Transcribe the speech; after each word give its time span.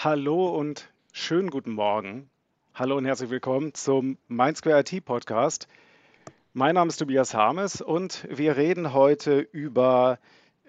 Hallo 0.00 0.56
und 0.56 0.88
schönen 1.12 1.50
guten 1.50 1.72
Morgen. 1.72 2.30
Hallo 2.72 2.96
und 2.96 3.04
herzlich 3.04 3.30
willkommen 3.30 3.74
zum 3.74 4.16
MindSquare 4.28 4.78
IT 4.78 5.04
Podcast. 5.04 5.66
Mein 6.52 6.76
Name 6.76 6.86
ist 6.86 6.98
Tobias 6.98 7.34
Harmes 7.34 7.80
und 7.80 8.24
wir 8.30 8.56
reden 8.56 8.92
heute 8.92 9.40
über 9.40 10.20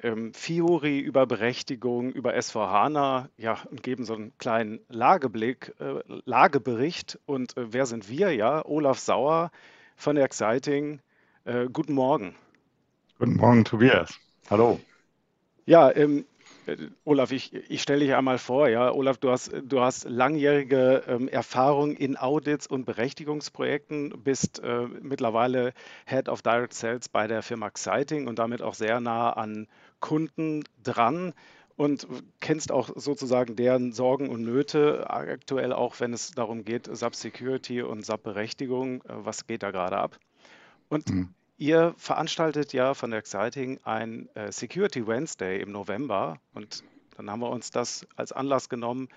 ähm, 0.01 0.33
Fiori, 0.33 0.97
über 0.99 1.27
Berechtigung, 1.27 2.11
über 2.11 2.33
S4HANA, 2.33 3.27
ja, 3.37 3.59
und 3.69 3.83
geben 3.83 4.03
so 4.03 4.15
einen 4.15 4.35
kleinen 4.39 4.79
Lageblick, 4.89 5.75
äh, 5.79 6.01
Lagebericht. 6.25 7.19
Und 7.27 7.55
äh, 7.55 7.71
wer 7.71 7.85
sind 7.85 8.09
wir? 8.09 8.33
Ja, 8.33 8.65
Olaf 8.65 8.97
Sauer 8.97 9.51
von 9.95 10.17
Exciting. 10.17 11.01
Äh, 11.45 11.67
guten 11.71 11.93
Morgen. 11.93 12.33
Guten 13.19 13.35
Morgen, 13.35 13.63
Tobias. 13.63 14.19
Hallo. 14.49 14.79
Ja, 15.67 15.95
ähm, 15.95 16.21
äh, 16.21 16.23
Olaf, 17.05 17.31
ich, 17.31 17.53
ich 17.53 17.81
stelle 17.81 18.01
dich 18.01 18.13
einmal 18.15 18.37
vor. 18.37 18.67
Ja, 18.67 18.91
Olaf, 18.91 19.17
du 19.17 19.31
hast, 19.31 19.51
du 19.63 19.81
hast 19.81 20.05
langjährige 20.09 21.03
ähm, 21.07 21.27
Erfahrung 21.27 21.95
in 21.95 22.17
Audits 22.17 22.67
und 22.67 22.85
Berechtigungsprojekten, 22.85 24.23
bist 24.23 24.59
äh, 24.59 24.87
mittlerweile 25.01 25.73
Head 26.05 26.29
of 26.29 26.41
Direct 26.41 26.73
Sales 26.73 27.09
bei 27.09 27.27
der 27.27 27.41
Firma 27.41 27.67
Exciting 27.67 28.27
und 28.27 28.39
damit 28.39 28.61
auch 28.61 28.73
sehr 28.73 28.99
nah 28.99 29.31
an 29.31 29.67
Kunden 29.99 30.63
dran 30.83 31.33
und 31.75 32.07
kennst 32.41 32.73
auch 32.73 32.89
sozusagen 32.95 33.55
deren 33.55 33.93
Sorgen 33.93 34.27
und 34.27 34.43
Nöte 34.43 35.09
aktuell 35.09 35.71
auch, 35.71 35.99
wenn 36.01 36.11
es 36.11 36.31
darum 36.31 36.65
geht, 36.65 36.89
SAP 36.91 37.15
Security 37.15 37.81
und 37.81 38.05
SAP 38.05 38.23
Berechtigung. 38.23 39.01
Äh, 39.03 39.25
was 39.25 39.47
geht 39.47 39.63
da 39.63 39.71
gerade 39.71 39.97
ab? 39.97 40.19
Und 40.89 41.09
mhm. 41.09 41.29
Ihr 41.59 41.93
veranstaltet 41.97 42.71
ja 42.71 42.93
von 42.93 43.11
der 43.11 43.19
Exciting 43.19 43.81
ein 43.83 44.29
äh, 44.33 44.49
Security 44.49 45.05
Wednesday 45.05 45.61
im 45.61 45.73
November 45.73 46.39
und 46.53 46.85
dann 47.17 47.29
haben 47.29 47.41
wir 47.41 47.49
uns 47.49 47.69
das 47.69 48.07
als 48.15 48.31
Anlass 48.31 48.69
genommen, 48.69 49.09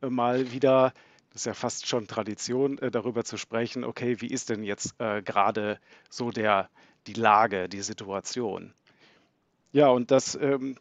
äh, 0.00 0.08
mal 0.08 0.50
wieder, 0.50 0.94
das 1.28 1.42
ist 1.42 1.44
ja 1.44 1.52
fast 1.52 1.86
schon 1.86 2.06
Tradition, 2.06 2.78
äh, 2.78 2.90
darüber 2.90 3.22
zu 3.24 3.36
sprechen, 3.36 3.84
okay, 3.84 4.18
wie 4.22 4.28
ist 4.28 4.48
denn 4.48 4.64
jetzt 4.64 4.96
gerade 4.98 5.78
so 6.08 6.30
der, 6.30 6.70
die 7.06 7.12
Lage, 7.12 7.68
die 7.68 7.82
Situation? 7.82 8.72
Ja, 9.72 9.88
und 9.88 10.10
das, 10.10 10.36
ähm, 10.36 10.76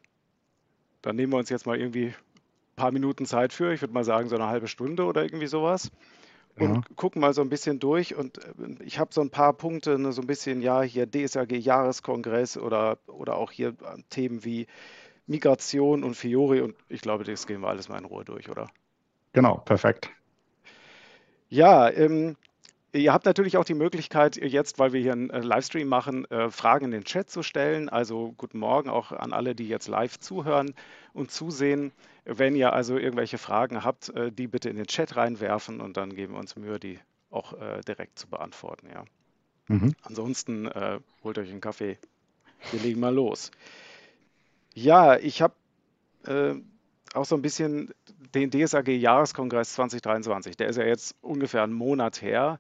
dann 1.02 1.18
nehmen 1.18 1.34
wir 1.34 1.38
uns 1.38 1.50
jetzt 1.50 1.66
mal 1.66 1.78
irgendwie 1.78 2.08
ein 2.08 2.76
paar 2.78 2.92
Minuten 2.94 3.26
Zeit 3.26 3.52
für, 3.52 3.74
ich 3.74 3.82
würde 3.82 3.94
mal 3.94 4.06
sagen 4.06 4.30
so 4.30 4.36
eine 4.36 4.48
halbe 4.48 4.70
Stunde 4.70 5.04
oder 5.04 5.22
irgendwie 5.24 5.48
sowas 5.48 5.92
und 6.58 6.76
ja. 6.76 6.82
gucken 6.96 7.22
mal 7.22 7.34
so 7.34 7.42
ein 7.42 7.50
bisschen 7.50 7.80
durch. 7.80 8.16
Und 8.16 8.38
äh, 8.40 8.84
ich 8.84 9.00
habe 9.00 9.14
so 9.14 9.22
ein 9.22 9.30
paar 9.30 9.54
Punkte, 9.54 9.98
ne, 10.00 10.12
so 10.12 10.22
ein 10.22 10.28
bisschen, 10.28 10.62
ja, 10.62 10.82
hier 10.82 11.06
DSAG-Jahreskongress 11.06 12.58
oder, 12.58 12.98
oder 13.08 13.36
auch 13.36 13.52
hier 13.52 13.70
äh, 13.70 14.02
Themen 14.10 14.44
wie 14.44 14.68
Migration 15.28 16.04
und 16.04 16.16
Fiori. 16.16 16.62
Und 16.62 16.76
ich 16.90 17.02
glaube, 17.02 17.24
das 17.24 17.48
gehen 17.48 17.62
wir 17.62 17.68
alles 17.68 17.90
mal 17.90 17.98
in 17.98 18.06
Ruhe 18.06 18.26
durch, 18.26 18.50
oder? 18.50 18.70
Genau, 19.34 19.58
perfekt. 19.58 20.10
Ja, 21.50 21.90
ähm, 21.90 22.36
Ihr 22.92 23.14
habt 23.14 23.26
natürlich 23.26 23.58
auch 23.58 23.66
die 23.66 23.76
Möglichkeit, 23.76 24.36
jetzt, 24.38 24.80
weil 24.80 24.94
wir 24.94 25.02
hier 25.02 25.12
einen 25.12 25.30
äh, 25.30 25.42
Livestream 25.42 25.88
machen, 25.88 26.26
Fragen 26.50 26.86
in 26.86 26.92
den 26.92 27.04
Chat 27.04 27.30
zu 27.30 27.44
stellen. 27.44 27.90
Also 27.90 28.34
guten 28.38 28.60
Morgen 28.60 28.90
auch 28.90 29.12
an 29.12 29.34
alle, 29.34 29.54
die 29.54 29.68
jetzt 29.68 29.88
live 29.88 30.20
zuhören 30.20 30.74
und 31.14 31.32
zusehen. 31.32 31.92
Wenn 32.26 32.56
ihr 32.56 32.74
also 32.74 32.98
irgendwelche 32.98 33.40
Fragen 33.40 33.84
habt, 33.84 34.10
äh, 34.10 34.32
die 34.32 34.48
bitte 34.48 34.70
in 34.70 34.76
den 34.76 34.86
Chat 34.86 35.16
reinwerfen 35.16 35.82
und 35.82 35.98
dann 35.98 36.16
geben 36.16 36.34
wir 36.34 36.40
uns 36.40 36.56
Mühe, 36.56 36.80
die 36.80 37.00
auch 37.32 37.54
äh, 37.54 37.82
direkt 37.82 38.20
zu 38.20 38.28
beantworten. 38.28 38.88
Ja. 38.94 39.06
Mhm. 39.68 39.96
Ansonsten 40.04 40.68
äh, 40.68 41.00
holt 41.24 41.40
euch 41.40 41.50
einen 41.50 41.62
Kaffee. 41.62 41.98
Wir 42.72 42.82
legen 42.82 43.00
mal 43.00 43.14
los. 43.14 43.52
Ja, 44.76 45.18
ich 45.18 45.42
habe 45.42 45.56
äh, 46.26 46.56
auch 47.14 47.26
so 47.26 47.36
ein 47.36 47.42
bisschen 47.42 47.94
den 48.34 48.52
DSAG-Jahreskongress 48.52 49.74
2023. 49.74 50.58
Der 50.58 50.68
ist 50.68 50.78
ja 50.78 50.86
jetzt 50.86 51.16
ungefähr 51.22 51.64
einen 51.64 51.74
Monat 51.74 52.22
her. 52.22 52.60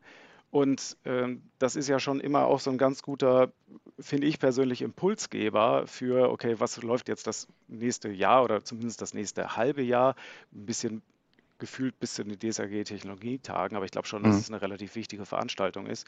Und 0.51 0.97
ähm, 1.05 1.43
das 1.59 1.75
ist 1.75 1.87
ja 1.87 1.99
schon 1.99 2.19
immer 2.19 2.45
auch 2.45 2.59
so 2.59 2.71
ein 2.71 2.79
ganz 2.79 3.03
guter, 3.03 3.51
finde 3.99 4.25
ich 4.25 4.39
persönlich, 4.39 4.81
Impulsgeber 4.81 5.85
für, 5.85 6.31
okay, 6.31 6.55
was 6.59 6.81
läuft 6.81 7.07
jetzt 7.07 7.27
das 7.27 7.47
nächste 7.67 8.09
Jahr 8.09 8.43
oder 8.43 8.63
zumindest 8.63 9.01
das 9.01 9.13
nächste 9.13 9.55
halbe 9.57 9.83
Jahr? 9.83 10.15
Ein 10.51 10.65
bisschen 10.65 11.01
gefühlt 11.59 11.99
bis 11.99 12.15
zu 12.15 12.23
den 12.23 12.39
DSAG-Technologietagen, 12.39 13.75
aber 13.75 13.85
ich 13.85 13.91
glaube 13.91 14.07
schon, 14.07 14.23
dass 14.23 14.33
mhm. 14.33 14.39
es 14.39 14.49
eine 14.49 14.61
relativ 14.61 14.95
wichtige 14.95 15.25
Veranstaltung 15.25 15.85
ist. 15.85 16.07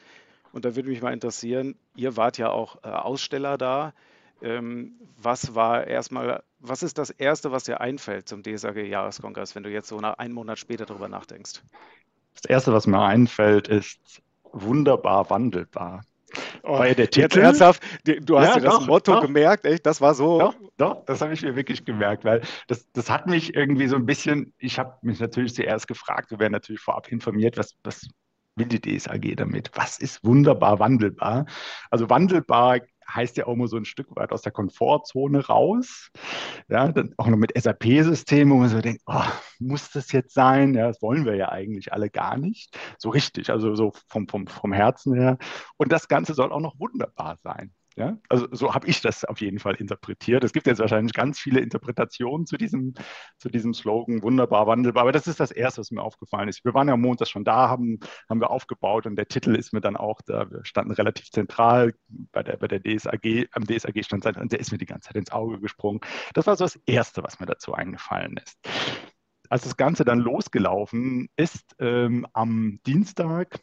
Und 0.52 0.64
da 0.64 0.74
würde 0.74 0.88
mich 0.88 1.02
mal 1.02 1.12
interessieren, 1.12 1.76
ihr 1.94 2.16
wart 2.16 2.36
ja 2.38 2.50
auch 2.50 2.82
äh, 2.82 2.88
Aussteller 2.88 3.56
da. 3.58 3.94
Ähm, 4.42 5.00
was 5.16 5.54
war 5.54 5.86
erstmal, 5.86 6.42
was 6.58 6.82
ist 6.82 6.98
das 6.98 7.10
Erste, 7.10 7.52
was 7.52 7.64
dir 7.64 7.80
einfällt 7.80 8.28
zum 8.28 8.42
DSAG-Jahreskongress, 8.42 9.54
wenn 9.54 9.62
du 9.62 9.70
jetzt 9.70 9.88
so 9.88 10.00
nach 10.00 10.18
einem 10.18 10.34
Monat 10.34 10.58
später 10.58 10.84
darüber 10.84 11.08
nachdenkst? 11.08 11.62
Das 12.34 12.44
Erste, 12.50 12.72
was 12.72 12.86
mir 12.86 13.00
einfällt, 13.00 13.68
ist 13.68 14.22
wunderbar 14.52 15.30
wandelbar. 15.30 16.02
Oh, 16.62 16.78
Weil 16.78 16.94
der 16.94 17.10
Titel, 17.10 17.40
ernsthaft, 17.40 17.82
du 18.04 18.38
hast 18.38 18.48
ja, 18.48 18.54
dir 18.54 18.60
das 18.62 18.74
doch, 18.78 18.86
Motto 18.86 19.14
doch. 19.14 19.22
gemerkt, 19.22 19.64
echt? 19.64 19.84
Das 19.84 20.00
war 20.00 20.14
so. 20.14 20.38
Doch, 20.38 20.54
doch 20.78 21.04
das 21.04 21.20
habe 21.20 21.34
ich 21.34 21.42
mir 21.42 21.56
wirklich 21.56 21.84
gemerkt, 21.84 22.24
weil 22.24 22.40
das, 22.68 22.90
das 22.92 23.10
hat 23.10 23.26
mich 23.26 23.54
irgendwie 23.54 23.86
so 23.86 23.96
ein 23.96 24.06
bisschen, 24.06 24.54
ich 24.58 24.78
habe 24.78 24.96
mich 25.02 25.20
natürlich 25.20 25.54
zuerst 25.54 25.88
gefragt, 25.88 26.30
wir 26.30 26.38
werden 26.38 26.52
natürlich 26.52 26.80
vorab 26.80 27.08
informiert, 27.08 27.58
was, 27.58 27.76
was 27.84 28.08
will 28.56 28.66
die 28.66 28.80
DSAG 28.80 29.36
damit? 29.36 29.70
Was 29.74 29.98
ist 29.98 30.24
wunderbar 30.24 30.78
wandelbar? 30.78 31.46
Also 31.90 32.08
wandelbar 32.08 32.80
heißt 33.08 33.36
ja 33.36 33.46
auch 33.46 33.54
immer 33.54 33.68
so 33.68 33.76
ein 33.76 33.84
Stück 33.84 34.14
weit 34.16 34.32
aus 34.32 34.42
der 34.42 34.52
Komfortzone 34.52 35.46
raus. 35.46 36.10
Ja, 36.68 36.88
dann 36.88 37.14
auch 37.16 37.26
noch 37.28 37.36
mit 37.36 37.52
SAP-Systemen, 37.60 38.52
wo 38.52 38.58
man 38.58 38.68
so 38.68 38.80
denkt, 38.80 39.02
oh, 39.06 39.22
muss 39.58 39.90
das 39.90 40.12
jetzt 40.12 40.34
sein? 40.34 40.74
Ja, 40.74 40.88
das 40.88 41.02
wollen 41.02 41.24
wir 41.24 41.36
ja 41.36 41.50
eigentlich 41.50 41.92
alle 41.92 42.10
gar 42.10 42.36
nicht. 42.36 42.76
So 42.98 43.10
richtig, 43.10 43.50
also 43.50 43.74
so 43.74 43.92
vom, 44.08 44.28
vom, 44.28 44.46
vom 44.46 44.72
Herzen 44.72 45.14
her. 45.14 45.38
Und 45.76 45.92
das 45.92 46.08
Ganze 46.08 46.34
soll 46.34 46.52
auch 46.52 46.60
noch 46.60 46.78
wunderbar 46.78 47.38
sein. 47.42 47.72
Ja? 47.96 48.18
Also 48.28 48.48
so 48.52 48.74
habe 48.74 48.86
ich 48.86 49.00
das 49.00 49.24
auf 49.24 49.40
jeden 49.40 49.58
Fall 49.58 49.74
interpretiert. 49.74 50.44
Es 50.44 50.52
gibt 50.52 50.66
jetzt 50.66 50.78
wahrscheinlich 50.78 51.12
ganz 51.12 51.38
viele 51.38 51.60
Interpretationen 51.60 52.46
zu 52.46 52.56
diesem, 52.56 52.94
zu 53.38 53.48
diesem 53.48 53.74
Slogan, 53.74 54.22
wunderbar, 54.22 54.66
wandelbar. 54.66 55.02
Aber 55.02 55.12
das 55.12 55.26
ist 55.26 55.40
das 55.40 55.50
Erste, 55.50 55.80
was 55.80 55.90
mir 55.90 56.02
aufgefallen 56.02 56.48
ist. 56.48 56.64
Wir 56.64 56.74
waren 56.74 56.88
ja 56.88 56.94
am 56.94 57.00
Montag 57.00 57.28
schon 57.28 57.44
da, 57.44 57.68
haben, 57.68 57.98
haben 58.28 58.40
wir 58.40 58.50
aufgebaut 58.50 59.06
und 59.06 59.16
der 59.16 59.28
Titel 59.28 59.54
ist 59.54 59.72
mir 59.72 59.80
dann 59.80 59.96
auch 59.96 60.20
da, 60.22 60.50
wir 60.50 60.64
standen 60.64 60.92
relativ 60.92 61.30
zentral 61.30 61.94
bei 62.08 62.42
der, 62.42 62.56
bei 62.56 62.68
der 62.68 62.80
DSAG, 62.80 63.48
am 63.52 63.64
DSAG-Stand 63.64 64.24
und 64.36 64.52
der 64.52 64.60
ist 64.60 64.72
mir 64.72 64.78
die 64.78 64.86
ganze 64.86 65.08
Zeit 65.08 65.16
ins 65.16 65.32
Auge 65.32 65.60
gesprungen. 65.60 66.00
Das 66.34 66.46
war 66.46 66.56
so 66.56 66.64
das 66.64 66.76
Erste, 66.86 67.22
was 67.22 67.40
mir 67.40 67.46
dazu 67.46 67.74
eingefallen 67.74 68.36
ist. 68.36 68.58
Als 69.48 69.64
das 69.64 69.76
Ganze 69.76 70.04
dann 70.04 70.18
losgelaufen 70.18 71.28
ist, 71.36 71.74
ähm, 71.78 72.26
am 72.32 72.80
Dienstag, 72.86 73.60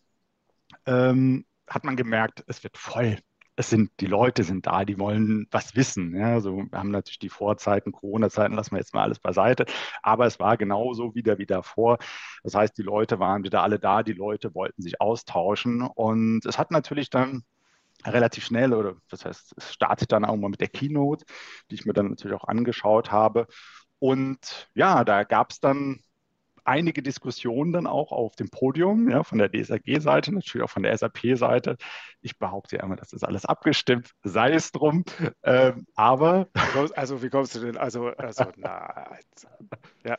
ähm, 0.85 1.45
hat 1.67 1.83
man 1.83 1.95
gemerkt, 1.95 2.43
es 2.47 2.63
wird 2.63 2.77
voll 2.77 3.17
es 3.59 3.69
sind, 3.69 3.91
die 3.99 4.05
Leute 4.05 4.45
sind 4.45 4.67
da, 4.67 4.85
die 4.85 4.97
wollen 4.99 5.45
was 5.51 5.75
wissen. 5.75 6.15
Ja, 6.15 6.33
also 6.35 6.63
wir 6.71 6.79
haben 6.79 6.91
natürlich 6.91 7.19
die 7.19 7.27
Vorzeiten, 7.27 7.91
Corona-Zeiten 7.91 8.55
lassen 8.55 8.71
wir 8.71 8.79
jetzt 8.79 8.93
mal 8.93 9.03
alles 9.03 9.19
beiseite, 9.19 9.65
aber 10.01 10.25
es 10.25 10.39
war 10.39 10.55
genauso 10.55 11.13
wieder 11.13 11.37
wie 11.39 11.45
davor. 11.45 11.97
Das 12.41 12.55
heißt, 12.55 12.77
die 12.77 12.83
Leute 12.83 13.19
waren 13.19 13.43
wieder 13.43 13.61
alle 13.61 13.77
da, 13.77 14.01
die 14.01 14.13
Leute 14.13 14.55
wollten 14.55 14.81
sich 14.81 15.01
austauschen 15.01 15.81
und 15.81 16.45
es 16.45 16.57
hat 16.57 16.71
natürlich 16.71 17.09
dann 17.09 17.43
relativ 18.05 18.45
schnell 18.45 18.73
oder 18.73 18.95
das 19.09 19.25
heißt, 19.25 19.53
es 19.57 19.73
startet 19.73 20.13
dann 20.13 20.23
auch 20.23 20.37
mal 20.37 20.49
mit 20.49 20.61
der 20.61 20.69
Keynote, 20.69 21.25
die 21.69 21.75
ich 21.75 21.85
mir 21.85 21.91
dann 21.93 22.09
natürlich 22.11 22.37
auch 22.37 22.47
angeschaut 22.47 23.11
habe. 23.11 23.45
Und 23.99 24.69
ja, 24.73 25.03
da 25.03 25.25
gab 25.25 25.51
es 25.51 25.59
dann 25.59 25.99
einige 26.65 27.01
Diskussionen 27.01 27.73
dann 27.73 27.87
auch 27.87 28.11
auf 28.11 28.35
dem 28.35 28.49
Podium, 28.49 29.09
ja, 29.09 29.23
von 29.23 29.37
der 29.37 29.49
DSAG-Seite, 29.49 30.33
natürlich 30.33 30.63
auch 30.63 30.69
von 30.69 30.83
der 30.83 30.97
SAP-Seite. 30.97 31.77
Ich 32.21 32.37
behaupte 32.37 32.77
ja 32.77 32.83
immer, 32.83 32.95
das 32.95 33.13
ist 33.13 33.23
alles 33.23 33.45
abgestimmt, 33.45 34.11
sei 34.23 34.53
es 34.53 34.71
drum. 34.71 35.03
Ähm, 35.43 35.85
aber. 35.95 36.47
Also, 36.95 37.21
wie 37.23 37.29
kommst 37.29 37.55
du 37.55 37.59
denn? 37.59 37.77
Also, 37.77 38.07
also 38.09 38.45
na, 38.57 39.17
ja. 40.03 40.17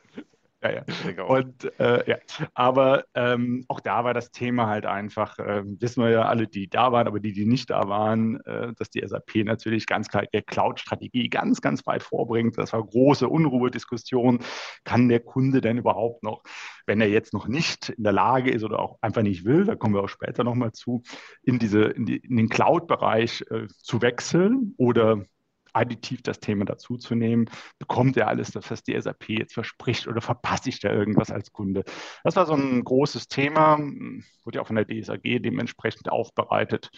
Ja, 0.62 0.71
ja. 0.72 1.25
Und 1.25 1.80
äh, 1.80 2.09
ja, 2.09 2.18
aber 2.53 3.04
ähm, 3.15 3.65
auch 3.68 3.80
da 3.80 4.04
war 4.04 4.12
das 4.12 4.30
Thema 4.30 4.66
halt 4.66 4.84
einfach, 4.84 5.39
äh, 5.39 5.62
wissen 5.65 6.03
wir 6.03 6.10
ja 6.10 6.22
alle, 6.22 6.47
die 6.47 6.68
da 6.68 6.92
waren, 6.92 7.07
aber 7.07 7.18
die, 7.18 7.33
die 7.33 7.47
nicht 7.47 7.71
da 7.71 7.89
waren, 7.89 8.41
äh, 8.45 8.74
dass 8.77 8.91
die 8.91 9.03
SAP 9.07 9.36
natürlich 9.45 9.86
ganz 9.86 10.09
klar 10.09 10.24
ihre 10.30 10.42
Cloud-Strategie 10.42 11.30
ganz, 11.30 11.62
ganz 11.62 11.86
weit 11.86 12.03
vorbringt. 12.03 12.59
Das 12.59 12.74
war 12.74 12.84
große 12.84 13.27
Unruhe-Diskussion. 13.27 14.41
Kann 14.84 15.09
der 15.09 15.21
Kunde 15.21 15.62
denn 15.62 15.78
überhaupt 15.78 16.22
noch, 16.22 16.42
wenn 16.86 17.01
er 17.01 17.09
jetzt 17.09 17.33
noch 17.33 17.48
nicht 17.48 17.89
in 17.89 18.04
der 18.04 18.13
Lage 18.13 18.51
ist 18.51 18.63
oder 18.63 18.80
auch 18.80 18.98
einfach 19.01 19.22
nicht 19.22 19.47
will, 19.47 19.65
da 19.65 19.77
kommen 19.77 19.95
wir 19.95 20.03
auch 20.03 20.09
später 20.09 20.45
nochmal 20.45 20.72
zu, 20.72 21.03
in, 21.42 21.59
diese, 21.59 21.84
in, 21.84 22.04
die, 22.04 22.18
in 22.18 22.36
den 22.36 22.51
Cloud-Bereich 22.51 23.47
äh, 23.51 23.66
zu 23.68 24.03
wechseln 24.03 24.74
oder 24.77 25.24
additiv 25.72 26.22
das 26.22 26.40
Thema 26.40 26.64
dazuzunehmen, 26.64 27.50
bekommt 27.78 28.16
er 28.16 28.28
alles, 28.28 28.50
das 28.50 28.70
was 28.70 28.82
die 28.82 29.00
SAP 29.00 29.28
jetzt 29.30 29.54
verspricht 29.54 30.06
oder 30.06 30.20
verpasse 30.20 30.68
ich 30.68 30.80
da 30.80 30.92
irgendwas 30.92 31.30
als 31.30 31.52
Kunde? 31.52 31.84
Das 32.24 32.36
war 32.36 32.46
so 32.46 32.54
ein 32.54 32.84
großes 32.84 33.28
Thema, 33.28 33.78
wurde 33.78 34.56
ja 34.56 34.62
auch 34.62 34.66
von 34.66 34.76
der 34.76 34.86
DSAG 34.86 35.22
dementsprechend 35.22 36.10
aufbereitet. 36.10 36.90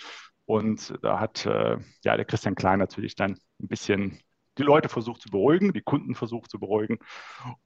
Und 0.44 0.94
da 1.02 1.20
hat 1.20 1.46
äh, 1.46 1.78
ja 2.04 2.16
der 2.16 2.24
Christian 2.24 2.54
Klein 2.54 2.78
natürlich 2.78 3.14
dann 3.14 3.38
ein 3.60 3.69
bisschen 3.69 4.20
die 4.58 4.62
Leute 4.62 4.88
versucht 4.88 5.22
zu 5.22 5.31
beruhigen, 5.31 5.72
die 5.72 5.81
Kunden 5.81 6.14
versucht 6.14 6.50
zu 6.50 6.58
beruhigen. 6.58 6.99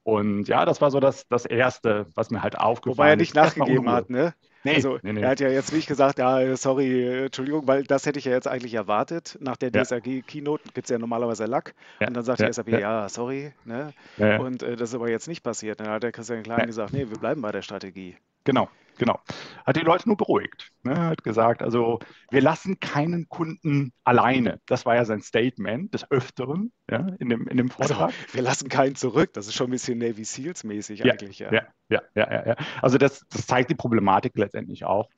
Und 0.03 0.49
ja, 0.49 0.65
das 0.65 0.81
war 0.81 0.91
so 0.91 1.01
das, 1.01 1.27
das 1.29 1.45
Erste, 1.45 2.07
was 2.15 2.31
mir 2.31 2.43
halt 2.43 2.59
aufgefallen 2.59 2.93
ist. 2.93 2.99
Wobei 2.99 3.11
er 3.11 3.17
nicht 3.17 3.35
nachgegeben 3.35 3.91
hat, 3.91 4.11
ne? 4.11 4.35
Nee, 4.65 4.75
also 4.75 4.99
nee, 5.03 5.13
nee. 5.13 5.21
er 5.21 5.31
hat 5.31 5.41
ja 5.41 5.49
jetzt 5.49 5.73
nicht 5.73 5.87
gesagt, 5.87 6.19
ja, 6.19 6.57
sorry, 6.57 7.27
Entschuldigung, 7.27 7.69
weil 7.69 7.85
das 7.85 8.05
hätte 8.05 8.19
ich 8.19 8.25
ja 8.25 8.33
jetzt 8.33 8.49
eigentlich 8.49 8.75
erwartet. 8.75 9.39
Nach 9.41 9.57
der 9.57 9.71
DSRG-Keynote 9.71 10.65
gibt 10.75 10.87
es 10.87 10.91
ja 10.91 10.99
normalerweise 10.99 11.47
Lack. 11.47 11.75
Ja. 12.01 12.09
Und 12.09 12.15
dann 12.15 12.25
sagt 12.25 12.41
ja. 12.41 12.47
die 12.47 12.53
SAP, 12.53 12.69
ja, 12.71 12.79
ja 12.81 13.09
sorry. 13.09 13.53
Ne? 13.65 13.93
Und 14.19 14.65
äh, 14.65 14.75
das 14.75 14.89
ist 14.89 14.95
aber 14.97 15.09
jetzt 15.09 15.29
nicht 15.29 15.45
passiert. 15.45 15.79
Dann 15.79 15.89
hat 15.89 16.03
der 16.03 16.11
Christian 16.11 16.43
Klein 16.43 16.67
gesagt, 16.67 16.93
nee, 16.93 17.09
wir 17.09 17.17
bleiben 17.17 17.43
bei 17.43 17.53
der 17.53 17.63
Strategie. 17.63 18.17
Genau, 18.43 18.69
genau. 18.97 19.21
Hat 19.65 19.77
die 19.77 19.81
Leute 19.81 20.09
nur 20.09 20.17
beruhigt. 20.17 20.71
Ne? 20.83 20.97
Hat 20.97 21.23
gesagt, 21.23 21.63
also 21.63 21.99
wir 22.31 22.41
lassen 22.41 22.81
keinen 22.81 23.29
Kunden 23.29 23.93
alleine. 24.05 24.61
Das 24.67 24.87
war 24.87 24.95
ja 24.95 25.05
sein 25.05 25.23
Statement 25.23 25.95
des 25.95 26.11
Öfteren 26.11 26.73
ja, 26.91 27.07
in, 27.19 27.29
dem, 27.29 27.47
in 27.49 27.57
dem 27.57 27.71
also, 27.71 27.95
Vortrag. 27.95 28.15
Also, 28.15 28.35
wir 28.35 28.43
lassen 28.43 28.69
keinen 28.69 28.97
zurück. 28.97 29.33
Das 29.35 29.47
ist 29.47 29.55
schon 29.55 29.69
ein 29.69 29.73
bisschen 29.73 29.99
Navy 29.99 30.25
Seals 30.25 30.65
mäßig 30.65 31.01
ja, 31.01 31.13
eigentlich. 31.13 31.39
Ja, 31.39 31.53
ja, 31.53 31.63
ja, 31.91 32.03
ja, 32.15 32.47
ja. 32.47 32.57
Also 32.83 32.99
das, 32.99 33.25
das 33.31 33.47
zeigt 33.47 33.71
die 33.71 33.75
Problematik 33.75 34.33
letztendlich 34.37 34.85
auch. 34.85 35.09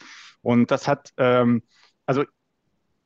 Und 0.43 0.71
das 0.71 0.87
hat, 0.87 1.13
ähm, 1.17 1.63
also 2.07 2.25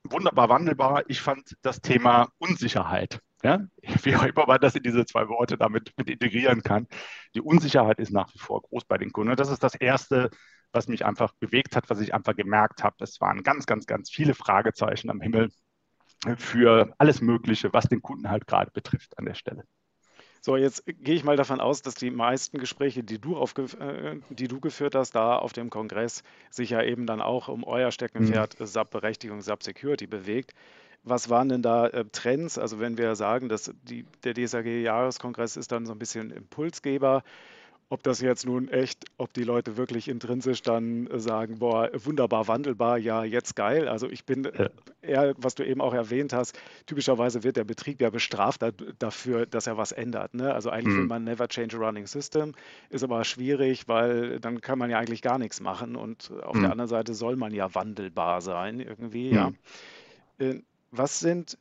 wunderbar 0.05 0.49
wandelbar. 0.49 1.05
Ich 1.09 1.21
fand 1.21 1.57
das 1.63 1.81
Thema 1.81 2.29
Unsicherheit 2.39 3.21
ja, 3.43 3.61
wie 4.03 4.17
auch 4.17 4.23
immer 4.25 4.47
man 4.47 4.61
das 4.61 4.75
in 4.75 4.83
diese 4.83 5.05
zwei 5.05 5.29
Worte 5.29 5.57
damit 5.57 5.93
mit 5.97 6.11
integrieren 6.11 6.63
kann. 6.63 6.87
Die 7.35 7.41
Unsicherheit 7.41 7.99
ist 7.99 8.13
nach 8.13 8.33
wie 8.35 8.39
vor 8.39 8.63
groß 8.63 8.85
bei 8.85 8.99
den 8.99 9.13
Kunden. 9.13 9.31
Und 9.31 9.41
das 9.41 9.51
ist 9.51 9.63
das 9.63 9.75
Erste, 9.75 10.31
was 10.73 10.89
mich 10.89 11.05
einfach 11.05 11.33
bewegt 11.35 11.77
hat, 11.77 11.91
was 11.91 12.01
ich 12.01 12.15
einfach 12.15 12.35
gemerkt 12.35 12.83
habe. 12.83 12.97
Es 13.01 13.21
waren 13.21 13.43
ganz, 13.43 13.67
ganz, 13.67 13.87
ganz 13.87 14.11
viele 14.11 14.35
Fragezeichen 14.35 15.11
am 15.11 15.21
Himmel 15.21 15.51
für 16.37 16.95
alles 16.99 17.21
Mögliche, 17.21 17.73
was 17.73 17.89
den 17.89 18.03
Kunden 18.03 18.31
halt 18.31 18.47
gerade 18.47 18.71
betrifft 18.71 19.19
an 19.19 19.25
der 19.25 19.35
Stelle. 19.35 19.65
So, 20.45 20.57
jetzt 20.57 20.85
gehe 20.87 21.15
ich 21.15 21.23
mal 21.23 21.37
davon 21.37 21.61
aus, 21.61 21.83
dass 21.83 21.95
die 21.95 22.11
meisten 22.11 22.59
Gespräche, 22.59 23.05
die 23.05 23.21
du, 23.21 23.41
äh, 23.41 24.17
die 24.29 24.49
du 24.49 24.59
geführt 24.59 24.97
hast, 24.97 25.13
da 25.13 25.37
auf 25.37 25.53
dem 25.53 25.71
Kongress, 25.71 26.25
sich 26.51 26.71
ja 26.71 26.83
eben 26.83 27.07
dann 27.07 27.21
auch 27.21 27.47
um 27.47 27.63
euer 27.63 27.93
Steckenpferd 27.93 28.59
mhm. 28.59 28.67
SAP-Berechtigung, 28.67 29.41
SAP-Security 29.41 30.09
bewegt. 30.09 30.53
Was 31.05 31.31
waren 31.31 31.49
denn 31.49 31.63
da 31.63 31.87
äh, 31.87 32.05
Trends? 32.11 32.59
Also 32.59 32.81
wenn 32.81 32.99
wir 32.99 33.15
sagen, 33.15 33.49
dass 33.49 33.73
die, 33.85 34.05
der 34.25 34.35
DSAG-Jahreskongress 34.35 35.57
ist 35.57 35.71
dann 35.71 35.87
so 35.87 35.93
ein 35.93 35.99
bisschen 36.01 36.33
Impulsgeber, 36.33 37.23
ob 37.93 38.03
das 38.03 38.23
jetzt 38.23 38.47
nun 38.47 38.69
echt, 38.69 39.05
ob 39.19 39.35
die 39.35 39.45
Leute 39.45 39.77
wirklich 39.77 40.09
intrinsisch 40.09 40.63
dann 40.63 41.11
sagen, 41.13 41.59
boah, 41.59 41.91
wunderbar 41.93 42.49
wandelbar, 42.49 42.97
ja, 42.97 43.23
jetzt 43.23 43.55
geil. 43.55 43.87
Also 43.87 44.09
ich 44.09 44.25
bin 44.25 44.45
ja. 44.45 44.71
eher, 45.03 45.35
was 45.37 45.57
du 45.57 45.67
eben 45.67 45.83
auch 45.83 45.93
erwähnt 45.93 46.33
hast, 46.33 46.59
typischerweise 46.87 47.43
wird 47.45 47.59
der 47.59 47.65
Betrieb 47.65 48.01
ja 48.01 48.09
bestraft 48.09 48.63
dafür, 48.99 49.45
dass 49.45 49.67
er 49.67 49.77
was 49.77 49.93
ändert. 49.93 50.33
Ne? 50.33 50.55
Also 50.55 50.71
eigentlich 50.71 50.95
mhm. 50.95 51.01
will 51.01 51.07
man 51.07 51.25
never 51.25 51.49
change 51.49 51.77
a 51.77 51.81
running 51.81 52.07
system, 52.07 52.55
ist 52.89 53.05
aber 53.05 53.25
schwierig, 53.25 53.89
weil 53.89 54.41
dann 54.41 54.63
kann 54.63 54.79
man 54.79 54.89
ja 54.89 54.99
eigentlich 54.99 55.21
gar 55.21 55.37
nichts 55.37 55.61
machen 55.61 55.95
und 55.95 56.33
auf 56.45 56.57
mhm. 56.57 56.63
der 56.63 56.71
anderen 56.71 56.89
Seite 56.89 57.13
soll 57.13 57.37
man 57.37 57.53
ja 57.53 57.75
wandelbar 57.75 58.41
sein 58.41 58.81
irgendwie, 58.81 59.33
mhm. 59.33 59.35
ja. 59.35 59.53
Äh, 60.39 60.63
was 60.93 61.21
sind 61.21 61.59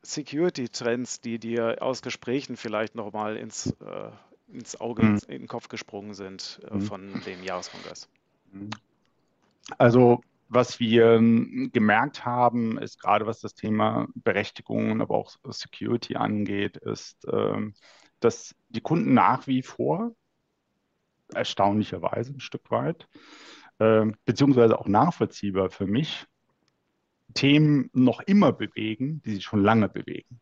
Security-Trends, 0.00 1.20
die 1.20 1.38
dir 1.38 1.82
aus 1.82 2.00
Gesprächen 2.00 2.56
vielleicht 2.56 2.94
nochmal 2.94 3.36
ins, 3.36 3.66
äh, 3.82 4.10
ins 4.52 4.80
Auge, 4.80 5.02
mhm. 5.02 5.20
in 5.28 5.42
den 5.42 5.48
Kopf 5.48 5.68
gesprungen 5.68 6.14
sind 6.14 6.60
äh, 6.70 6.74
mhm. 6.74 6.80
von 6.82 7.22
dem 7.26 7.42
Jahreskongress? 7.42 8.08
Mhm. 8.52 8.70
Also 9.78 10.20
was 10.48 10.78
wir 10.78 11.12
ähm, 11.12 11.70
gemerkt 11.72 12.24
haben, 12.24 12.78
ist 12.78 13.00
gerade 13.00 13.26
was 13.26 13.40
das 13.40 13.54
Thema 13.54 14.06
Berechtigungen, 14.14 15.00
aber 15.00 15.14
auch 15.16 15.32
Security 15.48 16.16
angeht, 16.16 16.76
ist, 16.76 17.26
ähm, 17.30 17.74
dass 18.20 18.54
die 18.68 18.80
Kunden 18.80 19.14
nach 19.14 19.46
wie 19.46 19.62
vor 19.62 20.12
erstaunlicherweise 21.34 22.34
ein 22.34 22.40
Stück 22.40 22.70
weit, 22.70 23.08
äh, 23.78 24.06
beziehungsweise 24.24 24.78
auch 24.78 24.86
nachvollziehbar 24.86 25.70
für 25.70 25.86
mich, 25.86 26.26
Themen 27.32 27.90
noch 27.92 28.20
immer 28.20 28.52
bewegen, 28.52 29.22
die 29.22 29.34
sich 29.34 29.44
schon 29.44 29.62
lange 29.62 29.88
bewegen. 29.88 30.40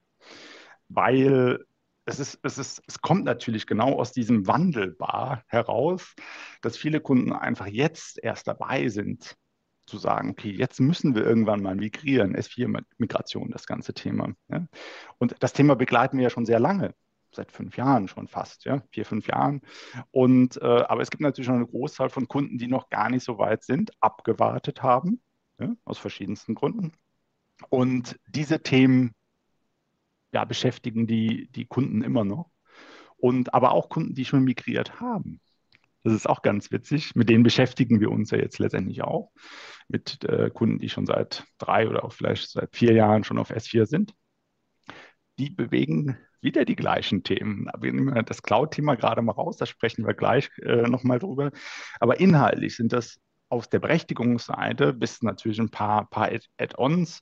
Weil 0.88 1.64
es, 2.04 2.18
ist, 2.18 2.38
es, 2.42 2.58
ist, 2.58 2.82
es 2.86 3.00
kommt 3.00 3.24
natürlich 3.24 3.66
genau 3.66 3.98
aus 3.98 4.12
diesem 4.12 4.46
Wandelbar 4.46 5.44
heraus, 5.46 6.14
dass 6.60 6.76
viele 6.76 7.00
Kunden 7.00 7.32
einfach 7.32 7.66
jetzt 7.66 8.22
erst 8.22 8.48
dabei 8.48 8.88
sind, 8.88 9.36
zu 9.86 9.98
sagen, 9.98 10.30
okay, 10.30 10.50
jetzt 10.50 10.80
müssen 10.80 11.14
wir 11.14 11.24
irgendwann 11.24 11.62
mal 11.62 11.74
migrieren, 11.74 12.36
S4-Migration, 12.36 13.50
das 13.50 13.66
ganze 13.66 13.94
Thema. 13.94 14.32
Ja? 14.48 14.66
Und 15.18 15.36
das 15.40 15.52
Thema 15.52 15.74
begleiten 15.74 16.16
wir 16.16 16.24
ja 16.24 16.30
schon 16.30 16.46
sehr 16.46 16.60
lange, 16.60 16.94
seit 17.32 17.50
fünf 17.52 17.76
Jahren 17.76 18.08
schon 18.08 18.28
fast, 18.28 18.64
ja, 18.64 18.82
vier, 18.90 19.04
fünf 19.04 19.26
Jahren. 19.26 19.60
Und, 20.10 20.56
äh, 20.62 20.64
aber 20.64 21.02
es 21.02 21.10
gibt 21.10 21.20
natürlich 21.20 21.46
schon 21.46 21.56
eine 21.56 21.66
Großzahl 21.66 22.10
von 22.10 22.28
Kunden, 22.28 22.58
die 22.58 22.68
noch 22.68 22.90
gar 22.90 23.10
nicht 23.10 23.24
so 23.24 23.38
weit 23.38 23.64
sind, 23.64 23.90
abgewartet 24.00 24.82
haben 24.82 25.20
ja, 25.58 25.74
aus 25.84 25.98
verschiedensten 25.98 26.54
Gründen. 26.54 26.92
Und 27.68 28.18
diese 28.28 28.62
Themen 28.62 29.14
ja, 30.32 30.44
beschäftigen 30.44 31.06
die, 31.06 31.48
die 31.52 31.66
Kunden 31.66 32.02
immer 32.02 32.24
noch. 32.24 32.50
Und 33.16 33.54
aber 33.54 33.72
auch 33.72 33.88
Kunden, 33.88 34.14
die 34.14 34.24
schon 34.24 34.42
migriert 34.42 35.00
haben. 35.00 35.40
Das 36.02 36.12
ist 36.12 36.28
auch 36.28 36.42
ganz 36.42 36.72
witzig. 36.72 37.14
Mit 37.14 37.28
denen 37.28 37.44
beschäftigen 37.44 38.00
wir 38.00 38.10
uns 38.10 38.30
ja 38.30 38.38
jetzt 38.38 38.58
letztendlich 38.58 39.02
auch. 39.02 39.30
Mit 39.88 40.24
äh, 40.24 40.50
Kunden, 40.50 40.78
die 40.78 40.88
schon 40.88 41.06
seit 41.06 41.44
drei 41.58 41.88
oder 41.88 42.04
auch 42.04 42.12
vielleicht 42.12 42.50
seit 42.50 42.74
vier 42.74 42.92
Jahren 42.94 43.22
schon 43.22 43.38
auf 43.38 43.50
S4 43.50 43.86
sind. 43.86 44.14
Die 45.38 45.50
bewegen 45.50 46.18
wieder 46.40 46.64
die 46.64 46.74
gleichen 46.74 47.22
Themen. 47.22 47.70
Wir 47.78 47.92
nehmen 47.92 48.24
das 48.26 48.42
Cloud-Thema 48.42 48.96
gerade 48.96 49.22
mal 49.22 49.32
raus, 49.32 49.56
da 49.56 49.66
sprechen 49.66 50.04
wir 50.04 50.14
gleich 50.14 50.50
äh, 50.58 50.82
nochmal 50.88 51.20
drüber. 51.20 51.52
Aber 52.00 52.18
inhaltlich 52.18 52.74
sind 52.76 52.92
das 52.92 53.20
auf 53.52 53.68
der 53.68 53.80
Berechtigungsseite 53.80 54.94
bis 54.94 55.22
natürlich 55.22 55.60
ein 55.60 55.68
paar, 55.68 56.08
paar 56.08 56.30
Add-ons, 56.56 57.20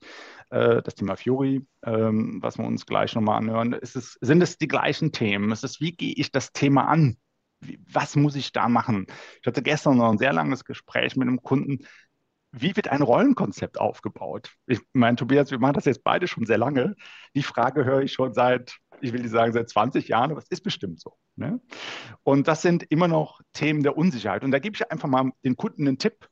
äh, 0.50 0.80
das 0.80 0.94
Thema 0.94 1.16
Fury, 1.16 1.66
ähm, 1.84 2.38
was 2.40 2.56
wir 2.56 2.64
uns 2.64 2.86
gleich 2.86 3.16
nochmal 3.16 3.38
anhören. 3.38 3.72
Es, 3.72 3.92
sind 3.92 4.40
es 4.40 4.56
die 4.56 4.68
gleichen 4.68 5.10
Themen? 5.10 5.50
Es 5.50 5.80
wie 5.80 5.90
gehe 5.90 6.14
ich 6.14 6.30
das 6.30 6.52
Thema 6.52 6.86
an? 6.86 7.16
Was 7.92 8.14
muss 8.14 8.36
ich 8.36 8.52
da 8.52 8.68
machen? 8.68 9.06
Ich 9.40 9.46
hatte 9.48 9.60
gestern 9.60 9.96
noch 9.96 10.12
ein 10.12 10.18
sehr 10.18 10.32
langes 10.32 10.64
Gespräch 10.64 11.16
mit 11.16 11.26
einem 11.26 11.42
Kunden. 11.42 11.84
Wie 12.52 12.76
wird 12.76 12.88
ein 12.88 13.02
Rollenkonzept 13.02 13.80
aufgebaut? 13.80 14.52
Ich 14.66 14.80
meine, 14.92 15.16
Tobias, 15.16 15.50
wir 15.50 15.58
machen 15.58 15.74
das 15.74 15.84
jetzt 15.84 16.04
beide 16.04 16.28
schon 16.28 16.46
sehr 16.46 16.58
lange. 16.58 16.94
Die 17.34 17.42
Frage 17.42 17.84
höre 17.84 18.02
ich 18.02 18.12
schon 18.12 18.34
seit 18.34 18.78
ich 19.02 19.12
will 19.12 19.20
nicht 19.20 19.30
sagen 19.30 19.52
seit 19.52 19.68
20 19.68 20.08
Jahren, 20.08 20.30
aber 20.30 20.40
es 20.40 20.50
ist 20.50 20.62
bestimmt 20.62 21.00
so. 21.00 21.16
Ne? 21.40 21.58
Und 22.22 22.46
das 22.48 22.62
sind 22.62 22.84
immer 22.84 23.08
noch 23.08 23.40
Themen 23.54 23.82
der 23.82 23.96
Unsicherheit. 23.96 24.44
Und 24.44 24.50
da 24.50 24.58
gebe 24.58 24.76
ich 24.76 24.92
einfach 24.92 25.08
mal 25.08 25.32
den 25.42 25.56
Kunden 25.56 25.88
einen 25.88 25.98
Tipp, 25.98 26.28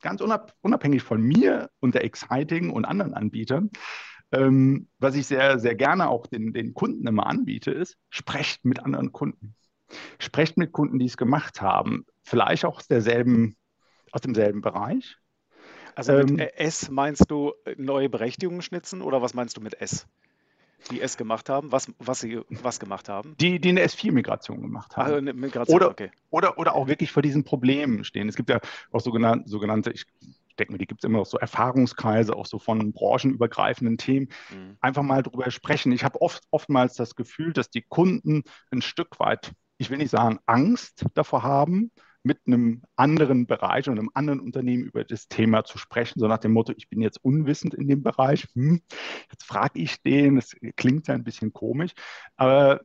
ganz 0.00 0.22
unabhängig 0.62 1.02
von 1.02 1.20
mir 1.20 1.68
und 1.80 1.94
der 1.94 2.04
Exciting 2.04 2.70
und 2.70 2.84
anderen 2.84 3.12
Anbietern. 3.12 3.70
Ähm, 4.30 4.88
was 4.98 5.16
ich 5.16 5.26
sehr, 5.26 5.58
sehr 5.58 5.74
gerne 5.74 6.08
auch 6.08 6.26
den, 6.26 6.52
den 6.52 6.74
Kunden 6.74 7.06
immer 7.06 7.26
anbiete, 7.26 7.72
ist, 7.72 7.98
sprecht 8.08 8.64
mit 8.64 8.80
anderen 8.80 9.12
Kunden. 9.12 9.56
Sprecht 10.18 10.56
mit 10.56 10.72
Kunden, 10.72 10.98
die 10.98 11.06
es 11.06 11.16
gemacht 11.16 11.60
haben. 11.60 12.06
Vielleicht 12.22 12.64
auch 12.64 12.78
aus 12.78 12.86
derselben, 12.86 13.56
aus 14.12 14.22
demselben 14.22 14.62
Bereich. 14.62 15.18
Also 15.96 16.12
mit 16.12 16.30
ähm, 16.30 16.38
S 16.38 16.88
meinst 16.88 17.30
du 17.30 17.52
neue 17.76 18.08
Berechtigungen 18.08 18.62
schnitzen 18.62 19.02
oder 19.02 19.20
was 19.22 19.34
meinst 19.34 19.56
du 19.56 19.60
mit 19.60 19.80
S? 19.80 20.06
Die 20.90 21.00
es 21.00 21.16
gemacht 21.16 21.48
haben, 21.48 21.72
was, 21.72 21.92
was 21.98 22.20
sie 22.20 22.40
was 22.48 22.80
gemacht 22.80 23.08
haben? 23.08 23.34
Die, 23.40 23.60
die 23.60 23.70
eine 23.70 23.84
S4-Migration 23.84 24.60
gemacht 24.60 24.96
haben. 24.96 25.04
Also 25.04 25.16
eine 25.16 25.32
Migration, 25.32 25.76
oder, 25.76 25.90
okay. 25.90 26.10
oder, 26.30 26.58
oder 26.58 26.74
auch 26.74 26.88
wirklich 26.88 27.12
vor 27.12 27.22
diesen 27.22 27.44
Problemen 27.44 28.04
stehen. 28.04 28.28
Es 28.28 28.36
gibt 28.36 28.50
ja 28.50 28.60
auch 28.90 29.00
sogenannte, 29.00 29.48
sogenannte 29.48 29.90
ich 29.90 30.06
denke 30.58 30.72
mir, 30.72 30.78
die 30.78 30.86
gibt 30.86 31.02
es 31.02 31.08
immer 31.08 31.18
noch 31.18 31.26
so 31.26 31.38
Erfahrungskreise, 31.38 32.36
auch 32.36 32.46
so 32.46 32.58
von 32.58 32.92
branchenübergreifenden 32.92 33.98
Themen. 33.98 34.28
Mhm. 34.50 34.76
Einfach 34.80 35.02
mal 35.02 35.22
drüber 35.22 35.50
sprechen. 35.50 35.92
Ich 35.92 36.04
habe 36.04 36.20
oft, 36.20 36.42
oftmals 36.50 36.94
das 36.94 37.16
Gefühl, 37.16 37.52
dass 37.52 37.70
die 37.70 37.82
Kunden 37.82 38.42
ein 38.70 38.82
Stück 38.82 39.18
weit, 39.18 39.52
ich 39.78 39.90
will 39.90 39.98
nicht 39.98 40.10
sagen 40.10 40.38
Angst 40.46 41.06
davor 41.14 41.42
haben, 41.42 41.90
mit 42.22 42.40
einem 42.46 42.82
anderen 42.96 43.46
Bereich 43.46 43.88
und 43.88 43.98
einem 43.98 44.10
anderen 44.14 44.40
Unternehmen 44.40 44.84
über 44.84 45.04
das 45.04 45.28
Thema 45.28 45.64
zu 45.64 45.78
sprechen, 45.78 46.20
so 46.20 46.28
nach 46.28 46.38
dem 46.38 46.52
Motto, 46.52 46.72
ich 46.76 46.88
bin 46.88 47.02
jetzt 47.02 47.24
unwissend 47.24 47.74
in 47.74 47.88
dem 47.88 48.02
Bereich, 48.02 48.46
hm, 48.54 48.80
jetzt 49.30 49.44
frage 49.44 49.80
ich 49.80 50.02
den, 50.02 50.36
das 50.36 50.54
klingt 50.76 51.08
ja 51.08 51.14
ein 51.14 51.24
bisschen 51.24 51.52
komisch, 51.52 51.92
aber 52.36 52.80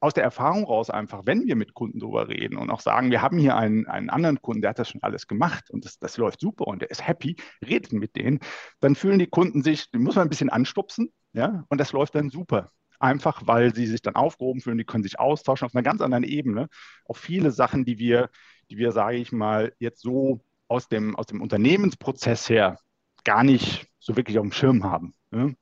aus 0.00 0.12
der 0.14 0.24
Erfahrung 0.24 0.64
raus 0.64 0.90
einfach, 0.90 1.22
wenn 1.24 1.46
wir 1.46 1.56
mit 1.56 1.74
Kunden 1.74 1.98
darüber 1.98 2.28
reden 2.28 2.58
und 2.58 2.70
auch 2.70 2.80
sagen, 2.80 3.10
wir 3.10 3.22
haben 3.22 3.38
hier 3.38 3.56
einen, 3.56 3.86
einen 3.86 4.10
anderen 4.10 4.42
Kunden, 4.42 4.60
der 4.60 4.70
hat 4.70 4.78
das 4.78 4.90
schon 4.90 5.02
alles 5.02 5.26
gemacht 5.26 5.70
und 5.70 5.84
das, 5.84 5.98
das 5.98 6.18
läuft 6.18 6.40
super 6.40 6.66
und 6.66 6.82
der 6.82 6.90
ist 6.90 7.06
happy, 7.06 7.36
redet 7.66 7.92
mit 7.92 8.14
denen, 8.14 8.40
dann 8.80 8.94
fühlen 8.94 9.18
die 9.18 9.26
Kunden 9.26 9.62
sich, 9.62 9.90
die 9.90 9.98
muss 9.98 10.16
man 10.16 10.26
ein 10.26 10.30
bisschen 10.30 10.50
anstupsen, 10.50 11.12
ja, 11.32 11.64
und 11.70 11.78
das 11.80 11.92
läuft 11.92 12.14
dann 12.14 12.30
super 12.30 12.70
einfach 12.98 13.46
weil 13.46 13.74
sie 13.74 13.86
sich 13.86 14.02
dann 14.02 14.16
aufgehoben 14.16 14.60
fühlen, 14.60 14.78
die 14.78 14.84
können 14.84 15.04
sich 15.04 15.18
austauschen 15.18 15.66
auf 15.66 15.74
einer 15.74 15.82
ganz 15.82 16.00
anderen 16.00 16.24
Ebene. 16.24 16.68
Auch 17.04 17.16
viele 17.16 17.50
Sachen, 17.50 17.84
die 17.84 17.98
wir, 17.98 18.30
die 18.70 18.78
wir, 18.78 18.92
sage 18.92 19.16
ich 19.16 19.32
mal, 19.32 19.72
jetzt 19.78 20.00
so 20.00 20.40
aus 20.68 20.88
dem, 20.88 21.16
aus 21.16 21.26
dem 21.26 21.40
Unternehmensprozess 21.40 22.48
her 22.48 22.78
gar 23.24 23.44
nicht 23.44 23.88
so 23.98 24.16
wirklich 24.16 24.38
auf 24.38 24.44
dem 24.44 24.52
Schirm 24.52 24.84
haben. 24.84 25.14
Ne? 25.30 25.56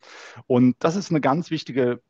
Und 0.46 0.76
das 0.78 0.96
ist 0.96 1.10
eine 1.10 1.20
ganz 1.20 1.50
wichtige 1.50 2.00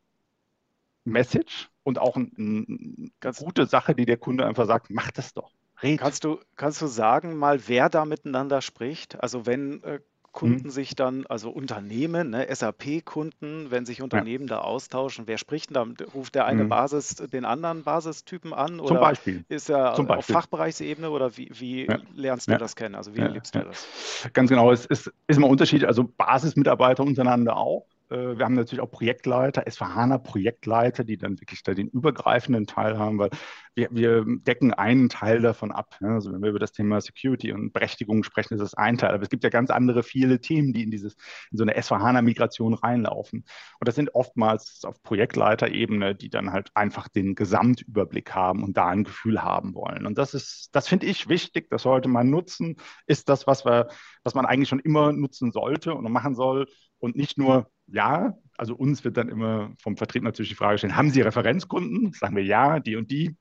Message 1.04 1.70
und 1.82 1.98
auch 1.98 2.16
eine 2.16 2.30
ein 2.36 3.12
ganz 3.20 3.40
gute 3.40 3.66
Sache, 3.66 3.94
die 3.94 4.06
der 4.06 4.16
Kunde 4.16 4.46
einfach 4.46 4.66
sagt, 4.66 4.90
mach 4.90 5.10
das 5.10 5.34
doch. 5.34 5.52
Red. 5.82 6.00
Kannst 6.00 6.24
du, 6.24 6.40
kannst 6.56 6.80
du 6.80 6.86
sagen 6.86 7.36
mal, 7.36 7.68
wer 7.68 7.88
da 7.88 8.04
miteinander 8.04 8.62
spricht? 8.62 9.20
Also 9.20 9.46
wenn 9.46 9.82
äh, 9.82 10.00
Kunden 10.34 10.66
mhm. 10.66 10.70
sich 10.70 10.96
dann, 10.96 11.24
also 11.26 11.48
Unternehmen, 11.48 12.30
ne, 12.30 12.46
SAP-Kunden, 12.52 13.70
wenn 13.70 13.86
sich 13.86 14.02
Unternehmen 14.02 14.48
ja. 14.48 14.56
da 14.56 14.60
austauschen, 14.62 15.28
wer 15.28 15.38
spricht 15.38 15.74
denn 15.74 15.94
da? 15.96 16.04
Ruft 16.12 16.34
der 16.34 16.44
eine 16.44 16.64
mhm. 16.64 16.68
Basis 16.68 17.14
den 17.14 17.44
anderen 17.44 17.84
Basistypen 17.84 18.52
an? 18.52 18.80
Oder 18.80 18.88
Zum 18.88 19.00
Beispiel. 19.00 19.44
Ist 19.48 19.70
er 19.70 19.94
Zum 19.94 20.10
auf 20.10 20.26
Fachbereichsebene 20.26 21.08
oder 21.08 21.36
wie, 21.36 21.50
wie 21.54 21.86
ja. 21.86 21.98
lernst 22.14 22.48
du 22.48 22.52
ja. 22.52 22.58
das 22.58 22.74
kennen? 22.74 22.96
Also 22.96 23.14
wie 23.14 23.20
erlebst 23.20 23.54
du 23.54 23.60
das? 23.60 23.86
Ganz 24.32 24.50
genau, 24.50 24.72
es 24.72 24.84
ist, 24.86 25.12
ist 25.28 25.36
immer 25.36 25.48
Unterschied, 25.48 25.84
also 25.84 26.04
Basismitarbeiter 26.04 27.04
untereinander 27.04 27.56
auch. 27.56 27.86
Äh, 28.10 28.38
wir 28.38 28.44
haben 28.44 28.54
natürlich 28.54 28.82
auch 28.82 28.90
Projektleiter, 28.90 29.64
SVHANA-Projektleiter, 29.68 31.04
die 31.04 31.16
dann 31.16 31.40
wirklich 31.40 31.62
da 31.62 31.74
den 31.74 31.88
übergreifenden 31.88 32.66
Teil 32.66 32.98
haben, 32.98 33.18
weil 33.18 33.30
wir, 33.74 33.88
wir 33.90 34.24
decken 34.26 34.72
einen 34.72 35.08
Teil 35.08 35.40
davon 35.40 35.72
ab. 35.72 35.96
Also 36.00 36.32
wenn 36.32 36.42
wir 36.42 36.50
über 36.50 36.58
das 36.58 36.72
Thema 36.72 37.00
Security 37.00 37.52
und 37.52 37.72
Berechtigung 37.72 38.22
sprechen, 38.22 38.54
ist 38.54 38.60
das 38.60 38.74
ein 38.74 38.98
Teil. 38.98 39.14
Aber 39.14 39.22
es 39.22 39.30
gibt 39.30 39.44
ja 39.44 39.50
ganz 39.50 39.70
andere 39.70 40.02
viele 40.02 40.40
Themen, 40.40 40.72
die 40.72 40.82
in, 40.82 40.90
dieses, 40.90 41.14
in 41.50 41.58
so 41.58 41.64
eine 41.64 41.80
SVHANA-Migration 41.80 42.74
reinlaufen. 42.74 43.44
Und 43.80 43.88
das 43.88 43.94
sind 43.94 44.14
oftmals 44.14 44.84
auf 44.84 45.02
Projektleiterebene, 45.02 46.14
die 46.14 46.30
dann 46.30 46.52
halt 46.52 46.70
einfach 46.74 47.08
den 47.08 47.34
Gesamtüberblick 47.34 48.34
haben 48.34 48.62
und 48.62 48.76
da 48.76 48.88
ein 48.88 49.04
Gefühl 49.04 49.42
haben 49.42 49.74
wollen. 49.74 50.06
Und 50.06 50.18
das 50.18 50.34
ist, 50.34 50.70
das 50.72 50.88
finde 50.88 51.06
ich 51.06 51.28
wichtig, 51.28 51.68
das 51.70 51.82
sollte 51.82 52.08
man 52.08 52.30
nutzen, 52.30 52.76
ist 53.06 53.28
das, 53.28 53.46
was 53.46 53.64
wir, 53.64 53.88
was 54.22 54.34
man 54.34 54.46
eigentlich 54.46 54.68
schon 54.68 54.80
immer 54.80 55.12
nutzen 55.12 55.52
sollte 55.52 55.94
und 55.94 56.10
machen 56.10 56.34
soll 56.34 56.66
und 56.98 57.16
nicht 57.16 57.38
nur 57.38 57.70
ja, 57.86 58.36
also 58.56 58.74
uns 58.74 59.04
wird 59.04 59.16
dann 59.16 59.28
immer 59.28 59.72
vom 59.80 59.96
Vertrieb 59.96 60.22
natürlich 60.22 60.50
die 60.50 60.54
Frage 60.56 60.78
stellen, 60.78 60.96
haben 60.96 61.10
Sie 61.10 61.20
Referenzkunden? 61.20 62.12
Sagen 62.12 62.36
wir 62.36 62.44
ja, 62.44 62.80
die 62.80 62.96
und 62.96 63.10
die. 63.10 63.36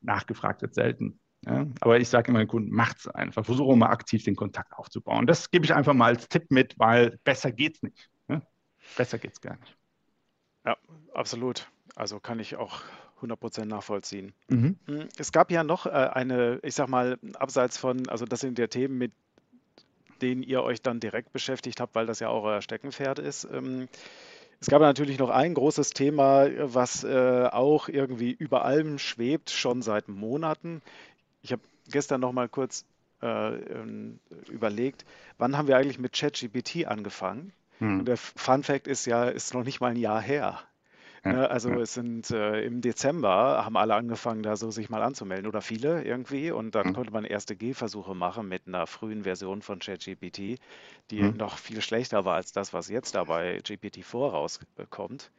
Nachgefragt 0.00 0.62
wird 0.62 0.74
selten. 0.74 1.20
Ja, 1.46 1.66
aber 1.80 1.98
ich 1.98 2.08
sage 2.08 2.28
immer 2.28 2.40
den 2.40 2.48
Kunden, 2.48 2.70
macht 2.70 2.98
es 2.98 3.08
einfach. 3.08 3.44
Versuche 3.44 3.76
mal 3.76 3.88
aktiv 3.88 4.24
den 4.24 4.36
Kontakt 4.36 4.74
aufzubauen. 4.74 5.26
Das 5.26 5.50
gebe 5.50 5.64
ich 5.64 5.74
einfach 5.74 5.94
mal 5.94 6.06
als 6.06 6.28
Tipp 6.28 6.50
mit, 6.50 6.78
weil 6.78 7.18
besser 7.24 7.50
geht 7.50 7.76
es 7.76 7.82
nicht. 7.82 8.10
Ja? 8.28 8.42
Besser 8.96 9.18
geht 9.18 9.32
es 9.32 9.40
gar 9.40 9.58
nicht. 9.58 9.76
Ja, 10.66 10.76
absolut. 11.14 11.70
Also 11.96 12.20
kann 12.20 12.40
ich 12.40 12.56
auch 12.56 12.82
100% 13.22 13.64
nachvollziehen. 13.64 14.34
Mhm. 14.48 14.76
Hm, 14.86 15.08
es 15.16 15.32
gab 15.32 15.50
ja 15.50 15.64
noch 15.64 15.86
äh, 15.86 15.90
eine, 15.90 16.60
ich 16.62 16.74
sag 16.74 16.88
mal, 16.88 17.18
abseits 17.34 17.78
von, 17.78 18.08
also 18.08 18.26
das 18.26 18.40
sind 18.40 18.58
ja 18.58 18.66
Themen, 18.66 18.98
mit 18.98 19.12
denen 20.22 20.42
ihr 20.42 20.62
euch 20.62 20.82
dann 20.82 21.00
direkt 21.00 21.32
beschäftigt 21.32 21.80
habt, 21.80 21.94
weil 21.94 22.06
das 22.06 22.20
ja 22.20 22.28
auch 22.28 22.44
euer 22.44 22.62
Steckenpferd 22.62 23.18
ist. 23.18 23.48
Ähm, 23.52 23.88
es 24.60 24.68
gab 24.68 24.82
natürlich 24.82 25.18
noch 25.18 25.30
ein 25.30 25.54
großes 25.54 25.90
Thema, 25.90 26.46
was 26.58 27.02
äh, 27.02 27.48
auch 27.50 27.88
irgendwie 27.88 28.30
über 28.30 28.64
allem 28.64 28.98
schwebt, 28.98 29.50
schon 29.50 29.80
seit 29.80 30.08
Monaten. 30.08 30.82
Ich 31.42 31.52
habe 31.52 31.62
gestern 31.90 32.20
noch 32.20 32.32
mal 32.32 32.48
kurz 32.48 32.84
äh, 33.22 33.54
ähm, 33.54 34.18
überlegt, 34.50 35.06
wann 35.38 35.56
haben 35.56 35.66
wir 35.66 35.78
eigentlich 35.78 35.98
mit 35.98 36.12
ChatGPT 36.12 36.86
angefangen? 36.86 37.52
Hm. 37.78 38.00
Und 38.00 38.04
der 38.08 38.18
Fun 38.18 38.62
Fact 38.62 38.86
ist 38.86 39.06
ja, 39.06 39.24
ist 39.24 39.54
noch 39.54 39.64
nicht 39.64 39.80
mal 39.80 39.92
ein 39.92 39.96
Jahr 39.96 40.20
her. 40.20 40.60
Ja, 41.24 41.32
ne, 41.32 41.50
also 41.50 41.70
ja. 41.70 41.80
es 41.80 41.94
sind 41.94 42.30
äh, 42.30 42.62
im 42.62 42.80
Dezember 42.80 43.64
haben 43.64 43.76
alle 43.76 43.94
angefangen, 43.94 44.42
da 44.42 44.56
so 44.56 44.70
sich 44.70 44.88
mal 44.88 45.02
anzumelden 45.02 45.46
oder 45.46 45.60
viele 45.60 46.02
irgendwie 46.02 46.50
und 46.50 46.74
dann 46.74 46.88
mhm. 46.88 46.92
konnte 46.94 47.12
man 47.12 47.24
erste 47.24 47.56
Gehversuche 47.56 48.14
machen 48.14 48.48
mit 48.48 48.66
einer 48.66 48.86
frühen 48.86 49.24
Version 49.24 49.60
von 49.60 49.80
ChatGPT, 49.80 50.58
die 51.10 51.22
mhm. 51.22 51.36
noch 51.36 51.58
viel 51.58 51.82
schlechter 51.82 52.24
war 52.24 52.36
als 52.36 52.52
das, 52.52 52.72
was 52.72 52.88
jetzt 52.88 53.14
da 53.14 53.24
bei 53.24 53.58
GPT-4 53.58 54.30
rauskommt. 54.30 55.30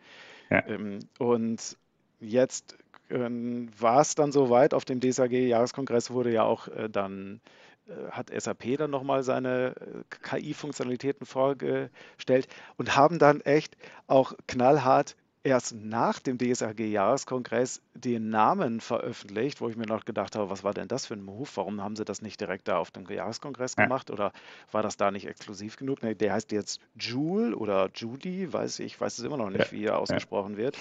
Ja. 0.50 0.68
Ähm, 0.68 1.00
und 1.18 1.78
jetzt 2.20 2.78
ähm, 3.10 3.70
war 3.80 4.02
es 4.02 4.16
dann 4.16 4.32
soweit, 4.32 4.74
auf 4.74 4.86
dem 4.86 5.00
DSAG-Jahreskongress 5.00 6.12
wurde 6.12 6.32
ja 6.32 6.44
auch 6.44 6.68
äh, 6.68 6.90
dann 6.90 7.42
äh, 7.88 8.12
hat 8.12 8.30
SAP 8.30 8.78
dann 8.78 8.92
nochmal 8.92 9.24
seine 9.24 9.76
äh, 9.76 10.04
KI-Funktionalitäten 10.10 11.26
vorgestellt 11.26 12.48
und 12.78 12.96
haben 12.96 13.20
dann 13.20 13.42
echt 13.42 13.76
auch 14.08 14.34
knallhart 14.48 15.16
erst 15.44 15.74
nach 15.74 16.20
dem 16.20 16.38
DSAG-Jahreskongress 16.38 17.82
den 17.94 18.30
Namen 18.30 18.80
veröffentlicht, 18.80 19.62
wo 19.62 19.70
ich 19.70 19.76
mir 19.76 19.88
noch 19.88 20.06
gedacht 20.06 20.36
habe, 20.36 20.50
was 20.50 20.64
war 20.64 20.74
denn 20.74 20.88
das 20.88 21.08
für 21.08 21.16
ein 21.16 21.24
Move? 21.24 21.50
Warum 21.56 21.82
haben 21.82 21.96
sie 21.96 22.06
das 22.06 22.22
nicht 22.22 22.40
direkt 22.40 22.68
da 22.68 22.78
auf 22.78 22.92
dem 22.92 23.06
Jahreskongress 23.08 23.76
gemacht 23.76 24.10
ja. 24.10 24.14
oder 24.16 24.34
war 24.72 24.84
das 24.84 24.98
da 24.98 25.12
nicht 25.12 25.28
exklusiv 25.28 25.78
genug? 25.78 26.04
Nee, 26.04 26.16
der 26.16 26.34
heißt 26.34 26.52
jetzt 26.52 26.80
Joule 26.96 27.56
oder 27.56 27.90
Judy, 27.94 28.52
weiß 28.52 28.80
ich, 28.80 29.00
weiß 29.00 29.18
es 29.18 29.26
immer 29.26 29.38
noch 29.38 29.50
nicht, 29.50 29.72
ja. 29.72 29.78
wie 29.78 29.86
er 29.86 29.98
ausgesprochen 29.98 30.54
ja. 30.54 30.60
wird. 30.60 30.78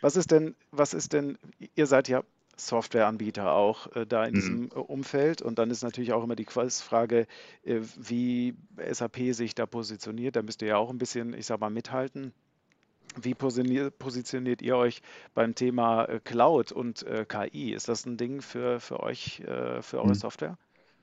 Was 0.00 0.16
ist 0.16 0.30
denn, 0.30 0.54
was 0.70 0.94
ist 0.94 1.12
denn, 1.12 1.38
ihr 1.74 1.86
seid 1.86 2.08
ja 2.08 2.22
Softwareanbieter 2.56 3.52
auch 3.52 3.94
äh, 3.96 4.06
da 4.06 4.24
in 4.24 4.32
mhm. 4.32 4.34
diesem 4.36 4.68
äh, 4.68 4.74
Umfeld. 4.74 5.42
Und 5.42 5.58
dann 5.58 5.70
ist 5.70 5.82
natürlich 5.82 6.12
auch 6.12 6.22
immer 6.22 6.36
die 6.36 6.46
Frage, 6.46 7.26
äh, 7.64 7.80
wie 7.96 8.54
SAP 8.90 9.34
sich 9.34 9.54
da 9.54 9.66
positioniert. 9.66 10.36
Da 10.36 10.42
müsst 10.42 10.62
ihr 10.62 10.68
ja 10.68 10.76
auch 10.76 10.90
ein 10.90 10.98
bisschen, 10.98 11.34
ich 11.34 11.46
sag 11.46 11.60
mal, 11.60 11.70
mithalten. 11.70 12.32
Wie 13.20 13.34
positioniert 13.34 14.62
ihr 14.62 14.76
euch 14.76 15.02
beim 15.34 15.54
Thema 15.54 16.04
äh, 16.04 16.20
Cloud 16.20 16.72
und 16.72 17.02
äh, 17.04 17.24
KI? 17.26 17.72
Ist 17.72 17.88
das 17.88 18.06
ein 18.06 18.16
Ding 18.16 18.42
für, 18.42 18.80
für 18.80 19.00
euch, 19.00 19.40
äh, 19.40 19.82
für 19.82 19.98
eure 19.98 20.08
hm. 20.08 20.14
Software? 20.14 20.58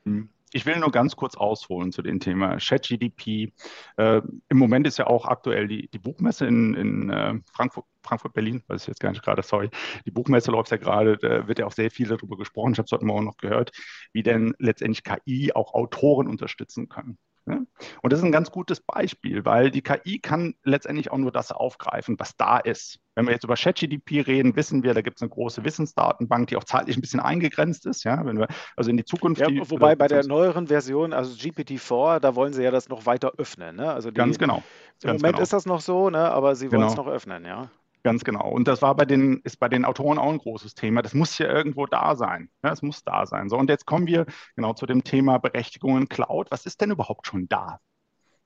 Hm. 0.06 0.30
Ich 0.54 0.66
will 0.66 0.78
nur 0.80 0.92
ganz 0.92 1.16
kurz 1.16 1.36
ausholen 1.36 1.94
zu 1.94 2.02
dem 2.02 2.20
Thema 2.20 2.58
ChatGDP. 2.58 3.54
Äh, 3.96 4.22
Im 4.50 4.58
Moment 4.58 4.86
ist 4.86 4.98
ja 4.98 5.08
auch 5.08 5.26
aktuell 5.26 5.68
die, 5.68 5.88
die 5.88 6.00
Buchmesse 6.00 6.46
in, 6.46 6.74
in 6.74 7.10
äh, 7.10 7.40
Frankfurt, 7.54 7.86
Frankfurt, 8.04 8.34
Berlin, 8.34 8.62
weiß 8.68 8.82
ich 8.82 8.88
jetzt 8.88 9.00
gar 9.00 9.12
nicht 9.12 9.24
gerade, 9.24 9.44
sorry. 9.44 9.70
Die 10.06 10.12
Buchmesse 10.12 10.52
läuft 10.52 10.72
ja 10.72 10.78
gerade, 10.78 11.18
da 11.18 11.48
wird 11.48 11.60
ja 11.60 11.66
auch 11.66 11.72
sehr 11.72 11.90
viel 11.90 12.10
darüber 12.10 12.36
gesprochen. 12.36 12.74
Ich 12.74 12.80
habe 12.80 12.86
es 12.86 12.92
heute 12.92 13.06
Morgen 13.06 13.26
noch 13.26 13.38
gehört, 13.38 13.72
wie 14.12 14.24
denn 14.24 14.54
letztendlich 14.60 15.04
KI 15.06 15.54
auch 15.54 15.74
Autoren 15.74 16.28
unterstützen 16.28 16.90
kann. 16.90 17.18
Und 17.46 17.68
das 18.04 18.20
ist 18.20 18.26
ein 18.26 18.32
ganz 18.32 18.52
gutes 18.52 18.82
Beispiel, 18.82 19.46
weil 19.46 19.72
die 19.72 19.82
KI 19.82 20.20
kann 20.20 20.54
letztendlich 20.64 21.12
auch 21.12 21.18
nur 21.18 21.32
das 21.32 21.52
aufgreifen, 21.52 22.20
was 22.20 22.36
da 22.38 22.58
ist. 22.58 23.00
Wenn 23.16 23.26
wir 23.26 23.34
jetzt 23.34 23.44
über 23.44 23.56
ChatGDP 23.56 24.22
reden, 24.22 24.56
wissen 24.56 24.84
wir, 24.84 24.94
da 24.94 25.02
gibt 25.02 25.18
es 25.18 25.22
eine 25.22 25.30
große 25.30 25.66
Wissensdatenbank, 25.66 26.48
die 26.48 26.58
auch 26.58 26.64
zeitlich 26.64 26.98
ein 26.98 27.02
bisschen 27.02 27.20
eingegrenzt 27.20 27.86
ist. 27.86 28.04
Ja, 28.04 28.26
wenn 28.26 28.38
wir 28.38 28.48
also 28.76 28.90
in 28.90 28.98
die 28.98 29.06
Zukunft. 29.06 29.42
Ja, 29.42 29.48
die, 29.48 29.70
wobei 29.70 29.96
bei 29.96 30.08
der 30.08 30.26
neueren 30.26 30.68
Version, 30.68 31.14
also 31.14 31.34
GPT-4, 31.36 32.20
da 32.20 32.36
wollen 32.36 32.54
sie 32.54 32.64
ja 32.64 32.72
das 32.72 32.90
noch 32.90 33.06
weiter 33.06 33.34
öffnen. 33.38 33.76
Ne? 33.76 33.92
Also 33.92 34.12
die, 34.12 34.16
ganz 34.16 34.38
genau. 34.38 34.58
Im 34.58 35.08
ganz 35.08 35.22
Moment 35.22 35.36
genau. 35.36 35.44
ist 35.44 35.54
das 35.54 35.66
noch 35.66 35.82
so, 35.82 36.10
ne? 36.10 36.32
aber 36.32 36.56
sie 36.56 36.72
wollen 36.72 36.84
es 36.84 36.96
genau. 36.96 37.06
noch 37.06 37.12
öffnen, 37.12 37.46
ja. 37.46 37.70
Ganz 38.04 38.24
genau. 38.24 38.50
Und 38.50 38.68
das 38.68 38.82
war 38.82 38.96
bei 38.96 39.06
den, 39.06 39.42
ist 39.44 39.60
bei 39.60 39.70
den 39.70 39.86
Autoren 39.86 40.18
auch 40.18 40.32
ein 40.32 40.40
großes 40.40 40.74
Thema. 40.74 41.02
Das 41.02 41.14
muss 41.14 41.38
ja 41.38 41.48
irgendwo 41.48 41.86
da 41.86 42.16
sein. 42.16 42.50
Ja, 42.64 42.72
es 42.72 42.82
muss 42.82 43.04
da 43.04 43.26
sein. 43.26 43.48
So, 43.48 43.58
und 43.58 43.70
jetzt 43.70 43.86
kommen 43.86 44.08
wir 44.08 44.26
genau 44.56 44.74
zu 44.74 44.86
dem 44.88 45.04
Thema 45.04 45.38
Berechtigungen 45.38 46.10
Cloud. 46.10 46.50
Was 46.50 46.66
ist 46.66 46.82
denn 46.82 46.92
überhaupt 46.92 47.28
schon 47.28 47.48
da? 47.48 47.80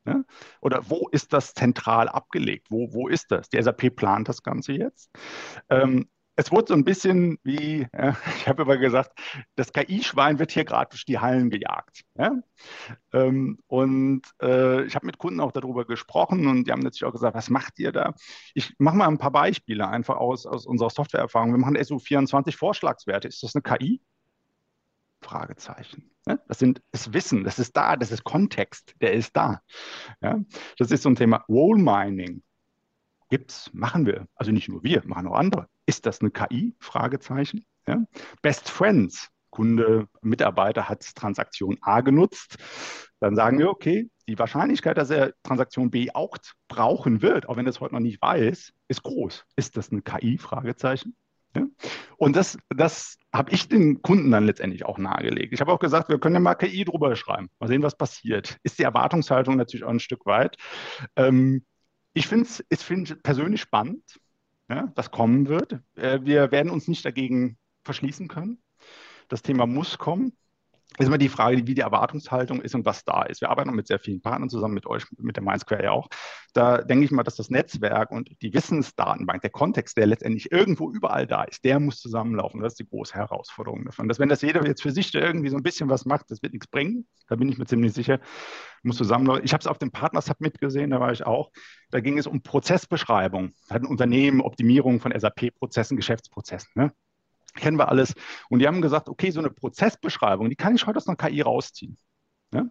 Ja? 0.05 0.23
Oder 0.61 0.89
wo 0.89 1.07
ist 1.09 1.33
das 1.33 1.53
zentral 1.53 2.09
abgelegt? 2.09 2.67
Wo, 2.69 2.93
wo 2.93 3.07
ist 3.07 3.31
das? 3.31 3.49
Die 3.49 3.61
SAP 3.61 3.95
plant 3.95 4.27
das 4.29 4.43
Ganze 4.43 4.73
jetzt. 4.73 5.09
Ähm, 5.69 6.09
es 6.35 6.51
wurde 6.51 6.67
so 6.69 6.73
ein 6.73 6.83
bisschen 6.83 7.39
wie, 7.43 7.87
ja, 7.93 8.17
ich 8.37 8.47
habe 8.47 8.63
immer 8.63 8.77
gesagt, 8.77 9.17
das 9.55 9.71
KI-Schwein 9.71 10.39
wird 10.39 10.51
hier 10.51 10.65
gerade 10.65 10.89
durch 10.89 11.05
die 11.05 11.19
Hallen 11.19 11.49
gejagt. 11.49 12.03
Ja? 12.17 12.31
Ähm, 13.13 13.59
und 13.67 14.23
äh, 14.41 14.83
ich 14.83 14.95
habe 14.95 15.05
mit 15.05 15.17
Kunden 15.17 15.39
auch 15.39 15.51
darüber 15.51 15.85
gesprochen 15.85 16.47
und 16.47 16.65
die 16.65 16.71
haben 16.71 16.81
natürlich 16.81 17.05
auch 17.05 17.13
gesagt, 17.13 17.35
was 17.35 17.49
macht 17.49 17.79
ihr 17.79 17.91
da? 17.91 18.13
Ich 18.53 18.73
mache 18.77 18.97
mal 18.97 19.07
ein 19.07 19.17
paar 19.17 19.31
Beispiele 19.31 19.87
einfach 19.87 20.17
aus, 20.17 20.45
aus 20.45 20.65
unserer 20.65 20.89
Softwareerfahrung. 20.89 21.51
Wir 21.51 21.57
machen 21.57 21.77
SU24 21.77 22.57
Vorschlagswerte. 22.57 23.27
Ist 23.27 23.43
das 23.43 23.55
eine 23.55 23.61
KI? 23.61 24.01
Fragezeichen. 25.21 26.11
Ja? 26.27 26.37
Das 26.47 26.59
sind 26.59 26.81
das 26.91 27.13
Wissen, 27.13 27.43
das 27.43 27.59
ist 27.59 27.75
da, 27.77 27.95
das 27.95 28.11
ist 28.11 28.23
Kontext, 28.23 28.93
der 29.01 29.13
ist 29.13 29.35
da. 29.35 29.61
Ja? 30.21 30.39
Das 30.77 30.91
ist 30.91 31.03
so 31.03 31.09
ein 31.09 31.15
Thema 31.15 31.45
Role 31.47 31.81
Mining. 31.81 32.43
Gibt's, 33.29 33.71
machen 33.73 34.05
wir. 34.05 34.27
Also 34.35 34.51
nicht 34.51 34.69
nur 34.69 34.83
wir, 34.83 35.01
machen 35.05 35.27
auch 35.27 35.35
andere. 35.35 35.67
Ist 35.85 36.05
das 36.05 36.21
eine 36.21 36.31
KI? 36.31 36.75
Fragezeichen. 36.79 37.65
Ja? 37.87 38.03
Best 38.41 38.69
Friends. 38.69 39.29
Kunde, 39.55 40.09
Mitarbeiter 40.21 40.89
hat 40.89 41.15
Transaktion 41.15 41.77
A 41.79 42.01
genutzt. 42.01 42.57
Dann 43.21 43.37
sagen 43.37 43.57
wir, 43.57 43.69
okay, 43.69 44.09
die 44.27 44.37
Wahrscheinlichkeit, 44.37 44.97
dass 44.97 45.09
er 45.09 45.33
Transaktion 45.43 45.91
B 45.91 46.09
auch 46.13 46.37
brauchen 46.67 47.21
wird, 47.21 47.47
auch 47.47 47.55
wenn 47.55 47.65
er 47.65 47.69
es 47.69 47.79
heute 47.79 47.93
noch 47.93 48.01
nicht 48.01 48.21
weiß, 48.21 48.73
ist 48.89 49.03
groß. 49.03 49.45
Ist 49.55 49.77
das 49.77 49.91
eine 49.91 50.01
KI? 50.01 50.37
Fragezeichen. 50.37 51.15
Ja? 51.55 51.67
Und 52.17 52.35
das, 52.35 52.57
das 52.69 53.17
habe 53.33 53.51
ich 53.51 53.69
den 53.69 54.01
Kunden 54.01 54.29
dann 54.31 54.45
letztendlich 54.45 54.85
auch 54.85 54.97
nahegelegt. 54.97 55.53
Ich 55.53 55.61
habe 55.61 55.71
auch 55.71 55.79
gesagt, 55.79 56.09
wir 56.09 56.19
können 56.19 56.35
ja 56.35 56.41
mal 56.41 56.55
KI 56.55 56.83
drüber 56.83 57.15
schreiben, 57.15 57.49
mal 57.59 57.67
sehen, 57.67 57.81
was 57.81 57.97
passiert. 57.97 58.57
Ist 58.63 58.77
die 58.77 58.83
Erwartungshaltung 58.83 59.55
natürlich 59.55 59.85
auch 59.85 59.89
ein 59.89 60.01
Stück 60.01 60.25
weit. 60.25 60.57
Ähm, 61.15 61.65
ich 62.13 62.27
finde 62.27 62.47
es 62.69 62.83
persönlich 63.23 63.61
spannend, 63.61 64.19
ja, 64.69 64.91
was 64.95 65.11
kommen 65.11 65.47
wird. 65.47 65.79
Äh, 65.95 66.21
wir 66.23 66.51
werden 66.51 66.71
uns 66.71 66.87
nicht 66.87 67.05
dagegen 67.05 67.57
verschließen 67.83 68.27
können. 68.27 68.61
Das 69.27 69.41
Thema 69.41 69.65
muss 69.65 69.97
kommen. 69.97 70.33
Ist 70.97 71.07
immer 71.07 71.17
die 71.17 71.29
Frage, 71.29 71.67
wie 71.67 71.75
die 71.75 71.81
Erwartungshaltung 71.81 72.61
ist 72.61 72.75
und 72.75 72.85
was 72.85 73.03
da 73.03 73.23
ist. 73.23 73.41
Wir 73.41 73.49
arbeiten 73.49 73.71
mit 73.71 73.87
sehr 73.87 73.99
vielen 73.99 74.21
Partnern 74.21 74.49
zusammen, 74.49 74.73
mit 74.73 74.87
euch, 74.87 75.05
mit 75.17 75.35
der 75.35 75.43
MindSquare 75.43 75.83
ja 75.83 75.91
auch. 75.91 76.07
Da 76.53 76.77
denke 76.77 77.05
ich 77.05 77.11
mal, 77.11 77.23
dass 77.23 77.35
das 77.35 77.49
Netzwerk 77.49 78.11
und 78.11 78.29
die 78.41 78.53
Wissensdatenbank, 78.53 79.41
der 79.41 79.49
Kontext, 79.49 79.97
der 79.97 80.07
letztendlich 80.07 80.51
irgendwo 80.51 80.89
überall 80.91 81.27
da 81.27 81.43
ist, 81.43 81.65
der 81.65 81.79
muss 81.79 81.99
zusammenlaufen. 81.99 82.61
Das 82.61 82.73
ist 82.73 82.79
die 82.79 82.87
große 82.87 83.13
Herausforderung 83.13 83.83
davon. 83.83 84.07
Dass 84.07 84.19
wenn 84.19 84.29
das 84.29 84.41
jeder 84.41 84.65
jetzt 84.65 84.81
für 84.81 84.91
sich 84.91 85.13
irgendwie 85.13 85.49
so 85.49 85.57
ein 85.57 85.63
bisschen 85.63 85.89
was 85.89 86.05
macht, 86.05 86.31
das 86.31 86.41
wird 86.41 86.53
nichts 86.53 86.67
bringen. 86.67 87.07
Da 87.27 87.35
bin 87.35 87.49
ich 87.49 87.57
mir 87.57 87.65
ziemlich 87.65 87.93
sicher. 87.93 88.19
Muss 88.83 88.97
zusammenlaufen. 88.97 89.43
Ich 89.43 89.53
habe 89.53 89.61
es 89.61 89.67
auf 89.67 89.79
dem 89.79 89.91
Partner-Submit 89.91 90.59
gesehen, 90.59 90.91
da 90.91 90.99
war 90.99 91.11
ich 91.11 91.25
auch. 91.25 91.51
Da 91.91 91.99
ging 91.99 92.17
es 92.17 92.27
um 92.27 92.41
Prozessbeschreibung. 92.41 93.51
Da 93.67 93.75
hat 93.75 93.81
ein 93.81 93.87
Unternehmen 93.87 94.41
Optimierung 94.41 94.99
von 94.99 95.11
SAP-Prozessen, 95.17 95.97
Geschäftsprozessen. 95.97 96.71
Ne? 96.75 96.93
Kennen 97.55 97.77
wir 97.77 97.89
alles. 97.89 98.13
Und 98.49 98.59
die 98.59 98.67
haben 98.67 98.81
gesagt, 98.81 99.09
okay, 99.09 99.31
so 99.31 99.39
eine 99.39 99.49
Prozessbeschreibung, 99.49 100.49
die 100.49 100.55
kann 100.55 100.75
ich 100.75 100.85
heute 100.85 100.97
aus 100.97 101.07
einer 101.07 101.17
KI 101.17 101.41
rausziehen. 101.41 101.97
Ja? 102.53 102.65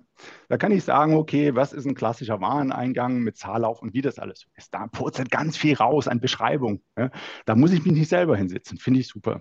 Da 0.49 0.57
kann 0.57 0.73
ich 0.73 0.85
sagen, 0.85 1.15
okay, 1.15 1.55
was 1.55 1.73
ist 1.73 1.87
ein 1.87 1.95
klassischer 1.95 2.41
Wareneingang 2.41 3.19
mit 3.19 3.37
Zahllauf 3.37 3.83
und 3.83 3.95
wie 3.95 4.03
das 4.03 4.19
alles 4.19 4.47
ist. 4.57 4.73
Da 4.73 4.87
purzelt 4.87 5.31
ganz 5.31 5.57
viel 5.57 5.77
raus 5.77 6.09
an 6.09 6.21
Beschreibung. 6.21 6.83
Ja? 6.97 7.11
Da 7.45 7.55
muss 7.55 7.73
ich 7.73 7.85
mich 7.85 7.95
nicht 7.95 8.09
selber 8.09 8.37
hinsetzen, 8.37 8.79
finde 8.79 9.01
ich 9.01 9.09
super. 9.09 9.41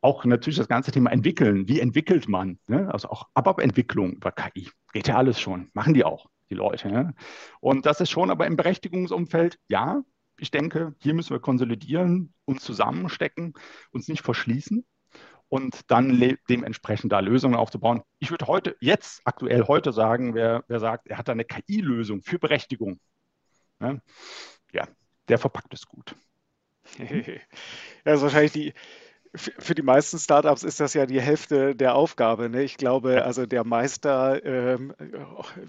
Auch 0.00 0.24
natürlich 0.26 0.58
das 0.58 0.68
ganze 0.68 0.92
Thema 0.92 1.10
entwickeln. 1.10 1.66
Wie 1.66 1.80
entwickelt 1.80 2.28
man? 2.28 2.58
Ne? 2.66 2.92
Also 2.92 3.08
auch 3.08 3.28
ABAP-Entwicklung 3.32 4.12
über 4.12 4.32
KI. 4.32 4.68
Geht 4.92 5.08
ja 5.08 5.16
alles 5.16 5.40
schon. 5.40 5.70
Machen 5.72 5.94
die 5.94 6.04
auch, 6.04 6.26
die 6.50 6.54
Leute. 6.54 6.88
Ne? 6.88 7.14
Und 7.60 7.86
das 7.86 8.02
ist 8.02 8.10
schon 8.10 8.30
aber 8.30 8.46
im 8.46 8.56
Berechtigungsumfeld, 8.56 9.58
ja, 9.68 10.02
ich 10.38 10.50
denke, 10.50 10.94
hier 10.98 11.14
müssen 11.14 11.30
wir 11.30 11.40
konsolidieren, 11.40 12.34
uns 12.44 12.62
zusammenstecken, 12.62 13.54
uns 13.90 14.08
nicht 14.08 14.22
verschließen 14.22 14.84
und 15.48 15.90
dann 15.90 16.36
dementsprechend 16.48 17.12
da 17.12 17.20
Lösungen 17.20 17.54
aufzubauen. 17.54 18.02
Ich 18.18 18.30
würde 18.30 18.46
heute, 18.46 18.76
jetzt 18.80 19.22
aktuell 19.24 19.64
heute 19.68 19.92
sagen, 19.92 20.34
wer, 20.34 20.64
wer 20.68 20.80
sagt, 20.80 21.06
er 21.08 21.18
hat 21.18 21.28
da 21.28 21.32
eine 21.32 21.44
KI-Lösung 21.44 22.22
für 22.22 22.38
Berechtigung, 22.38 22.98
ja, 23.80 23.98
ja, 24.72 24.88
der 25.28 25.38
verpackt 25.38 25.72
es 25.74 25.86
gut. 25.86 26.16
das 26.98 28.16
ist 28.16 28.22
wahrscheinlich 28.22 28.52
die, 28.52 28.74
für 29.36 29.74
die 29.74 29.82
meisten 29.82 30.18
Startups 30.18 30.62
ist 30.62 30.78
das 30.78 30.94
ja 30.94 31.06
die 31.06 31.20
Hälfte 31.20 31.74
der 31.74 31.96
Aufgabe. 31.96 32.48
Ne? 32.48 32.62
Ich 32.62 32.76
glaube, 32.76 33.24
also 33.24 33.46
der 33.46 33.64
Meister, 33.64 34.44
ähm, 34.44 34.94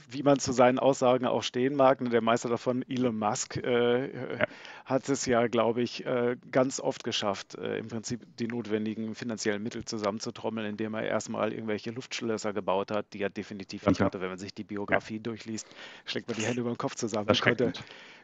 wie 0.10 0.22
man 0.22 0.38
zu 0.38 0.52
seinen 0.52 0.78
Aussagen 0.78 1.26
auch 1.26 1.42
stehen 1.42 1.76
mag, 1.76 2.00
ne? 2.02 2.10
der 2.10 2.22
Meister 2.22 2.48
davon, 2.50 2.84
Elon 2.88 3.18
Musk, 3.18 3.58
äh, 3.58 4.38
ja. 4.38 4.46
hat 4.86 5.10
es 5.10 5.26
ja, 5.26 5.48
glaube 5.48 5.82
ich, 5.82 6.06
äh, 6.06 6.38
ganz 6.52 6.80
oft 6.80 7.04
geschafft, 7.04 7.56
äh, 7.56 7.80
im 7.80 7.88
Prinzip 7.88 8.22
die 8.38 8.48
notwendigen 8.48 9.16
finanziellen 9.16 9.64
Mittel 9.64 9.84
zusammenzutrommeln, 9.84 10.68
indem 10.68 10.94
er 10.94 11.04
erstmal 11.04 11.52
irgendwelche 11.52 11.90
Luftschlösser 11.90 12.54
gebaut 12.54 12.92
hat, 12.92 13.14
die 13.14 13.22
er 13.22 13.32
definitiv 13.32 13.88
nicht 13.88 14.00
hatte. 14.00 14.22
Wenn 14.22 14.30
man 14.30 14.38
sich 14.38 14.54
die 14.54 14.64
Biografie 14.64 15.16
ja. 15.16 15.22
durchliest, 15.22 15.68
schlägt 16.06 16.28
man 16.28 16.38
die 16.38 16.44
Hände 16.44 16.62
über 16.62 16.72
den 16.72 16.78
Kopf 16.78 16.96
zusammen. 16.96 17.28
Wie 17.30 17.40
konnte, 17.40 17.74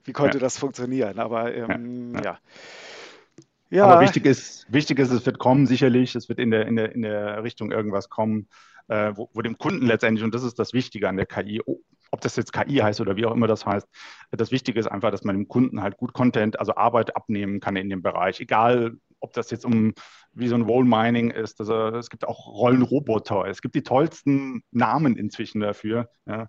wie 0.03 0.13
konnte 0.13 0.37
das 0.37 0.57
funktionieren? 0.57 1.17
Aber 1.19 1.53
ähm, 1.53 2.15
ja. 2.23 2.37
Ja. 3.71 3.85
Aber 3.85 4.01
wichtig 4.01 4.25
ist, 4.25 4.71
wichtig 4.71 4.99
ist, 4.99 5.11
es 5.11 5.25
wird 5.25 5.39
kommen, 5.39 5.65
sicherlich. 5.65 6.13
Es 6.15 6.29
wird 6.29 6.39
in 6.39 6.51
der, 6.51 6.67
in 6.67 6.75
der, 6.75 6.93
in 6.93 7.01
der 7.01 7.43
Richtung 7.43 7.71
irgendwas 7.71 8.09
kommen, 8.09 8.47
äh, 8.89 9.13
wo, 9.15 9.29
wo, 9.33 9.41
dem 9.41 9.57
Kunden 9.57 9.87
letztendlich, 9.87 10.23
und 10.23 10.35
das 10.35 10.43
ist 10.43 10.59
das 10.59 10.73
Wichtige 10.73 11.07
an 11.07 11.15
der 11.15 11.25
KI, 11.25 11.61
ob 12.11 12.21
das 12.21 12.35
jetzt 12.35 12.51
KI 12.51 12.75
heißt 12.75 12.99
oder 12.99 13.15
wie 13.15 13.25
auch 13.25 13.33
immer 13.33 13.47
das 13.47 13.65
heißt, 13.65 13.87
das 14.31 14.51
Wichtige 14.51 14.77
ist 14.77 14.87
einfach, 14.87 15.09
dass 15.09 15.23
man 15.23 15.37
dem 15.37 15.47
Kunden 15.47 15.81
halt 15.81 15.95
gut 15.95 16.13
Content, 16.13 16.59
also 16.59 16.75
Arbeit 16.75 17.15
abnehmen 17.15 17.61
kann 17.61 17.77
in 17.77 17.89
dem 17.89 18.01
Bereich, 18.01 18.41
egal 18.41 18.97
ob 19.21 19.31
das 19.33 19.51
jetzt 19.51 19.65
um 19.65 19.93
wie 20.33 20.47
so 20.47 20.55
ein 20.55 20.61
Role 20.61 20.87
Mining 20.87 21.29
ist. 21.29 21.59
Also 21.59 21.87
es 21.87 22.09
gibt 22.09 22.27
auch 22.27 22.47
Rollenroboter. 22.47 23.45
Es 23.47 23.61
gibt 23.61 23.75
die 23.75 23.83
tollsten 23.83 24.63
Namen 24.71 25.17
inzwischen 25.17 25.59
dafür. 25.61 26.09
Ja. 26.25 26.47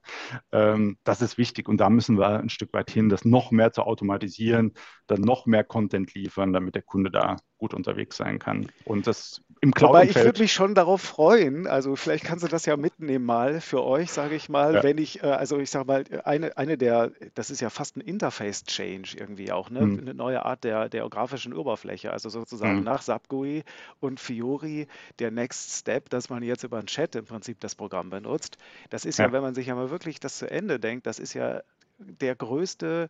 Ähm, 0.52 0.98
das 1.04 1.22
ist 1.22 1.38
wichtig 1.38 1.68
und 1.68 1.78
da 1.78 1.90
müssen 1.90 2.18
wir 2.18 2.38
ein 2.38 2.50
Stück 2.50 2.72
weit 2.72 2.90
hin, 2.90 3.08
das 3.08 3.24
noch 3.24 3.50
mehr 3.50 3.72
zu 3.72 3.82
automatisieren, 3.82 4.74
dann 5.06 5.22
noch 5.22 5.46
mehr 5.46 5.64
Content 5.64 6.14
liefern, 6.14 6.52
damit 6.52 6.74
der 6.74 6.82
Kunde 6.82 7.10
da 7.10 7.36
gut 7.58 7.74
unterwegs 7.74 8.16
sein 8.16 8.38
kann. 8.38 8.66
Und 8.84 9.06
das 9.06 9.40
im 9.60 9.72
cloud 9.72 9.90
Aber 9.90 10.04
ich 10.04 10.16
würde 10.16 10.40
mich 10.40 10.52
schon 10.52 10.74
darauf 10.74 11.00
freuen, 11.00 11.66
also 11.68 11.94
vielleicht 11.94 12.24
kannst 12.24 12.44
du 12.44 12.48
das 12.48 12.66
ja 12.66 12.76
mitnehmen 12.76 13.24
mal 13.24 13.60
für 13.60 13.84
euch, 13.84 14.10
sage 14.10 14.34
ich 14.34 14.48
mal, 14.48 14.74
ja. 14.74 14.82
wenn 14.82 14.98
ich, 14.98 15.22
äh, 15.22 15.26
also 15.26 15.58
ich 15.58 15.70
sage 15.70 15.86
mal, 15.86 16.04
eine, 16.24 16.56
eine 16.56 16.76
der, 16.76 17.12
das 17.34 17.50
ist 17.50 17.60
ja 17.60 17.70
fast 17.70 17.96
ein 17.96 18.00
Interface-Change 18.00 19.16
irgendwie 19.16 19.52
auch, 19.52 19.70
ne? 19.70 19.80
Hm. 19.80 20.00
eine 20.00 20.14
neue 20.14 20.44
Art 20.44 20.64
der, 20.64 20.88
der 20.88 21.08
grafischen 21.08 21.54
Oberfläche, 21.54 22.12
also 22.12 22.28
sozusagen 22.28 22.78
hm. 22.78 22.84
nach 22.84 23.02
SAP 23.02 23.28
GUI 23.28 23.62
und 24.00 24.20
Fiori 24.20 24.86
der 25.18 25.30
Next 25.30 25.78
Step, 25.78 26.10
dass 26.10 26.28
man 26.30 26.42
jetzt 26.42 26.64
über 26.64 26.78
ein 26.78 26.86
Chat 26.86 27.14
im 27.14 27.24
Prinzip 27.24 27.60
das 27.60 27.74
Programm 27.74 28.10
benutzt. 28.10 28.58
Das 28.90 29.04
ist 29.04 29.18
ja, 29.18 29.26
ja 29.26 29.32
wenn 29.32 29.42
man 29.42 29.54
sich 29.54 29.66
ja 29.66 29.74
mal 29.74 29.90
wirklich 29.90 30.20
das 30.20 30.38
zu 30.38 30.50
Ende 30.50 30.78
denkt, 30.78 31.06
das 31.06 31.18
ist 31.18 31.34
ja 31.34 31.62
der 31.98 32.34
größte 32.34 33.08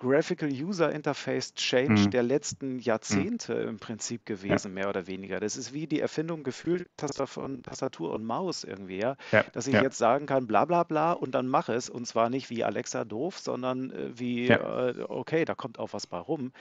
Graphical 0.00 0.48
User 0.48 0.90
Interface 0.92 1.52
Change 1.54 2.02
mhm. 2.02 2.10
der 2.10 2.22
letzten 2.22 2.78
Jahrzehnte 2.78 3.54
mhm. 3.54 3.68
im 3.68 3.78
Prinzip 3.78 4.24
gewesen, 4.24 4.68
ja. 4.68 4.74
mehr 4.74 4.88
oder 4.88 5.06
weniger. 5.06 5.40
Das 5.40 5.58
ist 5.58 5.74
wie 5.74 5.86
die 5.86 6.00
Erfindung 6.00 6.42
gefühlt 6.42 6.88
von 7.26 7.62
Tastatur 7.62 8.14
und 8.14 8.24
Maus 8.24 8.64
irgendwie, 8.64 8.98
ja? 8.98 9.16
ja. 9.30 9.44
Dass 9.52 9.66
ich 9.66 9.74
ja. 9.74 9.82
jetzt 9.82 9.98
sagen 9.98 10.24
kann, 10.24 10.46
bla 10.46 10.64
bla 10.64 10.84
bla 10.84 11.12
und 11.12 11.32
dann 11.32 11.46
mache 11.46 11.74
es. 11.74 11.90
Und 11.90 12.06
zwar 12.06 12.30
nicht 12.30 12.48
wie 12.48 12.64
Alexa 12.64 13.04
doof, 13.04 13.38
sondern 13.38 13.90
äh, 13.90 14.18
wie, 14.18 14.48
äh, 14.48 15.04
okay, 15.08 15.44
da 15.44 15.54
kommt 15.54 15.78
auch 15.78 15.92
was 15.92 16.06
bei 16.06 16.18
rum. 16.18 16.52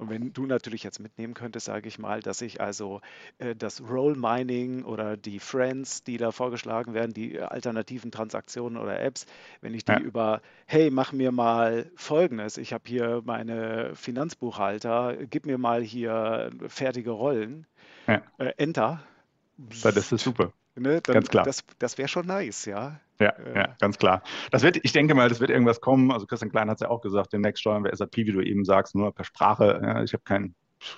Und 0.00 0.10
wenn 0.10 0.32
du 0.32 0.46
natürlich 0.46 0.82
jetzt 0.82 0.98
mitnehmen 0.98 1.34
könntest, 1.34 1.66
sage 1.66 1.86
ich 1.86 2.00
mal, 2.00 2.20
dass 2.20 2.42
ich 2.42 2.60
also 2.60 3.00
äh, 3.38 3.54
das 3.54 3.80
Role 3.80 4.16
Mining 4.16 4.82
oder 4.82 5.16
die 5.16 5.38
Friends, 5.38 6.02
die 6.02 6.16
da 6.16 6.32
vorgeschlagen 6.32 6.92
werden, 6.92 7.12
die 7.12 7.40
alternativen 7.40 8.10
Transaktionen 8.10 8.76
oder 8.76 9.00
Apps, 9.00 9.26
wenn 9.60 9.74
ich 9.74 9.84
die 9.84 10.00
über, 10.02 10.42
hey, 10.66 10.90
mach 10.90 11.12
mir 11.12 11.30
mal 11.30 11.88
Folgendes, 11.94 12.58
ich 12.58 12.72
habe 12.72 12.80
habe 12.80 12.88
hier 12.88 13.22
meine 13.24 13.94
Finanzbuchhalter, 13.94 15.16
gib 15.28 15.46
mir 15.46 15.58
mal 15.58 15.82
hier 15.82 16.50
fertige 16.66 17.10
Rollen. 17.10 17.66
Ja. 18.06 18.22
Äh, 18.38 18.52
Enter. 18.56 19.02
Das 19.82 20.12
ist 20.12 20.24
super. 20.24 20.52
Ne, 20.80 21.02
dann, 21.02 21.14
ganz 21.14 21.28
klar. 21.28 21.44
Das, 21.44 21.62
das 21.78 21.98
wäre 21.98 22.08
schon 22.08 22.26
nice, 22.26 22.64
ja. 22.64 23.00
Ja, 23.20 23.28
äh. 23.30 23.54
ja, 23.54 23.76
ganz 23.78 23.98
klar. 23.98 24.22
Das 24.50 24.62
wird, 24.62 24.78
ich 24.82 24.92
denke 24.92 25.14
mal, 25.14 25.28
das 25.28 25.38
wird 25.38 25.50
irgendwas 25.50 25.82
kommen. 25.82 26.10
Also 26.10 26.26
Christian 26.26 26.50
Klein 26.50 26.70
hat 26.70 26.76
es 26.76 26.80
ja 26.80 26.88
auch 26.88 27.02
gesagt, 27.02 27.34
demnächst 27.34 27.60
steuern 27.60 27.84
wir 27.84 27.94
SAP, 27.94 28.16
wie 28.16 28.32
du 28.32 28.40
eben 28.40 28.64
sagst, 28.64 28.94
nur 28.94 29.14
per 29.14 29.24
Sprache. 29.24 29.78
Ja, 29.82 30.02
ich 30.02 30.14
habe 30.14 30.22
kein 30.24 30.54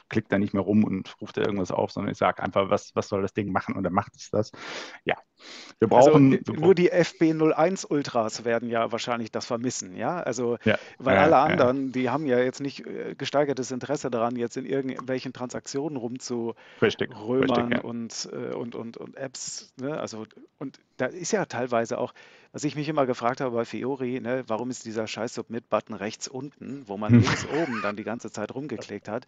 klickt 0.08 0.30
da 0.30 0.38
nicht 0.38 0.54
mehr 0.54 0.62
rum 0.62 0.84
und 0.84 1.20
ruft 1.20 1.36
da 1.36 1.40
irgendwas 1.40 1.72
auf, 1.72 1.90
sondern 1.90 2.12
ich 2.12 2.18
sage 2.18 2.40
einfach, 2.40 2.70
was, 2.70 2.94
was 2.94 3.08
soll 3.08 3.22
das 3.22 3.32
Ding 3.32 3.50
machen 3.50 3.74
und 3.74 3.82
dann 3.82 3.92
macht 3.92 4.14
es 4.14 4.30
das. 4.30 4.52
Ja, 5.04 5.16
wir 5.78 5.88
brauchen. 5.88 6.38
Also, 6.38 6.52
nur 6.52 6.74
die 6.74 6.92
FB01 6.92 7.86
Ultras 7.88 8.44
werden 8.44 8.68
ja 8.68 8.92
wahrscheinlich 8.92 9.30
das 9.30 9.46
vermissen, 9.46 9.96
ja. 9.96 10.20
Also, 10.20 10.58
ja, 10.64 10.78
weil 10.98 11.16
ja, 11.16 11.22
alle 11.22 11.36
anderen, 11.38 11.86
ja. 11.86 11.92
die 11.92 12.10
haben 12.10 12.26
ja 12.26 12.38
jetzt 12.38 12.60
nicht 12.60 12.86
äh, 12.86 13.14
gesteigertes 13.16 13.70
Interesse 13.70 14.10
daran, 14.10 14.36
jetzt 14.36 14.56
in 14.56 14.64
irgendwelchen 14.64 15.32
Transaktionen 15.32 15.96
rumzurömern 15.96 17.80
und, 17.80 18.28
äh, 18.32 18.54
und, 18.54 18.74
und, 18.74 18.96
und 18.96 19.16
Apps. 19.16 19.72
Ne? 19.80 19.98
Also, 19.98 20.26
und 20.58 20.78
da 20.98 21.06
ist 21.06 21.32
ja 21.32 21.46
teilweise 21.46 21.98
auch, 21.98 22.14
was 22.52 22.64
ich 22.64 22.76
mich 22.76 22.88
immer 22.88 23.06
gefragt 23.06 23.40
habe 23.40 23.56
bei 23.56 23.64
Fiori, 23.64 24.20
ne, 24.20 24.44
warum 24.46 24.70
ist 24.70 24.84
dieser 24.84 25.06
scheiß 25.06 25.34
Submit-Button 25.34 25.94
rechts 25.94 26.28
unten, 26.28 26.86
wo 26.86 26.98
man 26.98 27.12
links 27.20 27.46
oben 27.46 27.80
dann 27.82 27.96
die 27.96 28.04
ganze 28.04 28.30
Zeit 28.30 28.54
rumgeklickt 28.54 29.08
hat, 29.08 29.26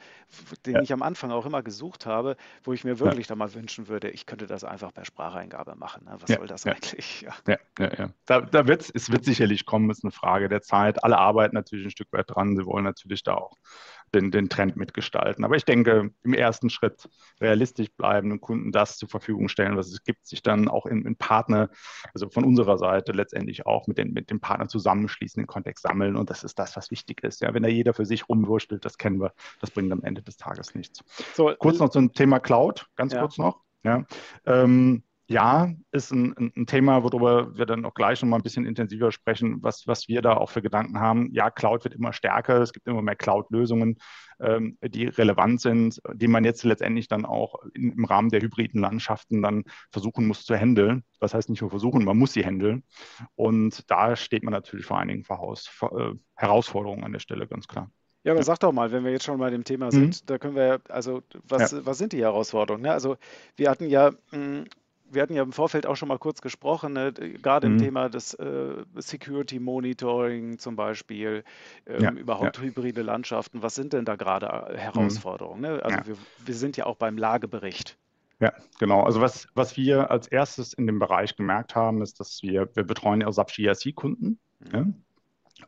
den 0.66 0.82
ich 0.82 0.92
am 0.92 1.02
Anfang 1.02 1.30
auch 1.30 1.46
immer 1.46 1.62
gesucht 1.62 2.04
habe, 2.06 2.36
wo 2.62 2.72
ich 2.74 2.84
mir 2.84 3.00
wirklich 3.00 3.26
da 3.26 3.34
mal 3.34 3.52
wünschen 3.54 3.88
würde, 3.88 4.10
ich 4.10 4.26
könnte 4.26 4.46
das 4.46 4.62
einfach 4.62 4.92
per 4.92 5.04
Spracheingabe 5.04 5.74
machen. 5.74 6.03
Ne? 6.04 6.16
Was 6.20 6.28
ja, 6.28 6.36
soll 6.36 6.46
das 6.46 6.64
ja. 6.64 6.72
eigentlich? 6.72 7.22
Ja, 7.22 7.34
ja, 7.48 7.58
ja. 7.78 7.98
ja. 7.98 8.10
Da, 8.26 8.40
da 8.42 8.66
wird's, 8.66 8.90
es 8.94 9.10
wird 9.10 9.24
sicherlich 9.24 9.64
kommen, 9.64 9.90
ist 9.90 10.04
eine 10.04 10.12
Frage 10.12 10.48
der 10.48 10.62
Zeit. 10.62 11.02
Alle 11.02 11.18
arbeiten 11.18 11.54
natürlich 11.54 11.86
ein 11.86 11.90
Stück 11.90 12.12
weit 12.12 12.26
dran. 12.28 12.56
Sie 12.56 12.66
wollen 12.66 12.84
natürlich 12.84 13.22
da 13.22 13.34
auch 13.34 13.56
den, 14.14 14.30
den 14.30 14.48
Trend 14.48 14.76
mitgestalten. 14.76 15.44
Aber 15.44 15.56
ich 15.56 15.64
denke, 15.64 16.10
im 16.22 16.34
ersten 16.34 16.70
Schritt 16.70 17.08
realistisch 17.40 17.88
bleiben 17.96 18.32
und 18.32 18.40
Kunden 18.40 18.70
das 18.70 18.98
zur 18.98 19.08
Verfügung 19.08 19.48
stellen, 19.48 19.76
was 19.76 19.88
es 19.88 20.04
gibt, 20.04 20.26
sich 20.26 20.42
dann 20.42 20.68
auch 20.68 20.86
in, 20.86 21.04
in 21.04 21.16
Partner, 21.16 21.68
also 22.12 22.28
von 22.28 22.44
unserer 22.44 22.78
Seite 22.78 23.12
letztendlich 23.12 23.66
auch 23.66 23.86
mit 23.86 23.98
den, 23.98 24.12
mit 24.12 24.30
den 24.30 24.40
Partnern 24.40 24.68
zusammenschließen, 24.68 25.42
den 25.42 25.46
Kontext 25.46 25.82
sammeln. 25.82 26.16
Und 26.16 26.30
das 26.30 26.44
ist 26.44 26.58
das, 26.58 26.76
was 26.76 26.90
wichtig 26.90 27.24
ist. 27.24 27.40
Ja, 27.40 27.54
wenn 27.54 27.62
da 27.62 27.68
jeder 27.68 27.94
für 27.94 28.06
sich 28.06 28.28
rumwurschtelt, 28.28 28.84
das 28.84 28.98
kennen 28.98 29.20
wir, 29.20 29.32
das 29.60 29.70
bringt 29.70 29.92
am 29.92 30.02
Ende 30.02 30.22
des 30.22 30.36
Tages 30.36 30.74
nichts. 30.74 31.02
So, 31.34 31.52
kurz 31.58 31.78
noch 31.78 31.88
zum 31.88 32.12
Thema 32.12 32.40
Cloud, 32.40 32.86
ganz 32.96 33.12
ja. 33.12 33.20
kurz 33.20 33.38
noch. 33.38 33.60
Ja. 33.82 34.04
Ähm, 34.46 35.02
ja, 35.26 35.72
ist 35.90 36.10
ein, 36.10 36.52
ein, 36.54 36.66
Thema, 36.66 37.02
worüber 37.02 37.56
wir 37.56 37.64
dann 37.64 37.86
auch 37.86 37.94
gleich 37.94 38.20
noch 38.20 38.28
mal 38.28 38.36
ein 38.36 38.42
bisschen 38.42 38.66
intensiver 38.66 39.10
sprechen, 39.10 39.62
was, 39.62 39.86
was 39.86 40.06
wir 40.06 40.20
da 40.20 40.34
auch 40.34 40.50
für 40.50 40.60
Gedanken 40.60 41.00
haben. 41.00 41.30
Ja, 41.32 41.50
Cloud 41.50 41.84
wird 41.84 41.94
immer 41.94 42.12
stärker, 42.12 42.60
es 42.60 42.74
gibt 42.74 42.86
immer 42.86 43.00
mehr 43.00 43.16
Cloud-Lösungen, 43.16 43.96
ähm, 44.40 44.76
die 44.82 45.06
relevant 45.06 45.62
sind, 45.62 46.00
die 46.12 46.28
man 46.28 46.44
jetzt 46.44 46.64
letztendlich 46.64 47.08
dann 47.08 47.24
auch 47.24 47.54
in, 47.72 47.92
im 47.92 48.04
Rahmen 48.04 48.28
der 48.28 48.42
hybriden 48.42 48.82
Landschaften 48.82 49.40
dann 49.40 49.64
versuchen 49.90 50.26
muss 50.26 50.44
zu 50.44 50.54
handeln. 50.56 51.04
Das 51.20 51.32
heißt 51.32 51.48
nicht 51.48 51.62
nur 51.62 51.70
versuchen, 51.70 52.04
man 52.04 52.18
muss 52.18 52.34
sie 52.34 52.44
handeln. 52.44 52.82
Und 53.34 53.90
da 53.90 54.16
steht 54.16 54.42
man 54.42 54.52
natürlich 54.52 54.84
vor 54.84 54.98
einigen 54.98 55.24
Verhaus, 55.24 55.70
äh, 55.80 56.12
Herausforderungen 56.34 57.02
an 57.02 57.12
der 57.12 57.20
Stelle, 57.20 57.46
ganz 57.46 57.66
klar. 57.66 57.90
Ja, 58.24 58.32
aber 58.32 58.42
sag 58.42 58.58
doch 58.60 58.72
mal, 58.72 58.90
wenn 58.90 59.04
wir 59.04 59.12
jetzt 59.12 59.24
schon 59.24 59.38
bei 59.38 59.50
dem 59.50 59.64
Thema 59.64 59.90
sind, 59.90 60.22
mhm. 60.22 60.26
da 60.26 60.38
können 60.38 60.56
wir, 60.56 60.80
also 60.88 61.22
was, 61.46 61.72
ja. 61.72 61.84
was 61.84 61.98
sind 61.98 62.12
die 62.12 62.22
Herausforderungen? 62.22 62.82
Ne? 62.82 62.92
Also 62.92 63.16
wir 63.56 63.70
hatten 63.70 63.88
ja 63.88 64.10
mh, 64.10 64.16
hm, 64.30 64.64
wir 65.14 65.22
hatten 65.22 65.34
ja 65.34 65.42
im 65.42 65.52
Vorfeld 65.52 65.86
auch 65.86 65.96
schon 65.96 66.08
mal 66.08 66.18
kurz 66.18 66.40
gesprochen, 66.40 66.92
ne, 66.94 67.12
gerade 67.12 67.66
im 67.66 67.74
Mhm. 67.74 67.78
Thema 67.78 68.08
des 68.08 68.34
äh, 68.34 68.84
Security 68.96 69.58
Monitoring 69.60 70.58
zum 70.58 70.76
Beispiel, 70.76 71.44
ähm, 71.86 72.00
Ja, 72.02 72.10
überhaupt 72.12 72.56
ja. 72.58 72.62
hybride 72.62 73.02
Landschaften. 73.02 73.62
Was 73.62 73.74
sind 73.74 73.92
denn 73.92 74.04
da 74.04 74.16
gerade 74.16 74.46
äh, 74.46 74.74
Mhm. 74.74 74.78
Herausforderungen? 74.78 75.60
Ne? 75.62 75.82
Also 75.84 76.00
Ja. 76.00 76.06
wir, 76.06 76.16
wir 76.44 76.54
sind 76.54 76.76
ja 76.76 76.86
auch 76.86 76.96
beim 76.96 77.16
Lagebericht. 77.18 77.96
Ja, 78.40 78.52
genau. 78.78 79.02
Also 79.02 79.20
was, 79.20 79.46
was 79.54 79.76
wir 79.76 80.10
als 80.10 80.26
erstes 80.28 80.72
in 80.74 80.86
dem 80.86 80.98
Bereich 80.98 81.36
gemerkt 81.36 81.74
haben, 81.76 82.02
ist, 82.02 82.20
dass 82.20 82.42
wir, 82.42 82.68
wir 82.74 82.82
betreuen 82.84 83.20
ja 83.20 83.30
SAP 83.32 83.52
GRC-Kunden. 83.54 84.38
Mhm. 84.60 85.04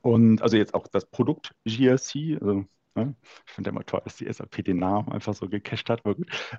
Und 0.03 0.43
also 0.43 0.57
jetzt 0.57 0.75
auch 0.75 0.87
das 0.89 1.07
Produkt 1.07 1.55
GRC, 1.65 2.39
also 2.41 2.65
ne? 2.97 3.15
ich 3.47 3.53
finde 3.53 3.71
immer 3.71 3.85
toll, 3.85 4.01
dass 4.05 4.17
die 4.17 4.33
SAP 4.33 4.65
den 4.65 4.79
Namen 4.79 5.13
einfach 5.13 5.35
so 5.35 5.49
gecached 5.49 5.91
hat. 5.91 6.03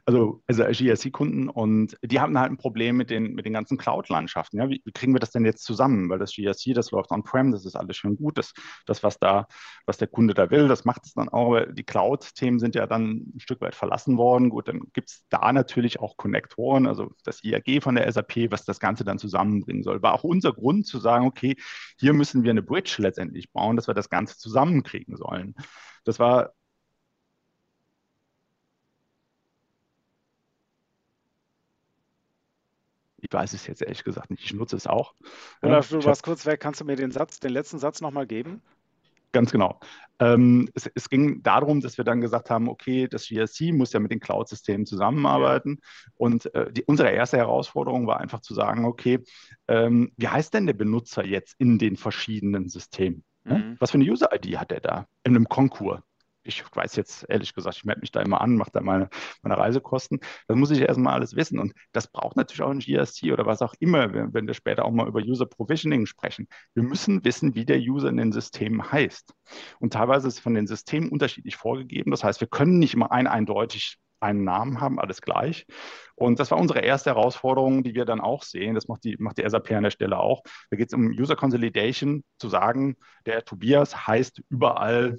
Also, 0.05 0.41
also 0.47 0.63
GRC-Kunden 0.63 1.49
und 1.49 1.97
die 2.01 2.19
haben 2.19 2.37
halt 2.37 2.51
ein 2.51 2.57
Problem 2.57 2.97
mit 2.97 3.09
den, 3.09 3.33
mit 3.33 3.45
den 3.45 3.53
ganzen 3.53 3.77
Cloud-Landschaften. 3.77 4.57
Ja? 4.57 4.69
Wie, 4.69 4.81
wie 4.85 4.91
kriegen 4.91 5.13
wir 5.13 5.19
das 5.19 5.31
denn 5.31 5.45
jetzt 5.45 5.63
zusammen? 5.63 6.09
Weil 6.09 6.19
das 6.19 6.33
GRC, 6.33 6.73
das 6.73 6.91
läuft 6.91 7.11
on-prem, 7.11 7.51
das 7.51 7.65
ist 7.65 7.75
alles 7.75 7.97
schön 7.97 8.15
gut. 8.15 8.37
Das, 8.37 8.53
das 8.85 9.03
was 9.03 9.19
da, 9.19 9.47
was 9.85 9.97
der 9.97 10.07
Kunde 10.07 10.33
da 10.33 10.49
will, 10.49 10.67
das 10.67 10.85
macht 10.85 11.05
es 11.05 11.13
dann 11.13 11.29
auch. 11.29 11.47
Aber 11.47 11.65
die 11.65 11.83
Cloud-Themen 11.83 12.59
sind 12.59 12.75
ja 12.75 12.85
dann 12.87 13.31
ein 13.35 13.39
Stück 13.39 13.61
weit 13.61 13.75
verlassen 13.75 14.17
worden. 14.17 14.49
Gut, 14.49 14.67
dann 14.67 14.81
gibt 14.93 15.09
es 15.09 15.25
da 15.29 15.51
natürlich 15.51 15.99
auch 15.99 16.17
Konnektoren, 16.17 16.87
also 16.87 17.11
das 17.23 17.43
IAG 17.43 17.81
von 17.81 17.95
der 17.95 18.11
SAP, 18.11 18.51
was 18.51 18.65
das 18.65 18.79
Ganze 18.79 19.03
dann 19.03 19.17
zusammenbringen 19.17 19.83
soll. 19.83 20.01
War 20.01 20.13
auch 20.13 20.23
unser 20.23 20.53
Grund 20.53 20.85
zu 20.85 20.99
sagen, 20.99 21.25
okay, 21.25 21.55
hier 21.99 22.13
müssen 22.13 22.43
wir 22.43 22.51
eine 22.51 22.61
Bridge 22.61 22.97
letztendlich 22.99 23.51
bauen, 23.51 23.75
dass 23.75 23.87
wir 23.87 23.93
das 23.93 24.09
Ganze 24.09 24.37
zusammenkriegen 24.37 25.15
sollen. 25.15 25.55
Das 26.07 26.19
war 26.19 26.53
Ich 33.19 33.33
weiß 33.33 33.53
es 33.53 33.65
jetzt 33.67 33.81
ehrlich 33.81 34.03
gesagt 34.03 34.29
nicht. 34.29 34.43
Ich 34.43 34.53
nutze 34.53 34.75
es 34.75 34.85
auch. 34.87 35.15
Ja, 35.61 35.69
Olaf, 35.69 35.89
du 35.89 36.03
warst 36.05 36.23
kurz 36.23 36.45
weg. 36.45 36.61
Kannst 36.61 36.79
du 36.79 36.85
mir 36.85 36.95
den 36.95 37.11
Satz, 37.11 37.39
den 37.39 37.51
letzten 37.51 37.79
Satz 37.79 37.99
nochmal 37.99 38.27
geben? 38.27 38.61
ganz 39.33 39.51
genau. 39.51 39.79
Ähm, 40.19 40.69
es, 40.73 40.89
es 40.95 41.09
ging 41.09 41.43
darum, 41.43 41.81
dass 41.81 41.97
wir 41.97 42.05
dann 42.05 42.21
gesagt 42.21 42.49
haben, 42.49 42.69
okay, 42.69 43.07
das 43.07 43.27
GRC 43.27 43.71
muss 43.73 43.93
ja 43.93 43.99
mit 43.99 44.11
den 44.11 44.19
Cloud-Systemen 44.19 44.85
Ja. 44.85 44.85
zusammenarbeiten. 44.85 45.79
Und 46.15 46.53
äh, 46.55 46.71
die, 46.71 46.83
unsere 46.85 47.11
erste 47.11 47.37
Herausforderung 47.37 48.07
war 48.07 48.19
einfach 48.19 48.39
zu 48.39 48.53
sagen, 48.53 48.85
okay, 48.85 49.19
ähm, 49.67 50.11
wie 50.17 50.27
heißt 50.27 50.53
denn 50.53 50.65
der 50.65 50.73
Benutzer 50.73 51.25
jetzt 51.25 51.55
in 51.59 51.77
den 51.77 51.97
verschiedenen 51.97 52.69
Systemen? 52.69 53.23
Ne? 53.47 53.59
Mhm. 53.59 53.77
Was 53.79 53.91
für 53.91 53.97
eine 53.97 54.09
User-ID 54.09 54.57
hat 54.57 54.71
er 54.71 54.79
da 54.81 55.07
in 55.23 55.35
einem 55.35 55.47
Konkurs? 55.47 56.01
Ich 56.43 56.63
weiß 56.73 56.95
jetzt 56.95 57.25
ehrlich 57.27 57.53
gesagt, 57.53 57.75
ich 57.75 57.83
melde 57.83 57.99
mich 57.99 58.11
da 58.11 58.21
immer 58.21 58.39
an, 58.39 58.55
mache 58.55 58.71
da 58.71 58.79
meine, 58.79 59.09
meine 59.41 59.57
Reisekosten. 59.57 60.21
Das 60.47 60.55
muss 60.55 60.71
ich 60.71 60.79
erstmal 60.79 61.13
alles 61.13 61.35
wissen. 61.35 61.59
Und 61.59 61.73
das 61.91 62.09
braucht 62.09 62.37
natürlich 62.37 62.61
auch 62.61 62.69
ein 62.69 62.79
GRC 62.79 63.33
oder 63.33 63.45
was 63.45 63.61
auch 63.61 63.73
immer, 63.79 64.13
wenn, 64.13 64.33
wenn 64.33 64.47
wir 64.47 64.53
später 64.53 64.85
auch 64.85 64.91
mal 64.91 65.09
über 65.09 65.19
User 65.19 65.45
Provisioning 65.45 66.05
sprechen. 66.05 66.47
Wir 66.73 66.83
müssen 66.83 67.25
wissen, 67.25 67.53
wie 67.55 67.65
der 67.65 67.79
User 67.79 68.07
in 68.07 68.15
den 68.15 68.31
Systemen 68.31 68.91
heißt. 68.91 69.33
Und 69.79 69.91
teilweise 69.91 70.29
ist 70.29 70.35
es 70.35 70.39
von 70.39 70.53
den 70.53 70.67
Systemen 70.67 71.09
unterschiedlich 71.09 71.57
vorgegeben. 71.57 72.11
Das 72.11 72.23
heißt, 72.23 72.39
wir 72.39 72.47
können 72.47 72.79
nicht 72.79 72.93
immer 72.93 73.11
ein 73.11 73.27
eindeutig 73.27 73.97
einen 74.19 74.43
Namen 74.43 74.81
haben, 74.81 74.99
alles 74.99 75.21
gleich. 75.21 75.65
Und 76.15 76.39
das 76.39 76.51
war 76.51 76.57
unsere 76.59 76.79
erste 76.79 77.11
Herausforderung, 77.11 77.83
die 77.83 77.93
wir 77.95 78.05
dann 78.05 78.21
auch 78.21 78.43
sehen. 78.43 78.75
Das 78.75 78.87
macht 78.87 79.03
die, 79.03 79.15
macht 79.19 79.37
die 79.37 79.47
SAP 79.47 79.71
an 79.71 79.83
der 79.83 79.91
Stelle 79.91 80.17
auch. 80.19 80.41
Da 80.71 80.77
geht 80.77 80.87
es 80.89 80.93
um 80.93 81.07
User 81.09 81.35
Consolidation, 81.35 82.23
zu 82.39 82.49
sagen, 82.49 82.95
der 83.25 83.45
Tobias 83.45 84.07
heißt 84.07 84.41
überall 84.49 85.17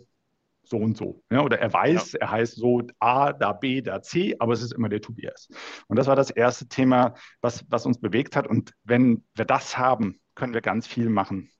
so 0.64 0.76
und 0.76 0.96
so. 0.96 1.22
Ja, 1.30 1.42
oder 1.42 1.58
er 1.58 1.68
Ja. 1.68 1.72
weiß, 1.74 2.14
er 2.14 2.30
heißt 2.30 2.56
so 2.56 2.82
A, 2.98 3.32
da 3.32 3.52
B, 3.52 3.80
da 3.80 4.02
C, 4.02 4.36
aber 4.38 4.52
es 4.52 4.62
ist 4.62 4.72
immer 4.72 4.88
der 4.88 5.00
Tobias. 5.00 5.48
Und 5.86 5.96
das 5.96 6.06
war 6.06 6.16
das 6.16 6.30
erste 6.30 6.68
Thema, 6.68 7.14
was, 7.40 7.64
was 7.70 7.86
uns 7.86 7.98
bewegt 8.00 8.36
hat. 8.36 8.46
Und 8.46 8.72
wenn 8.84 9.24
wir 9.34 9.44
das 9.44 9.78
haben, 9.78 10.20
können 10.34 10.54
wir 10.54 10.60
ganz 10.60 10.86
viel 10.86 11.08
machen. 11.08 11.50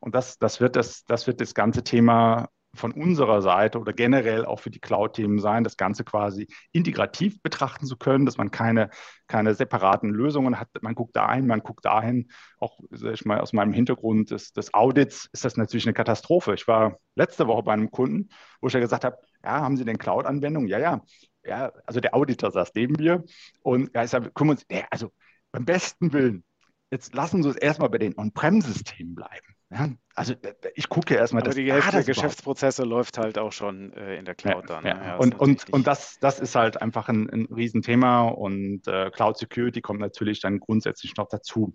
Und 0.00 0.14
das, 0.14 0.38
das, 0.38 0.60
wird 0.60 0.76
das, 0.76 1.04
das 1.04 1.26
wird 1.26 1.40
das 1.40 1.54
ganze 1.54 1.82
Thema 1.84 2.48
von 2.74 2.92
unserer 2.92 3.42
Seite 3.42 3.78
oder 3.80 3.92
generell 3.92 4.44
auch 4.44 4.60
für 4.60 4.70
die 4.70 4.78
Cloud-Themen 4.78 5.38
sein, 5.40 5.64
das 5.64 5.76
Ganze 5.76 6.04
quasi 6.04 6.46
integrativ 6.72 7.42
betrachten 7.42 7.86
zu 7.86 7.96
können, 7.96 8.26
dass 8.26 8.36
man 8.36 8.50
keine, 8.50 8.90
keine 9.26 9.54
separaten 9.54 10.10
Lösungen 10.10 10.60
hat. 10.60 10.68
Man 10.82 10.94
guckt 10.94 11.16
da 11.16 11.26
ein, 11.26 11.46
man 11.46 11.60
guckt 11.60 11.84
dahin. 11.84 12.30
Auch 12.58 12.78
sag 12.90 13.14
ich 13.14 13.24
mal, 13.24 13.40
aus 13.40 13.52
meinem 13.52 13.72
Hintergrund 13.72 14.30
des, 14.30 14.52
des 14.52 14.74
Audits 14.74 15.28
ist 15.32 15.44
das 15.44 15.56
natürlich 15.56 15.86
eine 15.86 15.94
Katastrophe. 15.94 16.54
Ich 16.54 16.68
war 16.68 16.98
letzte 17.16 17.46
Woche 17.46 17.62
bei 17.62 17.72
einem 17.72 17.90
Kunden, 17.90 18.28
wo 18.60 18.68
ich 18.68 18.74
ja 18.74 18.80
gesagt 18.80 19.04
habe, 19.04 19.16
ja, 19.42 19.60
haben 19.60 19.76
Sie 19.76 19.84
denn 19.84 19.98
Cloud-Anwendungen? 19.98 20.68
Ja, 20.68 20.78
ja. 20.78 21.00
Ja, 21.44 21.72
also 21.86 22.00
der 22.00 22.14
Auditor 22.14 22.50
saß 22.50 22.72
neben 22.74 22.94
mir 22.94 23.24
und 23.62 23.90
ja, 23.94 24.04
ich 24.04 24.10
sage, 24.10 24.26
gucken 24.30 24.48
wir 24.48 24.52
uns, 24.52 24.66
ja, 24.70 24.84
also 24.90 25.10
beim 25.50 25.64
besten 25.64 26.12
Willen, 26.12 26.44
jetzt 26.90 27.14
lassen 27.14 27.42
Sie 27.42 27.48
uns 27.48 27.56
erstmal 27.56 27.88
bei 27.88 27.98
den 27.98 28.18
On-Prem-Systemen 28.18 29.14
bleiben. 29.14 29.57
Ja, 29.70 29.90
also 30.14 30.32
äh, 30.32 30.54
ich 30.74 30.88
gucke 30.88 31.14
erstmal, 31.14 31.42
Aber 31.42 31.48
dass 31.48 31.56
die 31.56 31.70
Hälfte 31.70 31.90
der 31.90 32.00
das 32.00 32.08
überhaupt 32.08 32.22
Geschäftsprozesse 32.22 32.84
läuft 32.84 33.18
halt 33.18 33.38
auch 33.38 33.52
schon 33.52 33.92
äh, 33.92 34.16
in 34.16 34.24
der 34.24 34.34
ja, 34.42 34.52
Cloud 34.52 34.70
dann. 34.70 34.84
Ne? 34.84 34.90
ja. 34.90 34.96
Ja, 34.96 35.14
ist 35.14 35.20
Und, 35.20 35.30
natürlich 35.30 35.66
und, 35.66 35.72
und 35.74 35.86
das, 35.86 36.18
das 36.20 36.40
ist 36.40 36.54
halt 36.54 36.80
einfach 36.80 37.08
ein, 37.08 37.28
ein 37.28 37.46
Riesenthema 37.46 38.28
und 38.28 38.86
äh, 38.88 39.10
Cloud 39.10 39.36
Security 39.36 39.80
kommt 39.80 40.00
natürlich 40.00 40.40
dann 40.40 40.58
grundsätzlich 40.58 41.16
noch 41.16 41.28
dazu, 41.28 41.74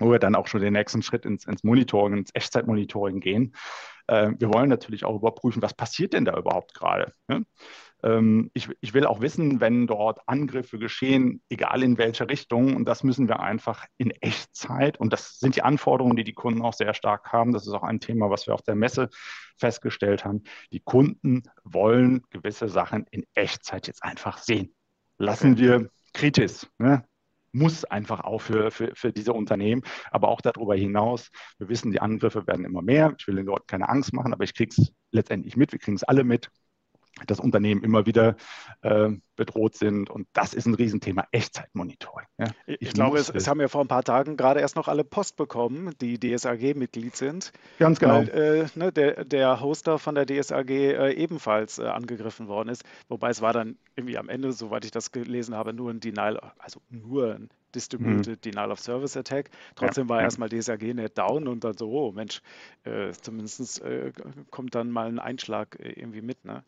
wo 0.00 0.10
wir 0.10 0.18
dann 0.18 0.34
auch 0.34 0.48
schon 0.48 0.60
den 0.60 0.72
nächsten 0.72 1.02
Schritt 1.02 1.24
ins, 1.24 1.46
ins 1.46 1.62
Monitoring, 1.62 2.18
ins 2.18 2.30
Echtzeitmonitoring 2.34 3.20
gehen. 3.20 3.54
Äh, 4.08 4.32
wir 4.38 4.52
wollen 4.52 4.68
natürlich 4.68 5.04
auch 5.04 5.14
überprüfen, 5.14 5.62
was 5.62 5.74
passiert 5.74 6.14
denn 6.14 6.24
da 6.24 6.36
überhaupt 6.36 6.74
gerade. 6.74 7.12
Ne? 7.28 7.44
Ähm, 8.02 8.50
ich, 8.54 8.68
ich 8.80 8.94
will 8.94 9.06
auch 9.06 9.20
wissen, 9.20 9.60
wenn 9.60 9.86
dort 9.86 10.20
Angriffe 10.26 10.78
geschehen, 10.78 11.42
egal 11.48 11.82
in 11.82 11.98
welche 11.98 12.28
Richtung, 12.28 12.76
und 12.76 12.84
das 12.86 13.02
müssen 13.02 13.28
wir 13.28 13.40
einfach 13.40 13.86
in 13.96 14.10
Echtzeit, 14.10 15.00
und 15.00 15.12
das 15.12 15.38
sind 15.38 15.56
die 15.56 15.62
Anforderungen, 15.62 16.16
die 16.16 16.24
die 16.24 16.32
Kunden 16.32 16.62
auch 16.62 16.74
sehr 16.74 16.94
stark 16.94 17.32
haben. 17.32 17.52
Das 17.52 17.66
ist 17.66 17.72
auch 17.72 17.82
ein 17.82 18.00
Thema, 18.00 18.30
was 18.30 18.46
wir 18.46 18.54
auf 18.54 18.62
der 18.62 18.76
Messe 18.76 19.08
festgestellt 19.56 20.24
haben. 20.24 20.44
Die 20.72 20.80
Kunden 20.80 21.42
wollen 21.64 22.22
gewisse 22.30 22.68
Sachen 22.68 23.06
in 23.10 23.24
Echtzeit 23.34 23.86
jetzt 23.88 24.04
einfach 24.04 24.38
sehen. 24.38 24.74
Lassen 25.18 25.52
Okay. 25.52 25.60
wir 25.60 25.90
kritisch. 26.14 26.66
Ne? 26.78 27.04
Muss 27.50 27.84
einfach 27.84 28.20
auch 28.20 28.40
für, 28.40 28.70
für, 28.70 28.92
für 28.94 29.12
diese 29.12 29.32
Unternehmen, 29.32 29.82
aber 30.10 30.28
auch 30.28 30.40
darüber 30.40 30.76
hinaus. 30.76 31.30
Wir 31.58 31.68
wissen, 31.68 31.90
die 31.90 32.00
Angriffe 32.00 32.46
werden 32.46 32.64
immer 32.64 32.82
mehr. 32.82 33.14
Ich 33.18 33.26
will 33.26 33.36
den 33.36 33.46
Leuten 33.46 33.66
keine 33.66 33.88
Angst 33.88 34.12
machen, 34.12 34.32
aber 34.32 34.44
ich 34.44 34.54
kriege 34.54 34.74
es 34.76 34.92
letztendlich 35.10 35.56
mit. 35.56 35.72
Wir 35.72 35.78
kriegen 35.78 35.96
es 35.96 36.04
alle 36.04 36.22
mit, 36.24 36.50
dass 37.26 37.40
Unternehmen 37.40 37.82
immer 37.82 38.06
wieder 38.06 38.36
äh, 38.82 39.10
bedroht 39.36 39.76
sind. 39.76 40.10
Und 40.10 40.28
das 40.32 40.54
ist 40.54 40.66
ein 40.66 40.74
Riesenthema, 40.74 41.26
Echtzeitmonitoring. 41.32 42.26
Ja? 42.38 42.46
Ich, 42.66 42.82
Ich 42.82 42.92
glaube, 42.92 43.18
es, 43.18 43.30
es 43.30 43.48
haben 43.48 43.60
ja 43.60 43.68
vor 43.68 43.80
ein 43.80 43.88
paar 43.88 44.04
Tagen 44.04 44.36
gerade 44.36 44.60
erst 44.60 44.76
noch 44.76 44.88
alle 44.88 45.04
Post 45.04 45.36
bekommen, 45.36 45.94
die 46.00 46.18
DSAG-Mitglied 46.18 47.16
sind, 47.16 47.52
Ganz 47.78 48.00
genau. 48.00 48.14
weil 48.14 48.28
äh, 48.28 48.66
ne, 48.74 48.92
der, 48.92 49.24
der 49.24 49.60
Hoster 49.60 49.98
von 49.98 50.14
der 50.14 50.26
DSAG 50.26 50.70
äh, 50.70 51.12
ebenfalls 51.12 51.78
äh, 51.78 51.84
angegriffen 51.84 52.48
worden 52.48 52.68
ist. 52.68 52.84
Wobei 53.08 53.30
es 53.30 53.40
war 53.40 53.52
dann 53.52 53.76
irgendwie 53.96 54.18
am 54.18 54.28
Ende, 54.28 54.52
soweit 54.52 54.84
ich 54.84 54.90
das 54.90 55.12
gelesen 55.12 55.54
habe, 55.54 55.72
nur 55.72 55.90
ein 55.90 56.00
Denial, 56.00 56.40
also 56.58 56.80
nur 56.90 57.34
ein 57.34 57.50
Distributed 57.74 58.44
Denial 58.44 58.70
of 58.70 58.80
Service 58.80 59.16
Attack. 59.16 59.50
Ja, 59.52 59.60
Trotzdem 59.76 60.08
war 60.08 60.18
ja. 60.18 60.24
erstmal 60.24 60.48
DSAG 60.48 60.82
net 60.94 61.16
down 61.18 61.46
und 61.48 61.64
dann 61.64 61.76
so, 61.76 61.90
oh 61.90 62.12
Mensch, 62.12 62.40
äh, 62.84 63.12
zumindest 63.12 63.80
äh, 63.82 64.12
kommt 64.50 64.74
dann 64.74 64.90
mal 64.90 65.08
ein 65.08 65.18
Einschlag 65.18 65.78
äh, 65.80 65.90
irgendwie 65.92 66.22
mit. 66.22 66.44
Ne? 66.44 66.62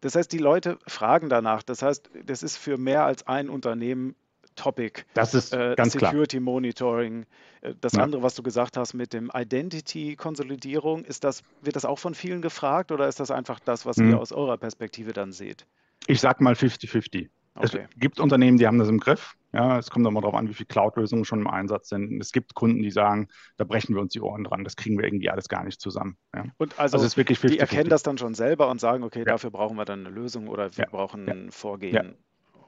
Das 0.00 0.14
heißt, 0.14 0.32
die 0.32 0.38
Leute 0.38 0.78
fragen 0.86 1.28
danach. 1.28 1.62
Das 1.62 1.82
heißt, 1.82 2.10
das 2.24 2.42
ist 2.42 2.56
für 2.56 2.76
mehr 2.78 3.04
als 3.04 3.26
ein 3.26 3.48
Unternehmen 3.48 4.14
Topic. 4.56 5.04
Das 5.14 5.32
ist 5.32 5.52
Äh, 5.54 5.74
ganz 5.76 5.96
klar. 5.96 6.10
Security 6.10 6.40
Monitoring. 6.40 7.24
Äh, 7.60 7.74
Das 7.80 7.92
Ja. 7.92 8.02
andere, 8.02 8.22
was 8.22 8.34
du 8.34 8.42
gesagt 8.42 8.76
hast 8.76 8.94
mit 8.94 9.12
dem 9.12 9.30
Identity-Konsolidierung, 9.34 11.04
ist 11.04 11.24
das, 11.24 11.42
wird 11.62 11.76
das 11.76 11.84
auch 11.84 11.98
von 11.98 12.14
vielen 12.14 12.42
gefragt 12.42 12.92
oder 12.92 13.08
ist 13.08 13.20
das 13.20 13.30
einfach 13.30 13.60
das, 13.60 13.86
was 13.86 13.98
ihr 13.98 14.04
Hm. 14.06 14.14
aus 14.14 14.32
eurer 14.32 14.56
Perspektive 14.58 15.12
dann 15.12 15.32
seht? 15.32 15.66
Ich 16.06 16.20
sag 16.20 16.40
mal 16.40 16.54
50-50. 16.54 17.28
Es 17.62 17.74
Okay. 17.74 17.86
gibt 17.96 18.20
Unternehmen, 18.20 18.58
die 18.58 18.66
haben 18.66 18.78
das 18.78 18.88
im 18.88 18.98
Griff. 19.00 19.36
Ja, 19.52 19.78
es 19.78 19.90
kommt 19.90 20.06
immer 20.06 20.20
darauf 20.20 20.36
an, 20.36 20.48
wie 20.48 20.54
viele 20.54 20.68
Cloud-Lösungen 20.68 21.24
schon 21.24 21.40
im 21.40 21.48
Einsatz 21.48 21.88
sind. 21.88 22.20
Es 22.20 22.30
gibt 22.30 22.54
Kunden, 22.54 22.82
die 22.82 22.90
sagen, 22.92 23.28
da 23.56 23.64
brechen 23.64 23.94
wir 23.96 24.00
uns 24.02 24.12
die 24.12 24.20
Ohren 24.20 24.44
dran. 24.44 24.62
Das 24.62 24.76
kriegen 24.76 24.96
wir 24.96 25.04
irgendwie 25.04 25.28
alles 25.28 25.48
gar 25.48 25.64
nicht 25.64 25.80
zusammen. 25.80 26.16
Ja. 26.34 26.44
Und 26.58 26.78
Also 26.78 26.98
es 26.98 27.16
also 27.16 27.22
die 27.48 27.58
erkennen 27.58 27.86
50-50. 27.86 27.88
das 27.88 28.02
dann 28.04 28.18
schon 28.18 28.34
selber 28.34 28.70
und 28.70 28.80
sagen, 28.80 29.02
okay, 29.02 29.20
Ja, 29.20 29.24
dafür 29.24 29.50
brauchen 29.50 29.76
wir 29.76 29.84
dann 29.84 30.06
eine 30.06 30.14
Lösung 30.14 30.46
oder 30.46 30.76
wir 30.76 30.84
ja, 30.84 30.90
brauchen 30.90 31.28
ein 31.28 31.50
Vorgehen. 31.50 32.14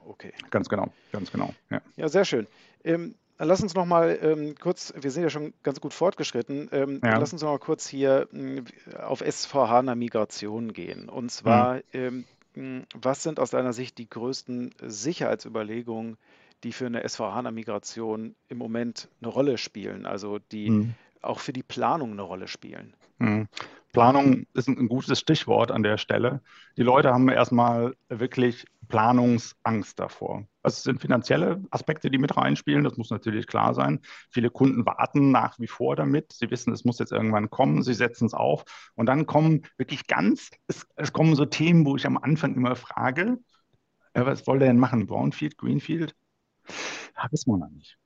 Okay. 0.04 0.32
ganz 0.50 0.68
genau, 0.68 0.92
ganz 1.12 1.30
genau. 1.30 1.54
Ja. 1.96 2.08
Sehr 2.08 2.24
schön. 2.24 2.48
Ähm, 2.82 3.14
lass 3.38 3.62
uns 3.62 3.74
noch 3.74 3.86
mal 3.86 4.18
ähm, 4.20 4.56
kurz, 4.60 4.92
wir 5.00 5.12
sind 5.12 5.22
ja 5.22 5.30
schon 5.30 5.54
ganz 5.62 5.80
gut 5.80 5.94
fortgeschritten, 5.94 6.68
ähm, 6.72 6.98
lass 7.02 7.32
uns 7.32 7.42
noch 7.42 7.50
mal 7.50 7.58
kurz 7.60 7.86
hier 7.86 8.28
mh, 8.32 8.62
auf 9.04 9.22
S4HANA 9.22 9.94
Migration 9.94 10.72
gehen. 10.72 11.08
Und 11.08 11.30
zwar, 11.30 11.80
ähm, 11.92 12.18
mh, 12.18 12.24
was 12.54 13.22
sind 13.22 13.40
aus 13.40 13.50
deiner 13.50 13.72
Sicht 13.72 13.98
die 13.98 14.08
größten 14.08 14.74
Sicherheitsüberlegungen, 14.80 16.16
die 16.64 16.72
für 16.72 16.86
eine 16.86 17.04
S4HANA 17.04 17.50
Migration 17.50 18.34
im 18.48 18.58
Moment 18.58 19.08
eine 19.20 19.30
Rolle 19.30 19.58
spielen? 19.58 20.06
Also 20.06 20.38
die 20.38 20.68
Hm. 20.68 20.94
Auch 21.22 21.40
für 21.40 21.52
die 21.52 21.62
Planung 21.62 22.12
eine 22.12 22.22
Rolle 22.22 22.48
spielen? 22.48 22.94
Hm. 23.18 23.48
Planung 23.92 24.46
ist 24.54 24.68
ein, 24.68 24.88
gutes 24.88 25.18
Stichwort 25.20 25.70
an 25.70 25.82
der 25.82 25.98
Stelle. 25.98 26.40
Die 26.78 26.82
Leute 26.82 27.12
haben 27.12 27.28
erstmal 27.28 27.94
wirklich 28.08 28.64
Planungsangst 28.88 29.98
davor. 29.98 30.46
Also 30.62 30.76
es 30.76 30.82
sind 30.84 31.00
finanzielle 31.00 31.62
Aspekte, 31.70 32.10
die 32.10 32.16
mit 32.16 32.36
reinspielen, 32.36 32.84
das 32.84 32.96
muss 32.96 33.10
natürlich 33.10 33.46
klar 33.46 33.74
sein. 33.74 34.00
Viele 34.30 34.48
Kunden 34.48 34.86
warten 34.86 35.30
nach 35.30 35.58
wie 35.58 35.66
vor 35.66 35.94
damit. 35.94 36.32
Sie 36.32 36.50
wissen, 36.50 36.72
es 36.72 36.84
muss 36.84 36.98
jetzt 37.00 37.12
irgendwann 37.12 37.50
kommen, 37.50 37.82
sie 37.82 37.92
setzen 37.92 38.26
es 38.26 38.34
auf. 38.34 38.64
Und 38.94 39.06
dann 39.06 39.26
kommen 39.26 39.62
wirklich 39.76 40.06
ganz, 40.06 40.50
es, 40.68 40.86
es 40.96 41.12
kommen 41.12 41.34
so 41.34 41.44
Themen, 41.44 41.84
wo 41.84 41.96
ich 41.96 42.06
am 42.06 42.16
Anfang 42.16 42.54
immer 42.54 42.76
frage, 42.76 43.38
was 44.14 44.46
wollt 44.46 44.62
ihr 44.62 44.66
denn 44.66 44.78
machen? 44.78 45.06
Brownfield, 45.06 45.58
Greenfield? 45.58 46.14
Ja, 47.16 47.28
wissen 47.30 47.52
wir 47.52 47.58
noch 47.58 47.70
nicht. 47.70 47.98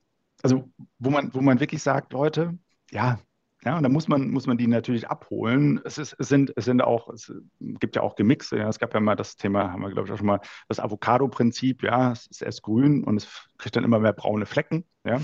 Also 0.43 0.69
wo 0.99 1.11
man, 1.11 1.33
wo 1.33 1.41
man 1.41 1.61
wirklich 1.61 1.83
sagt, 1.83 2.13
Leute, 2.13 2.59
ja, 2.91 3.19
ja, 3.67 3.77
und 3.77 3.83
da 3.83 3.89
muss 3.89 4.07
man, 4.07 4.31
muss 4.31 4.47
man 4.47 4.59
die 4.59 4.69
natürlich 4.69 5.09
abholen. 5.09 5.81
Es, 5.85 5.99
ist, 5.99 6.15
es, 6.21 6.29
sind, 6.29 6.53
es 6.55 6.67
sind 6.67 6.83
auch, 6.83 7.09
es 7.09 7.33
gibt 7.59 7.97
ja 7.97 8.03
auch 8.03 8.15
Gemixe. 8.15 8.59
Ja. 8.59 8.69
Es 8.69 8.79
gab 8.79 8.95
ja 8.95 9.01
mal 9.01 9.17
das 9.17 9.37
Thema, 9.37 9.73
haben 9.73 9.83
wir, 9.83 9.91
glaube 9.91 10.07
ich, 10.07 10.13
auch 10.13 10.19
schon 10.19 10.27
mal, 10.29 10.41
das 10.69 10.79
Avocado-Prinzip, 10.79 11.83
ja, 11.83 12.13
es 12.13 12.29
ist 12.29 12.43
erst 12.43 12.63
grün 12.63 13.03
und 13.03 13.17
es 13.17 13.49
kriegt 13.59 13.75
dann 13.75 13.83
immer 13.83 13.99
mehr 13.99 14.13
braune 14.13 14.47
Flecken. 14.47 14.85
Ja. 15.05 15.21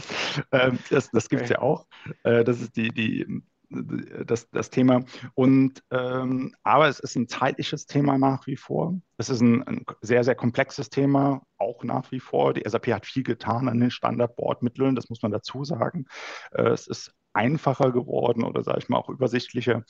Ähm, 0.50 0.80
das 0.90 1.10
das 1.12 1.28
gibt 1.28 1.42
es 1.42 1.50
ja 1.50 1.60
auch. 1.60 1.86
Äh, 2.24 2.42
das 2.42 2.60
ist 2.60 2.74
die, 2.74 2.88
die, 2.88 3.42
das, 3.70 4.50
das 4.50 4.70
Thema. 4.70 5.04
Und 5.34 5.82
ähm, 5.92 6.54
aber 6.64 6.88
es 6.88 6.98
ist 6.98 7.14
ein 7.14 7.28
zeitliches 7.28 7.86
Thema 7.86 8.18
nach 8.18 8.48
wie 8.48 8.56
vor. 8.56 9.00
Es 9.18 9.30
ist 9.30 9.40
ein, 9.40 9.62
ein, 9.68 9.84
sehr, 10.00 10.24
sehr 10.24 10.34
komplexes 10.34 10.90
Thema, 10.90 11.42
auch 11.62 11.84
nach 11.84 12.10
wie 12.12 12.20
vor. 12.20 12.52
Die 12.52 12.68
SAP 12.68 12.88
hat 12.88 13.06
viel 13.06 13.22
getan 13.22 13.68
an 13.68 13.80
den 13.80 13.90
Standardbordmitteln, 13.90 14.94
das 14.94 15.08
muss 15.08 15.22
man 15.22 15.32
dazu 15.32 15.64
sagen. 15.64 16.06
Äh, 16.52 16.68
es 16.68 16.86
ist 16.86 17.14
einfacher 17.34 17.92
geworden 17.92 18.44
oder 18.44 18.62
sage 18.62 18.80
ich 18.80 18.88
mal 18.88 18.98
auch 18.98 19.08
übersichtlicher. 19.08 19.84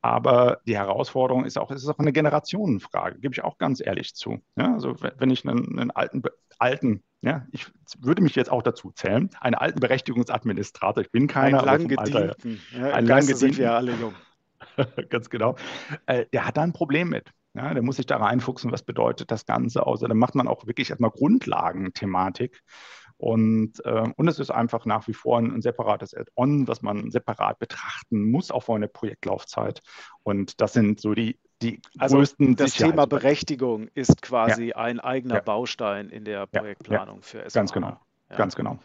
Aber 0.00 0.60
die 0.66 0.76
Herausforderung 0.76 1.44
ist 1.44 1.58
auch, 1.58 1.70
es 1.70 1.82
ist 1.82 1.88
auch 1.88 1.98
eine 1.98 2.12
Generationenfrage, 2.12 3.20
gebe 3.20 3.34
ich 3.34 3.44
auch 3.44 3.58
ganz 3.58 3.84
ehrlich 3.84 4.14
zu. 4.14 4.40
Ja, 4.56 4.72
also 4.72 4.94
wenn 5.00 5.30
ich 5.30 5.46
einen, 5.46 5.78
einen 5.78 5.90
alten, 5.90 6.22
alten 6.58 7.02
ja, 7.22 7.46
ich 7.50 7.66
würde 7.98 8.22
mich 8.22 8.34
jetzt 8.36 8.50
auch 8.50 8.62
dazu 8.62 8.92
zählen, 8.92 9.30
einen 9.40 9.56
alten 9.56 9.80
Berechtigungsadministrator, 9.80 11.02
ich 11.02 11.10
bin 11.10 11.26
keiner, 11.26 11.60
ein 11.60 11.64
lang 11.64 11.88
gedienten. 11.88 12.60
Ja, 12.72 12.92
ein 12.92 13.06
lang 13.06 13.22
sind 13.22 13.58
wir 13.58 13.72
alle 13.72 13.92
jung. 13.92 14.14
ganz 15.10 15.30
genau. 15.30 15.56
Äh, 16.06 16.26
der 16.32 16.46
hat 16.46 16.56
da 16.56 16.62
ein 16.62 16.72
Problem 16.72 17.08
mit. 17.08 17.30
Ja, 17.56 17.72
der 17.72 17.82
muss 17.82 17.96
sich 17.96 18.06
da 18.06 18.18
reinfuchsen, 18.18 18.70
was 18.70 18.82
bedeutet 18.82 19.30
das 19.30 19.46
Ganze. 19.46 19.86
Außer 19.86 20.08
dann 20.08 20.18
macht 20.18 20.34
man 20.34 20.46
auch 20.46 20.66
wirklich 20.66 20.90
erstmal 20.90 21.10
Grundlagenthematik. 21.10 22.62
Und, 23.18 23.82
äh, 23.86 24.04
und 24.16 24.28
es 24.28 24.38
ist 24.38 24.50
einfach 24.50 24.84
nach 24.84 25.08
wie 25.08 25.14
vor 25.14 25.38
ein, 25.38 25.50
ein 25.50 25.62
separates 25.62 26.14
Add-on, 26.14 26.68
was 26.68 26.82
man 26.82 27.10
separat 27.10 27.58
betrachten 27.58 28.30
muss, 28.30 28.50
auch 28.50 28.64
vor 28.64 28.76
einer 28.76 28.88
Projektlaufzeit. 28.88 29.80
Und 30.22 30.60
das 30.60 30.74
sind 30.74 31.00
so 31.00 31.14
die, 31.14 31.38
die 31.62 31.80
also 31.98 32.16
größten 32.16 32.56
Das 32.56 32.74
Thema 32.74 33.06
Berechtigung 33.06 33.88
ist 33.94 34.20
quasi 34.20 34.68
ja. 34.68 34.76
ein 34.76 35.00
eigener 35.00 35.36
ja. 35.36 35.40
Baustein 35.40 36.10
in 36.10 36.24
der 36.24 36.46
Projektplanung 36.46 37.22
für 37.22 37.38
SVA. 37.48 37.58
Ganz 37.58 37.72
genau, 37.72 37.96
ganz 38.28 38.54
genau. 38.54 38.78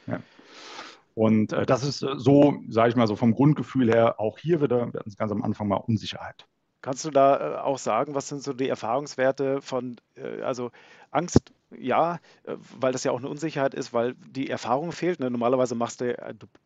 Und 1.13 1.51
äh, 1.51 1.65
das 1.65 1.83
ist 1.83 2.01
äh, 2.01 2.17
so, 2.17 2.61
sage 2.69 2.89
ich 2.89 2.95
mal, 2.95 3.07
so 3.07 3.17
vom 3.17 3.33
Grundgefühl 3.33 3.89
her 3.89 4.19
auch 4.19 4.37
hier 4.37 4.61
wieder, 4.61 4.93
wir 4.93 4.99
hatten 4.99 5.09
es 5.09 5.17
ganz 5.17 5.31
am 5.33 5.43
Anfang 5.43 5.67
mal 5.67 5.75
Unsicherheit. 5.75 6.47
Kannst 6.81 7.05
du 7.05 7.11
da 7.11 7.57
äh, 7.57 7.57
auch 7.59 7.77
sagen, 7.77 8.15
was 8.15 8.27
sind 8.27 8.41
so 8.41 8.53
die 8.53 8.69
Erfahrungswerte 8.69 9.61
von, 9.61 9.97
äh, 10.15 10.41
also 10.41 10.71
Angst, 11.11 11.53
ja, 11.77 12.15
äh, 12.43 12.55
weil 12.79 12.91
das 12.91 13.03
ja 13.03 13.11
auch 13.11 13.19
eine 13.19 13.29
Unsicherheit 13.29 13.73
ist, 13.73 13.93
weil 13.93 14.15
die 14.15 14.49
Erfahrung 14.49 14.91
fehlt. 14.91 15.19
Ne? 15.19 15.29
Normalerweise 15.29 15.75
machst 15.75 16.01
du, 16.01 16.15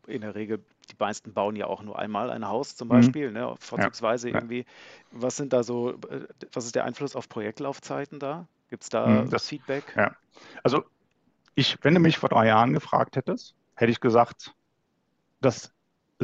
in 0.07 0.21
der 0.21 0.35
Regel, 0.35 0.63
die 0.89 0.95
meisten 0.97 1.33
bauen 1.33 1.55
ja 1.55 1.67
auch 1.67 1.83
nur 1.83 1.99
einmal 1.99 2.29
ein 2.29 2.47
Haus 2.47 2.75
zum 2.75 2.87
mhm. 2.87 2.93
Beispiel, 2.93 3.27
mhm. 3.27 3.33
ne? 3.33 3.55
vorzugsweise 3.59 4.29
ja, 4.29 4.35
irgendwie. 4.35 4.65
Was 5.11 5.35
sind 5.35 5.51
da 5.51 5.63
so, 5.63 5.95
was 6.53 6.65
ist 6.65 6.75
der 6.75 6.85
Einfluss 6.85 7.15
auf 7.15 7.27
Projektlaufzeiten 7.27 8.19
da? 8.19 8.47
Gibt 8.69 8.83
es 8.83 8.89
da 8.89 9.07
mhm, 9.07 9.29
das, 9.29 9.49
Feedback? 9.49 9.83
Ja, 9.95 10.15
also 10.63 10.83
ich, 11.55 11.77
wenn 11.81 11.93
du 11.93 11.99
mich 11.99 12.17
vor 12.17 12.29
drei 12.29 12.47
Jahren 12.47 12.73
gefragt 12.73 13.15
hättest, 13.15 13.53
hätte 13.75 13.91
ich 13.91 13.99
gesagt, 13.99 14.53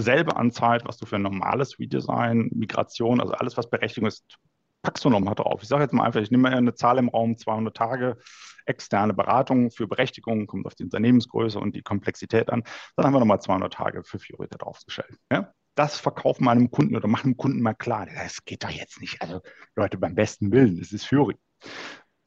dass 0.01 0.05
selbe 0.05 0.35
Anzahl, 0.35 0.81
was 0.85 0.97
du 0.97 1.05
für 1.05 1.17
ein 1.17 1.21
normales 1.21 1.79
Redesign, 1.79 2.49
Migration, 2.53 3.21
also 3.21 3.33
alles, 3.33 3.57
was 3.57 3.69
Berechtigung 3.69 4.07
ist, 4.07 4.37
packst 4.81 5.05
du 5.05 5.09
nochmal 5.09 5.35
drauf. 5.35 5.61
Ich 5.61 5.69
sage 5.69 5.83
jetzt 5.83 5.93
mal 5.93 6.03
einfach, 6.03 6.21
ich 6.21 6.31
nehme 6.31 6.49
mal 6.49 6.57
eine 6.57 6.73
Zahl 6.73 6.97
im 6.97 7.09
Raum, 7.09 7.37
200 7.37 7.75
Tage 7.75 8.17
externe 8.65 9.13
Beratung 9.13 9.69
für 9.69 9.87
Berechtigung, 9.87 10.47
kommt 10.47 10.65
auf 10.65 10.75
die 10.75 10.83
Unternehmensgröße 10.83 11.59
und 11.59 11.75
die 11.75 11.83
Komplexität 11.83 12.49
an. 12.49 12.63
Dann 12.95 13.05
haben 13.05 13.13
wir 13.13 13.19
nochmal 13.19 13.41
200 13.41 13.73
Tage 13.73 14.03
für 14.03 14.17
Fiori 14.17 14.47
da 14.49 14.57
draufgestellt. 14.57 15.17
Ja? 15.31 15.53
Das 15.75 15.99
verkaufen 15.99 16.45
wir 16.45 16.51
einem 16.51 16.71
Kunden 16.71 16.95
oder 16.95 17.07
machen 17.07 17.31
dem 17.31 17.37
Kunden 17.37 17.61
mal 17.61 17.73
klar. 17.73 18.07
Das 18.13 18.43
geht 18.43 18.63
doch 18.63 18.69
jetzt 18.69 18.99
nicht. 19.01 19.21
Also 19.21 19.41
Leute, 19.75 19.97
beim 19.97 20.15
besten 20.15 20.51
Willen, 20.51 20.79
es 20.79 20.91
ist 20.91 21.05
Fiori. 21.05 21.35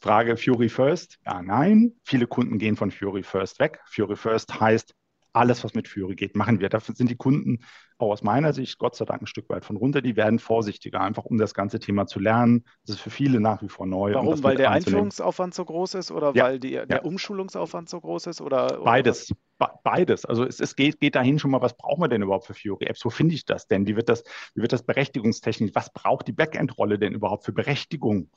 Frage 0.00 0.36
Fury 0.36 0.68
First? 0.68 1.18
Ja, 1.24 1.42
nein. 1.42 1.92
Viele 2.04 2.26
Kunden 2.26 2.58
gehen 2.58 2.76
von 2.76 2.90
Fury 2.90 3.22
First 3.22 3.58
weg. 3.58 3.80
Fury 3.86 4.16
First 4.16 4.60
heißt, 4.60 4.94
alles, 5.34 5.64
was 5.64 5.74
mit 5.74 5.88
Fury 5.88 6.14
geht, 6.14 6.36
machen 6.36 6.60
wir. 6.60 6.68
Dafür 6.68 6.94
sind 6.94 7.10
die 7.10 7.16
Kunden 7.16 7.58
auch 7.98 8.10
aus 8.10 8.22
meiner 8.22 8.52
Sicht 8.52 8.78
Gott 8.78 8.94
sei 8.94 9.04
Dank 9.04 9.22
ein 9.22 9.26
Stück 9.26 9.48
weit 9.48 9.64
von 9.64 9.76
runter. 9.76 10.00
Die 10.00 10.16
werden 10.16 10.38
vorsichtiger, 10.38 11.00
einfach 11.00 11.24
um 11.24 11.38
das 11.38 11.54
ganze 11.54 11.80
Thema 11.80 12.06
zu 12.06 12.20
lernen. 12.20 12.64
Das 12.86 12.96
ist 12.96 13.02
für 13.02 13.10
viele 13.10 13.40
nach 13.40 13.62
wie 13.62 13.68
vor 13.68 13.86
neu. 13.86 14.14
Warum? 14.14 14.42
weil 14.42 14.56
der 14.56 14.70
Einführungsaufwand 14.70 15.54
so 15.54 15.64
groß 15.64 15.94
ist 15.94 16.10
oder 16.10 16.32
ja, 16.34 16.44
weil 16.44 16.60
die, 16.60 16.70
der 16.70 16.86
ja. 16.88 17.02
Umschulungsaufwand 17.02 17.88
so 17.88 18.00
groß 18.00 18.28
ist? 18.28 18.40
Oder, 18.40 18.66
oder 18.66 18.84
Beides. 18.84 19.34
Beides. 19.82 20.24
Also 20.24 20.44
es, 20.44 20.60
es 20.60 20.76
geht, 20.76 21.00
geht, 21.00 21.14
dahin 21.14 21.38
schon 21.38 21.50
mal, 21.50 21.62
was 21.62 21.76
brauchen 21.76 22.02
wir 22.02 22.08
denn 22.08 22.22
überhaupt 22.22 22.46
für 22.46 22.54
Fury 22.54 22.86
Apps? 22.86 23.04
Wo 23.04 23.10
finde 23.10 23.34
ich 23.34 23.44
das 23.44 23.66
denn? 23.66 23.86
Wie 23.86 23.96
wird 23.96 24.08
das, 24.08 24.24
wie 24.54 24.62
wird 24.62 24.72
das 24.72 24.84
berechtigungstechnisch? 24.84 25.70
Was 25.74 25.92
braucht 25.92 26.26
die 26.28 26.32
Backend-Rolle 26.32 26.98
denn 26.98 27.14
überhaupt 27.14 27.44
für 27.44 27.52
Berechtigung? 27.52 28.30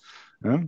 Ja? 0.43 0.63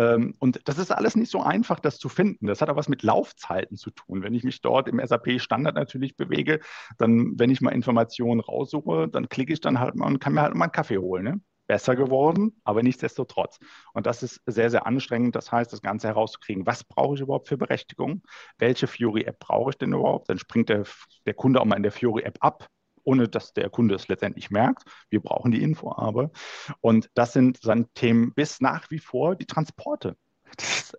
Ähm, 0.00 0.34
und 0.38 0.60
das 0.64 0.78
ist 0.78 0.90
alles 0.90 1.14
nicht 1.14 1.30
so 1.30 1.42
einfach, 1.42 1.78
das 1.78 1.98
zu 1.98 2.08
finden. 2.08 2.46
Das 2.46 2.62
hat 2.62 2.70
auch 2.70 2.76
was 2.76 2.88
mit 2.88 3.02
Laufzeiten 3.02 3.76
zu 3.76 3.90
tun. 3.90 4.22
Wenn 4.22 4.32
ich 4.32 4.44
mich 4.44 4.62
dort 4.62 4.88
im 4.88 4.98
SAP-Standard 5.04 5.74
natürlich 5.74 6.16
bewege, 6.16 6.60
dann, 6.96 7.38
wenn 7.38 7.50
ich 7.50 7.60
mal 7.60 7.70
Informationen 7.70 8.40
raussuche, 8.40 9.08
dann 9.08 9.28
klicke 9.28 9.52
ich 9.52 9.60
dann 9.60 9.78
halt 9.78 9.94
mal 9.96 10.06
und 10.06 10.18
kann 10.18 10.32
mir 10.32 10.40
halt 10.40 10.54
mal 10.54 10.64
einen 10.64 10.72
Kaffee 10.72 10.98
holen. 10.98 11.24
Ne? 11.24 11.40
besser 11.66 11.94
geworden, 11.94 12.60
aber 12.64 12.82
nichtsdestotrotz. 12.82 13.60
Und 13.92 14.06
das 14.06 14.24
ist 14.24 14.42
sehr, 14.44 14.70
sehr 14.70 14.86
anstrengend. 14.88 15.36
Das 15.36 15.52
heißt, 15.52 15.72
das 15.72 15.82
Ganze 15.82 16.08
herauszukriegen, 16.08 16.66
was 16.66 16.82
brauche 16.82 17.14
ich 17.14 17.20
überhaupt 17.20 17.46
für 17.46 17.56
Berechtigung? 17.56 18.22
Welche 18.58 18.88
Fury-App 18.88 19.38
brauche 19.38 19.70
ich 19.70 19.78
denn 19.78 19.92
überhaupt? 19.92 20.28
Dann 20.28 20.38
springt 20.38 20.68
der, 20.68 20.82
der 21.26 21.34
Kunde 21.34 21.60
auch 21.60 21.64
mal 21.66 21.76
in 21.76 21.84
der 21.84 21.92
Fury-App 21.92 22.38
ab 22.40 22.66
ohne 23.10 23.28
dass 23.28 23.52
der 23.52 23.68
Kunde 23.70 23.96
es 23.96 24.08
letztendlich 24.08 24.50
merkt. 24.50 24.84
Wir 25.10 25.20
brauchen 25.20 25.50
die 25.50 25.62
Info 25.62 25.92
aber. 25.92 26.30
Und 26.80 27.10
das 27.14 27.32
sind 27.32 27.66
dann 27.66 27.92
Themen 27.94 28.32
bis 28.34 28.60
nach 28.60 28.90
wie 28.90 29.00
vor 29.00 29.34
die 29.34 29.46
Transporte. 29.46 30.16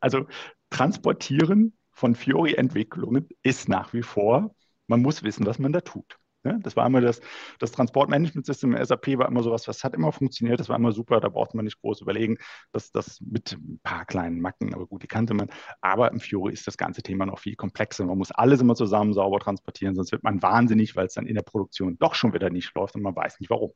also 0.01 0.25
transportieren 0.69 1.77
von 1.91 2.15
Fiori-Entwicklungen 2.15 3.29
ist 3.43 3.69
nach 3.69 3.93
wie 3.93 4.03
vor, 4.03 4.55
man 4.87 5.01
muss 5.01 5.23
wissen, 5.23 5.45
was 5.45 5.59
man 5.59 5.71
da 5.71 5.81
tut. 5.81 6.17
Ne? 6.43 6.59
Das 6.63 6.75
war 6.75 6.87
immer 6.87 7.01
das, 7.01 7.21
das 7.59 7.71
Transportmanagement-System 7.71 8.75
SAP 8.83 9.17
war 9.17 9.27
immer 9.27 9.43
sowas, 9.43 9.67
was 9.67 9.83
hat 9.83 9.93
immer 9.93 10.11
funktioniert, 10.11 10.59
das 10.59 10.69
war 10.69 10.75
immer 10.77 10.91
super, 10.91 11.19
da 11.19 11.29
braucht 11.29 11.53
man 11.53 11.65
nicht 11.65 11.79
groß 11.81 12.01
überlegen, 12.01 12.37
dass 12.71 12.91
das 12.91 13.21
mit 13.21 13.53
ein 13.53 13.79
paar 13.83 14.05
kleinen 14.05 14.41
Macken, 14.41 14.73
aber 14.73 14.87
gut, 14.87 15.03
die 15.03 15.07
kannte 15.07 15.33
man. 15.33 15.49
Aber 15.81 16.11
im 16.11 16.19
Fiori 16.19 16.53
ist 16.53 16.65
das 16.67 16.77
ganze 16.77 17.03
Thema 17.03 17.25
noch 17.25 17.39
viel 17.39 17.55
komplexer. 17.55 18.05
Man 18.05 18.17
muss 18.17 18.31
alles 18.31 18.61
immer 18.61 18.75
zusammen 18.75 19.13
sauber 19.13 19.39
transportieren, 19.39 19.95
sonst 19.95 20.11
wird 20.11 20.23
man 20.23 20.41
wahnsinnig, 20.41 20.95
weil 20.95 21.07
es 21.07 21.13
dann 21.13 21.27
in 21.27 21.35
der 21.35 21.43
Produktion 21.43 21.97
doch 21.99 22.15
schon 22.15 22.33
wieder 22.33 22.49
nicht 22.49 22.73
läuft 22.75 22.95
und 22.95 23.03
man 23.03 23.15
weiß 23.15 23.39
nicht 23.39 23.49
warum. 23.49 23.73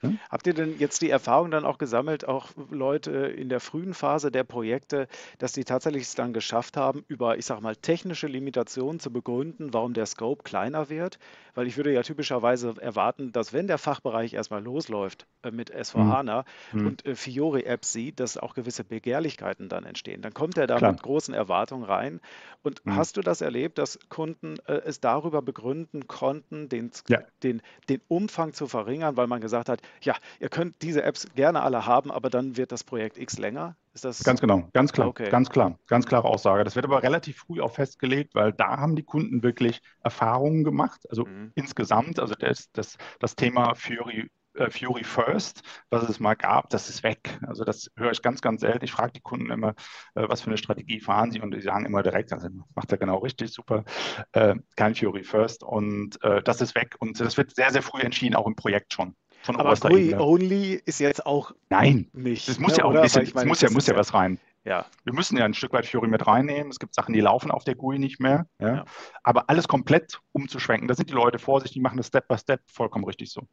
Hm? 0.00 0.18
Habt 0.30 0.46
ihr 0.46 0.52
denn 0.52 0.78
jetzt 0.78 1.00
die 1.00 1.08
Erfahrung 1.08 1.50
dann 1.50 1.64
auch 1.64 1.78
gesammelt, 1.78 2.28
auch 2.28 2.50
Leute 2.70 3.10
in 3.10 3.48
der 3.48 3.60
frühen 3.60 3.94
Phase 3.94 4.30
der 4.30 4.44
Projekte, 4.44 5.08
dass 5.38 5.52
die 5.52 5.64
tatsächlich 5.64 6.02
es 6.02 6.14
dann 6.14 6.34
geschafft 6.34 6.76
haben, 6.76 7.04
über, 7.08 7.38
ich 7.38 7.46
sag 7.46 7.60
mal, 7.62 7.76
technische 7.76 8.26
Limitationen 8.26 9.00
zu 9.00 9.10
begründen, 9.10 9.72
warum 9.72 9.94
der 9.94 10.04
Scope 10.04 10.42
kleiner 10.42 10.90
wird? 10.90 11.18
Weil 11.54 11.66
ich 11.66 11.78
würde 11.78 11.92
ja 11.92 12.02
typischerweise 12.02 12.74
erwarten, 12.78 13.32
dass 13.32 13.54
wenn 13.54 13.66
der 13.66 13.78
Fachbereich 13.78 14.34
erstmal 14.34 14.62
losläuft 14.62 15.26
äh, 15.42 15.50
mit 15.50 15.74
S4HANA 15.74 16.44
hm. 16.72 16.86
und 16.86 17.06
äh, 17.06 17.14
Fiori-Apps 17.14 17.92
sieht, 17.92 18.20
dass 18.20 18.36
auch 18.36 18.54
gewisse 18.54 18.84
Begehrlichkeiten 18.84 19.70
dann 19.70 19.84
entstehen. 19.84 20.20
Dann 20.20 20.34
kommt 20.34 20.58
er 20.58 20.66
da 20.66 20.76
Klar. 20.76 20.92
mit 20.92 21.02
großen 21.02 21.32
Erwartungen 21.32 21.84
rein. 21.84 22.20
Und 22.62 22.82
hm. 22.84 22.96
hast 22.96 23.16
du 23.16 23.22
das 23.22 23.40
erlebt, 23.40 23.78
dass 23.78 23.98
Kunden 24.10 24.56
äh, 24.66 24.82
es 24.84 25.00
darüber 25.00 25.40
begründen 25.40 26.06
konnten, 26.06 26.68
den, 26.68 26.90
ja. 27.08 27.20
den, 27.42 27.62
den 27.88 28.02
Umfang 28.08 28.52
zu 28.52 28.66
verringern, 28.66 29.16
weil 29.16 29.26
man 29.26 29.40
gesagt 29.40 29.70
hat, 29.70 29.80
ja, 30.02 30.14
ihr 30.40 30.48
könnt 30.48 30.82
diese 30.82 31.02
Apps 31.02 31.26
gerne 31.34 31.62
alle 31.62 31.86
haben, 31.86 32.10
aber 32.10 32.30
dann 32.30 32.56
wird 32.56 32.72
das 32.72 32.84
Projekt 32.84 33.18
X 33.18 33.38
länger. 33.38 33.76
Ist 33.94 34.04
das 34.04 34.24
ganz 34.24 34.40
genau, 34.40 34.68
ganz 34.74 34.92
klar, 34.92 35.08
okay. 35.08 35.30
ganz 35.30 35.48
klar, 35.48 35.78
ganz 35.86 36.06
klare 36.06 36.28
Aussage. 36.28 36.64
Das 36.64 36.76
wird 36.76 36.84
aber 36.84 37.02
relativ 37.02 37.38
früh 37.38 37.62
auch 37.62 37.72
festgelegt, 37.72 38.34
weil 38.34 38.52
da 38.52 38.76
haben 38.76 38.94
die 38.94 39.02
Kunden 39.02 39.42
wirklich 39.42 39.80
Erfahrungen 40.02 40.64
gemacht. 40.64 41.00
Also 41.08 41.24
mhm. 41.24 41.52
insgesamt, 41.54 42.20
also 42.20 42.34
das, 42.34 42.70
das, 42.72 42.98
das 43.20 43.36
Thema 43.36 43.74
Fury 43.74 44.30
äh, 44.56 44.70
Fury 44.70 45.04
First, 45.04 45.62
was 45.90 46.08
es 46.08 46.20
mal 46.20 46.34
gab, 46.34 46.70
das 46.70 46.88
ist 46.88 47.02
weg. 47.02 47.38
Also 47.46 47.64
das 47.64 47.90
höre 47.96 48.10
ich 48.10 48.22
ganz, 48.22 48.40
ganz 48.40 48.62
selten. 48.62 48.84
Ich 48.84 48.92
frage 48.92 49.12
die 49.12 49.20
Kunden 49.20 49.50
immer, 49.50 49.70
äh, 50.14 50.28
was 50.28 50.42
für 50.42 50.48
eine 50.48 50.58
Strategie 50.58 51.00
fahren 51.00 51.30
sie 51.30 51.40
und 51.40 51.52
die 51.52 51.60
sagen 51.60 51.86
immer 51.86 52.02
direkt, 52.02 52.32
also 52.32 52.48
macht 52.74 52.92
er 52.92 52.98
genau 52.98 53.18
richtig, 53.18 53.52
super, 53.52 53.84
äh, 54.32 54.54
kein 54.76 54.94
Fury 54.94 55.24
First 55.24 55.62
und 55.62 56.18
das 56.44 56.60
ist 56.60 56.74
weg 56.74 56.96
und 56.98 57.20
das 57.20 57.36
wird 57.36 57.54
sehr, 57.54 57.70
sehr 57.70 57.82
früh 57.82 58.00
entschieden, 58.00 58.34
auch 58.34 58.46
im 58.46 58.56
Projekt 58.56 58.92
schon. 58.92 59.14
Von 59.46 59.56
Aber 59.60 59.76
GUI 59.76 60.12
Only 60.16 60.82
ist 60.86 60.98
jetzt 60.98 61.24
auch 61.24 61.52
Nein, 61.70 62.10
nicht. 62.12 62.48
Es 62.48 62.58
muss 62.58 62.72
ne, 62.72 62.78
ja 62.78 62.84
auch 62.84 62.92
ein 62.92 63.00
bisschen, 63.00 63.22
es 63.22 63.44
muss 63.44 63.60
ja, 63.60 63.70
muss 63.70 63.86
ja 63.86 63.94
was 63.94 64.12
rein. 64.12 64.40
Ja. 64.64 64.84
Wir 65.04 65.12
müssen 65.12 65.38
ja 65.38 65.44
ein 65.44 65.54
Stück 65.54 65.72
weit 65.72 65.86
Fury 65.86 66.08
mit 66.08 66.26
reinnehmen. 66.26 66.68
Es 66.68 66.80
gibt 66.80 66.96
Sachen, 66.96 67.12
die 67.12 67.20
laufen 67.20 67.52
auf 67.52 67.62
der 67.62 67.76
GUI 67.76 68.00
nicht 68.00 68.18
mehr. 68.18 68.48
Ja? 68.58 68.74
ja. 68.74 68.84
Aber 69.22 69.48
alles 69.48 69.68
komplett 69.68 70.20
umzuschwenken, 70.32 70.88
da 70.88 70.94
sind 70.94 71.10
die 71.10 71.14
Leute 71.14 71.38
vorsichtig, 71.38 71.74
die 71.74 71.80
machen 71.80 71.96
das 71.96 72.08
Step 72.08 72.26
by 72.26 72.36
Step 72.36 72.60
vollkommen 72.66 73.04
richtig 73.04 73.30
so. 73.30 73.46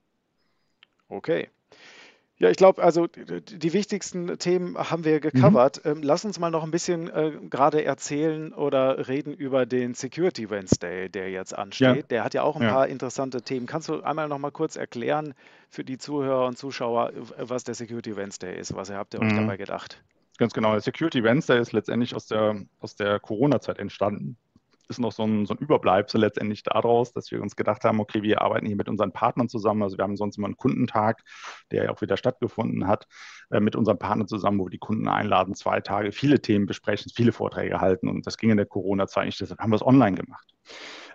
Okay. 1.10 1.52
Ja, 2.44 2.50
ich 2.50 2.58
glaube, 2.58 2.84
also 2.84 3.08
die 3.08 3.72
wichtigsten 3.72 4.38
Themen 4.38 4.78
haben 4.78 5.06
wir 5.06 5.22
gecovert. 5.22 5.86
Mhm. 5.86 6.04
Lass 6.04 6.26
uns 6.26 6.40
mal 6.40 6.50
noch 6.50 6.66
ein 6.66 6.72
bisschen 6.72 7.08
äh, 7.08 7.32
gerade 7.50 7.86
erzählen 7.86 8.52
oder 8.52 9.08
reden 9.08 9.34
über 9.34 9.66
den 9.66 9.94
Security 9.94 10.50
Wednesday, 10.50 11.08
der 11.08 11.30
jetzt 11.30 11.58
ansteht. 11.58 11.96
Ja. 11.96 12.02
Der 12.02 12.24
hat 12.26 12.34
ja 12.34 12.44
auch 12.44 12.58
ein 12.58 12.64
ja. 12.64 12.74
paar 12.74 12.88
interessante 12.90 13.44
Themen. 13.44 13.66
Kannst 13.66 13.88
du 13.88 14.02
einmal 14.02 14.28
noch 14.28 14.40
mal 14.40 14.52
kurz 14.52 14.76
erklären 14.76 15.36
für 15.70 15.86
die 15.86 15.98
Zuhörer 15.98 16.46
und 16.46 16.58
Zuschauer, 16.58 17.14
was 17.38 17.64
der 17.64 17.76
Security 17.76 18.18
Wednesday 18.18 18.60
ist? 18.60 18.76
Was 18.76 18.92
habt 18.92 19.14
ihr 19.14 19.22
euch 19.22 19.32
mhm. 19.32 19.38
dabei 19.38 19.56
gedacht? 19.56 20.04
Ganz 20.38 20.52
genau. 20.52 20.74
Der 20.74 20.82
Security 20.82 21.24
Wednesday 21.24 21.62
ist 21.62 21.72
letztendlich 21.72 22.14
aus 22.14 22.28
der, 22.28 22.58
aus 22.82 22.98
der 22.98 23.22
Corona-Zeit 23.22 23.80
entstanden 23.80 24.36
ist 24.90 25.00
noch 25.00 25.12
so 25.12 25.24
ein, 25.24 25.46
so 25.46 25.54
ein 25.54 25.58
Überbleibsel 25.58 26.20
letztendlich 26.22 26.64
daraus, 26.64 27.14
dass 27.14 27.32
wir 27.32 27.42
uns 27.42 27.56
gedacht 27.56 27.84
haben, 27.84 28.00
okay, 28.00 28.22
wir 28.22 28.42
arbeiten 28.42 28.66
hier 28.66 28.76
mit 28.76 28.90
unseren 28.90 29.12
Partnern 29.12 29.50
zusammen. 29.50 29.84
Also 29.84 29.98
wir 29.98 30.04
haben 30.04 30.18
sonst 30.18 30.38
immer 30.38 30.48
einen 30.48 30.58
Kundentag, 30.58 31.24
der 31.72 31.86
ja 31.86 31.92
auch 31.92 32.02
wieder 32.02 32.18
stattgefunden 32.18 32.88
hat, 32.88 33.08
äh, 33.52 33.60
mit 33.60 33.76
unseren 33.76 34.00
Partnern 34.00 34.28
zusammen, 34.28 34.60
wo 34.60 34.66
wir 34.66 34.72
die 34.72 34.78
Kunden 34.78 35.08
einladen, 35.08 35.56
zwei 35.56 35.80
Tage, 35.82 36.12
viele 36.12 36.42
Themen 36.42 36.66
besprechen, 36.66 37.12
viele 37.14 37.32
Vorträge 37.32 37.82
halten. 37.82 38.08
Und 38.08 38.28
das 38.28 38.38
ging 38.38 38.50
in 38.50 38.58
der 38.58 38.66
Corona-Zeit 38.66 39.26
nicht, 39.26 39.42
deshalb 39.42 39.60
haben 39.60 39.72
wir 39.72 39.78
es 39.78 39.86
online 39.86 40.18
gemacht. 40.18 40.54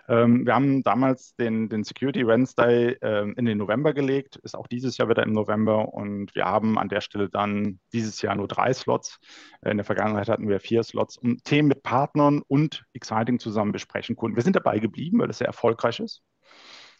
Ähm, 0.09 0.45
wir 0.47 0.55
haben 0.55 0.81
damals 0.81 1.35
den, 1.35 1.69
den 1.69 1.83
Security 1.83 2.25
Wednesday 2.25 2.97
äh, 3.01 3.31
in 3.37 3.45
den 3.45 3.59
November 3.59 3.93
gelegt, 3.93 4.37
ist 4.37 4.57
auch 4.57 4.65
dieses 4.65 4.97
Jahr 4.97 5.07
wieder 5.07 5.21
im 5.21 5.33
November 5.33 5.93
und 5.93 6.33
wir 6.33 6.45
haben 6.45 6.79
an 6.79 6.89
der 6.89 7.01
Stelle 7.01 7.29
dann 7.29 7.79
dieses 7.93 8.19
Jahr 8.23 8.35
nur 8.35 8.47
drei 8.47 8.73
Slots. 8.73 9.19
in 9.63 9.77
der 9.77 9.85
Vergangenheit 9.85 10.27
hatten 10.27 10.49
wir 10.49 10.59
vier 10.59 10.81
Slots, 10.81 11.17
um 11.17 11.37
Themen 11.43 11.67
mit 11.67 11.83
Partnern 11.83 12.41
und 12.47 12.85
Exciting 12.93 13.37
zusammen 13.37 13.71
besprechen 13.71 14.15
konnten. 14.15 14.35
Wir 14.35 14.43
sind 14.43 14.55
dabei 14.55 14.79
geblieben, 14.79 15.19
weil 15.19 15.29
es 15.29 15.37
sehr 15.37 15.47
erfolgreich 15.47 15.99
ist. 15.99 16.23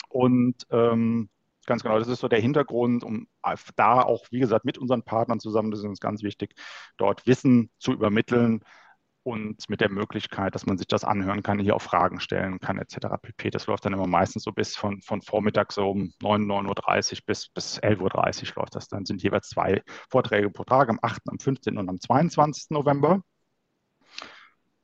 Und 0.09 0.67
ähm, 0.69 1.29
Ganz 1.65 1.83
genau, 1.83 1.99
das 1.99 2.07
ist 2.07 2.21
so 2.21 2.27
der 2.27 2.39
Hintergrund, 2.39 3.03
um 3.03 3.27
da 3.75 4.01
auch, 4.01 4.25
wie 4.31 4.39
gesagt, 4.39 4.65
mit 4.65 4.79
unseren 4.79 5.03
Partnern 5.03 5.39
zusammen, 5.39 5.69
das 5.69 5.81
ist 5.81 5.85
uns 5.85 5.99
ganz 5.99 6.23
wichtig, 6.23 6.55
dort 6.97 7.27
Wissen 7.27 7.69
zu 7.77 7.93
übermitteln, 7.93 8.63
und 9.23 9.69
mit 9.69 9.81
der 9.81 9.89
Möglichkeit, 9.89 10.55
dass 10.55 10.65
man 10.65 10.77
sich 10.77 10.87
das 10.87 11.03
anhören 11.03 11.43
kann, 11.43 11.59
hier 11.59 11.75
auch 11.75 11.81
Fragen 11.81 12.19
stellen 12.19 12.59
kann, 12.59 12.79
etc. 12.79 13.17
pp. 13.21 13.49
Das 13.49 13.67
läuft 13.67 13.85
dann 13.85 13.93
immer 13.93 14.07
meistens 14.07 14.43
so 14.43 14.51
bis 14.51 14.75
von, 14.75 15.01
von 15.01 15.21
Vormittag 15.21 15.71
so 15.71 15.91
um 15.91 16.13
9, 16.21 16.45
9.30 16.45 17.13
Uhr 17.13 17.19
bis, 17.25 17.49
bis 17.49 17.79
11.30 17.81 18.49
Uhr 18.49 18.61
läuft 18.61 18.75
das. 18.75 18.87
Dann 18.87 19.05
sind 19.05 19.21
jeweils 19.21 19.49
zwei 19.49 19.83
Vorträge 20.09 20.49
pro 20.49 20.63
Tag, 20.63 20.89
am 20.89 20.99
8., 21.01 21.21
am 21.27 21.39
15. 21.39 21.77
und 21.77 21.89
am 21.89 21.99
22. 21.99 22.71
November. 22.71 23.21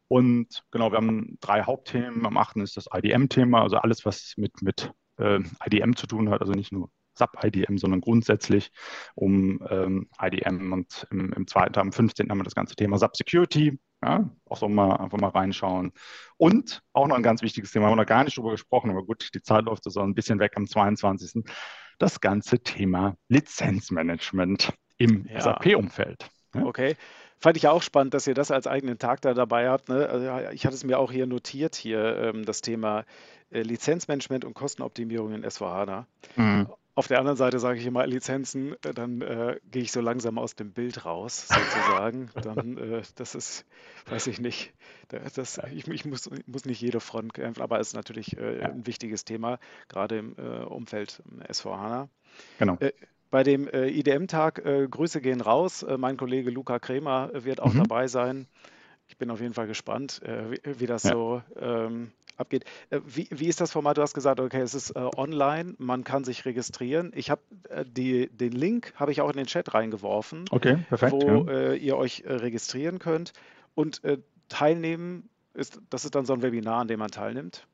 Und 0.07 0.63
genau, 0.71 0.91
wir 0.91 0.97
haben 0.97 1.37
drei 1.39 1.63
Hauptthemen. 1.63 2.25
Am 2.25 2.37
8. 2.37 2.57
ist 2.57 2.77
das 2.77 2.87
IDM-Thema, 2.93 3.61
also 3.61 3.77
alles, 3.77 4.05
was 4.05 4.33
mit, 4.37 4.61
mit 4.61 4.91
äh, 5.17 5.39
IDM 5.65 5.95
zu 5.95 6.07
tun 6.07 6.29
hat, 6.29 6.41
also 6.41 6.53
nicht 6.53 6.71
nur 6.71 6.89
SAP-IDM, 7.15 7.77
sondern 7.77 8.01
grundsätzlich 8.01 8.71
um 9.15 9.65
ähm, 9.69 10.09
IDM. 10.21 10.73
Und 10.73 11.07
im, 11.11 11.33
im 11.33 11.47
zweiten, 11.47 11.79
am 11.79 11.91
15. 11.91 12.29
haben 12.29 12.39
wir 12.39 12.43
das 12.43 12.55
ganze 12.55 12.75
Thema 12.75 12.97
SAP 12.97 13.15
Security. 13.17 13.79
Ja, 14.03 14.29
auch 14.45 14.57
so 14.57 14.69
mal 14.69 14.97
einfach 14.97 15.17
mal 15.17 15.29
reinschauen. 15.29 15.91
Und 16.37 16.83
auch 16.93 17.07
noch 17.07 17.15
ein 17.15 17.23
ganz 17.23 17.41
wichtiges 17.41 17.71
Thema, 17.71 17.85
haben 17.85 17.93
wir 17.93 18.03
noch 18.03 18.05
gar 18.05 18.23
nicht 18.23 18.37
drüber 18.37 18.51
gesprochen, 18.51 18.91
aber 18.91 19.03
gut, 19.03 19.29
die 19.33 19.41
Zeit 19.41 19.65
läuft 19.65 19.83
so 19.83 19.99
ein 20.01 20.13
bisschen 20.13 20.39
weg 20.39 20.53
am 20.55 20.67
22. 20.67 21.43
Das 21.97 22.19
ganze 22.21 22.59
Thema 22.59 23.15
Lizenzmanagement 23.29 24.73
im 24.97 25.27
ja. 25.27 25.41
SAP-Umfeld. 25.41 26.29
Ja? 26.53 26.65
Okay. 26.65 26.95
Fand 27.39 27.57
ich 27.57 27.67
auch 27.67 27.81
spannend, 27.81 28.13
dass 28.13 28.27
ihr 28.27 28.33
das 28.33 28.51
als 28.51 28.65
eigenen 28.65 28.97
Tag 28.97 29.21
da 29.21 29.33
dabei 29.33 29.69
habt. 29.69 29.89
Ne? 29.89 30.07
Also 30.07 30.49
ich 30.51 30.65
hatte 30.65 30.75
es 30.75 30.83
mir 30.83 30.99
auch 30.99 31.11
hier 31.11 31.27
notiert, 31.27 31.75
hier 31.75 32.17
ähm, 32.17 32.45
das 32.45 32.61
Thema 32.61 33.05
äh, 33.51 33.61
Lizenzmanagement 33.61 34.45
und 34.45 34.53
Kostenoptimierung 34.53 35.33
in 35.33 35.45
S4HANA. 35.45 36.05
Mhm. 36.35 36.67
Auf 36.97 37.07
der 37.07 37.19
anderen 37.19 37.35
Seite 37.35 37.59
sage 37.59 37.77
ich 37.77 37.85
immer 37.85 38.07
Lizenzen, 38.07 38.73
äh, 38.85 38.93
dann 38.93 39.21
äh, 39.21 39.59
gehe 39.69 39.81
ich 39.81 39.91
so 39.91 39.99
langsam 39.99 40.37
aus 40.37 40.55
dem 40.55 40.71
Bild 40.71 41.03
raus, 41.03 41.49
sozusagen. 41.49 42.29
dann, 42.41 42.77
äh, 42.77 43.01
das 43.15 43.35
ist, 43.35 43.65
weiß 44.07 44.27
ich 44.27 44.39
nicht, 44.39 44.73
das, 45.09 45.59
ich, 45.73 45.89
ich, 45.89 46.05
muss, 46.05 46.27
ich 46.27 46.47
muss 46.47 46.63
nicht 46.63 46.79
jede 46.79 47.01
Front 47.01 47.33
kämpfen, 47.33 47.61
aber 47.61 47.81
es 47.81 47.89
ist 47.89 47.95
natürlich 47.95 48.37
äh, 48.37 48.61
ein 48.61 48.87
wichtiges 48.87 49.25
Thema, 49.25 49.59
gerade 49.89 50.17
im 50.17 50.35
äh, 50.37 50.63
Umfeld 50.63 51.21
S4HANA. 51.49 52.07
Genau. 52.59 52.77
Äh, 52.79 52.93
bei 53.29 53.43
dem 53.43 53.67
IDM-Tag, 53.67 54.63
Grüße 54.63 55.19
gehen 55.19 55.41
raus. 55.41 55.85
mein 55.97 56.15
Kollege 56.15 56.51
Luca 56.51 56.79
Kremer 56.79 57.31
wird 57.33 57.59
auch 57.59 57.73
mhm. 57.73 57.79
dabei 57.79 58.07
sein. 58.07 58.47
Ich 59.07 59.17
bin 59.17 59.29
auf 59.29 59.39
jeden 59.39 59.53
Fall 59.53 59.67
gespannt, 59.67 60.21
wie, 60.23 60.79
wie, 60.79 60.85
das 60.87 61.03
ja. 61.03 61.11
so 61.11 61.41
ähm, 61.59 62.11
abgeht. 62.37 62.65
Äh, 62.89 63.01
wie, 63.05 63.27
wie 63.31 63.47
ist 63.47 63.61
das 63.61 63.71
Format? 63.71 63.97
Du 63.97 64.01
hast 64.01 64.13
gesagt, 64.13 64.39
okay, 64.39 64.61
es 64.61 64.73
ist 64.73 64.91
äh, 64.91 65.09
online, 65.17 65.75
man 65.77 66.03
kann 66.03 66.23
sich 66.23 66.45
registrieren. 66.45 67.11
Ich 67.15 67.29
habe 67.29 67.41
äh, 67.69 67.85
den 67.85 68.51
Link 68.51 68.93
habe 68.95 69.11
ich 69.11 69.21
auch 69.21 69.29
in 69.29 69.37
den 69.37 69.45
Chat 69.45 69.73
reingeworfen, 69.73 70.45
okay, 70.51 70.77
perfekt, 70.89 71.13
wo 71.13 71.45
ja. 71.45 71.71
äh, 71.71 71.77
ihr 71.77 71.97
euch 71.97 72.23
äh, 72.25 72.33
registrieren 72.33 72.99
könnt 72.99 73.33
und 73.73 74.03
äh, 74.03 74.17
teilnehmen 74.49 75.29
ist, 75.53 75.79
das 75.89 76.05
ist 76.05 76.15
dann 76.15 76.25
so 76.25 76.33
ein 76.33 76.41
Webinar, 76.41 76.81
an 76.81 76.87
dem 76.87 76.99
man 76.99 77.11
teilnimmt. 77.11 77.65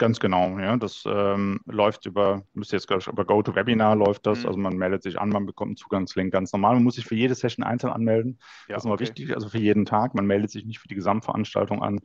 Ganz 0.00 0.18
genau, 0.18 0.58
ja. 0.58 0.78
Das 0.78 1.04
ähm, 1.06 1.60
läuft 1.66 2.06
über, 2.06 2.42
müsste 2.54 2.74
jetzt 2.74 2.88
glaube 2.88 3.02
ich, 3.02 3.06
über 3.06 3.26
GoToWebinar 3.26 3.96
läuft 3.96 4.26
das. 4.26 4.40
Mhm. 4.40 4.46
Also 4.46 4.58
man 4.58 4.78
meldet 4.78 5.02
sich 5.02 5.20
an, 5.20 5.28
man 5.28 5.44
bekommt 5.44 5.68
einen 5.68 5.76
Zugangslink 5.76 6.32
ganz 6.32 6.54
normal. 6.54 6.76
Man 6.76 6.84
muss 6.84 6.94
sich 6.94 7.04
für 7.04 7.16
jede 7.16 7.34
Session 7.34 7.66
einzeln 7.66 7.92
anmelden. 7.92 8.38
Ja, 8.66 8.76
das 8.76 8.82
ist 8.82 8.84
immer 8.86 8.94
okay. 8.94 9.02
wichtig, 9.02 9.34
also 9.34 9.50
für 9.50 9.58
jeden 9.58 9.84
Tag. 9.84 10.14
Man 10.14 10.24
meldet 10.24 10.52
sich 10.52 10.64
nicht 10.64 10.78
für 10.78 10.88
die 10.88 10.94
Gesamtveranstaltung 10.94 11.82
an. 11.82 12.00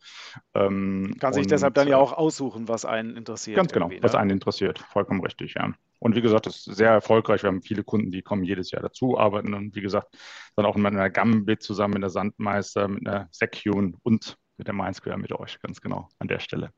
Ähm, 0.54 1.16
Kann 1.22 1.32
sich 1.32 1.48
deshalb 1.48 1.74
dann 1.76 1.88
ja 1.88 1.96
auch 1.96 2.12
aussuchen, 2.12 2.68
was 2.68 2.84
einen 2.84 3.16
interessiert. 3.16 3.56
Ganz 3.56 3.72
genau, 3.72 3.90
was 4.02 4.12
ne? 4.12 4.20
einen 4.20 4.32
interessiert. 4.32 4.80
Vollkommen 4.92 5.22
richtig, 5.22 5.54
ja. 5.54 5.72
Und 6.00 6.18
wie 6.18 6.22
gesagt, 6.22 6.48
das 6.48 6.68
ist 6.68 6.76
sehr 6.76 6.90
erfolgreich. 6.90 7.44
Wir 7.44 7.48
haben 7.48 7.62
viele 7.62 7.86
Kunden, 7.86 8.12
die 8.12 8.24
kommen 8.24 8.44
jedes 8.44 8.72
Jahr 8.72 8.82
dazu, 8.82 9.18
arbeiten 9.18 9.54
und 9.54 9.74
wie 9.74 9.82
gesagt, 9.82 10.18
dann 10.58 10.66
auch 10.66 10.76
mit 10.76 10.88
einer 10.88 11.10
Gambit 11.10 11.64
zusammen, 11.64 11.94
mit 11.94 12.04
der 12.04 12.10
Sandmeister, 12.10 12.90
mit 12.90 13.08
einer 13.08 13.30
Secune 13.32 13.94
und 14.04 14.38
mit 14.58 14.68
der 14.68 14.74
Mindsquare 14.74 15.18
mit 15.18 15.32
euch, 15.32 15.62
ganz 15.62 15.80
genau 15.80 16.10
an 16.20 16.28
der 16.28 16.40
Stelle. 16.40 16.72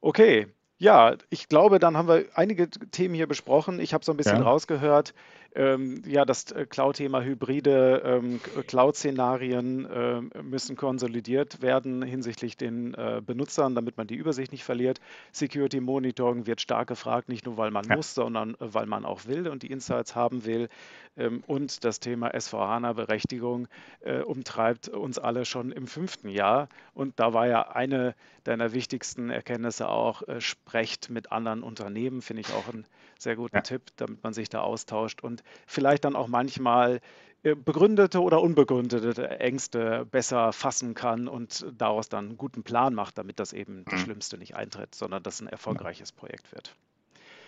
Okay, 0.00 0.46
ja, 0.78 1.16
ich 1.28 1.48
glaube, 1.48 1.80
dann 1.80 1.96
haben 1.96 2.06
wir 2.06 2.26
einige 2.34 2.70
Themen 2.70 3.14
hier 3.14 3.26
besprochen. 3.26 3.80
Ich 3.80 3.94
habe 3.94 4.04
so 4.04 4.12
ein 4.12 4.16
bisschen 4.16 4.38
ja. 4.38 4.42
rausgehört, 4.42 5.12
ähm, 5.54 6.02
ja, 6.06 6.24
das 6.24 6.52
äh, 6.52 6.66
Cloud-Thema 6.66 7.22
hybride 7.22 8.02
ähm, 8.04 8.40
Cloud-Szenarien 8.66 9.86
äh, 9.86 10.42
müssen 10.42 10.76
konsolidiert 10.76 11.62
werden 11.62 12.02
hinsichtlich 12.02 12.56
den 12.56 12.94
äh, 12.94 13.22
Benutzern, 13.24 13.74
damit 13.74 13.96
man 13.96 14.06
die 14.06 14.14
Übersicht 14.14 14.52
nicht 14.52 14.64
verliert. 14.64 15.00
Security 15.32 15.80
Monitoring 15.80 16.46
wird 16.46 16.60
stark 16.60 16.88
gefragt, 16.88 17.28
nicht 17.28 17.46
nur 17.46 17.56
weil 17.56 17.70
man 17.70 17.86
ja. 17.88 17.96
muss, 17.96 18.14
sondern 18.14 18.54
äh, 18.54 18.56
weil 18.60 18.86
man 18.86 19.06
auch 19.06 19.24
will 19.26 19.48
und 19.48 19.62
die 19.62 19.70
Insights 19.70 20.14
haben 20.14 20.44
will. 20.44 20.68
Ähm, 21.16 21.42
und 21.46 21.82
das 21.82 21.98
Thema 21.98 22.30
SVHANA-Berechtigung 22.38 23.68
äh, 24.00 24.20
umtreibt 24.20 24.88
uns 24.88 25.18
alle 25.18 25.46
schon 25.46 25.72
im 25.72 25.86
fünften 25.86 26.28
Jahr. 26.28 26.68
Und 26.92 27.18
da 27.18 27.32
war 27.32 27.46
ja 27.46 27.70
eine 27.70 28.14
deiner 28.48 28.72
wichtigsten 28.72 29.30
Erkenntnisse 29.30 29.88
auch, 29.88 30.26
äh, 30.26 30.40
sprecht 30.40 31.10
mit 31.10 31.30
anderen 31.30 31.62
Unternehmen, 31.62 32.22
finde 32.22 32.40
ich 32.40 32.52
auch 32.52 32.68
ein 32.72 32.86
sehr 33.18 33.36
guten 33.36 33.56
ja. 33.56 33.62
Tipp, 33.62 33.82
damit 33.96 34.22
man 34.22 34.32
sich 34.32 34.48
da 34.48 34.60
austauscht 34.60 35.22
und 35.22 35.42
vielleicht 35.66 36.04
dann 36.04 36.16
auch 36.16 36.28
manchmal 36.28 37.00
äh, 37.42 37.54
begründete 37.54 38.20
oder 38.20 38.40
unbegründete 38.40 39.28
Ängste 39.38 40.06
besser 40.10 40.52
fassen 40.52 40.94
kann 40.94 41.28
und 41.28 41.66
daraus 41.76 42.08
dann 42.08 42.26
einen 42.26 42.36
guten 42.38 42.62
Plan 42.62 42.94
macht, 42.94 43.18
damit 43.18 43.38
das 43.38 43.52
eben 43.52 43.84
das 43.84 44.00
mhm. 44.00 44.04
Schlimmste 44.04 44.38
nicht 44.38 44.56
eintritt, 44.56 44.94
sondern 44.94 45.22
dass 45.22 45.40
ein 45.40 45.46
erfolgreiches 45.46 46.12
Projekt 46.12 46.50
wird. 46.52 46.74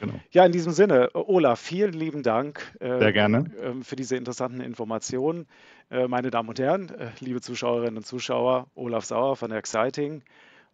Genau. 0.00 0.14
Ja, 0.30 0.46
in 0.46 0.52
diesem 0.52 0.72
Sinne, 0.72 1.10
Olaf, 1.14 1.60
vielen 1.60 1.92
lieben 1.92 2.22
Dank 2.22 2.74
äh, 2.80 2.98
Sehr 2.98 3.12
gerne. 3.12 3.50
Äh, 3.60 3.82
für 3.84 3.96
diese 3.96 4.16
interessanten 4.16 4.60
Informationen. 4.60 5.46
Äh, 5.90 6.08
meine 6.08 6.30
Damen 6.30 6.48
und 6.48 6.58
Herren, 6.58 6.88
äh, 6.90 7.10
liebe 7.20 7.40
Zuschauerinnen 7.40 7.98
und 7.98 8.06
Zuschauer, 8.06 8.66
Olaf 8.74 9.04
Sauer 9.04 9.36
von 9.36 9.50
Exciting. 9.50 10.22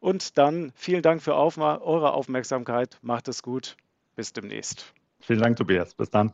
Und 0.00 0.38
dann 0.38 0.72
vielen 0.76 1.02
Dank 1.02 1.22
für 1.22 1.34
eure 1.34 2.12
Aufmerksamkeit. 2.12 2.98
Macht 3.02 3.28
es 3.28 3.42
gut. 3.42 3.76
Bis 4.14 4.32
demnächst. 4.32 4.92
Vielen 5.20 5.40
Dank, 5.40 5.56
Tobias. 5.56 5.94
Bis 5.94 6.10
dann. 6.10 6.32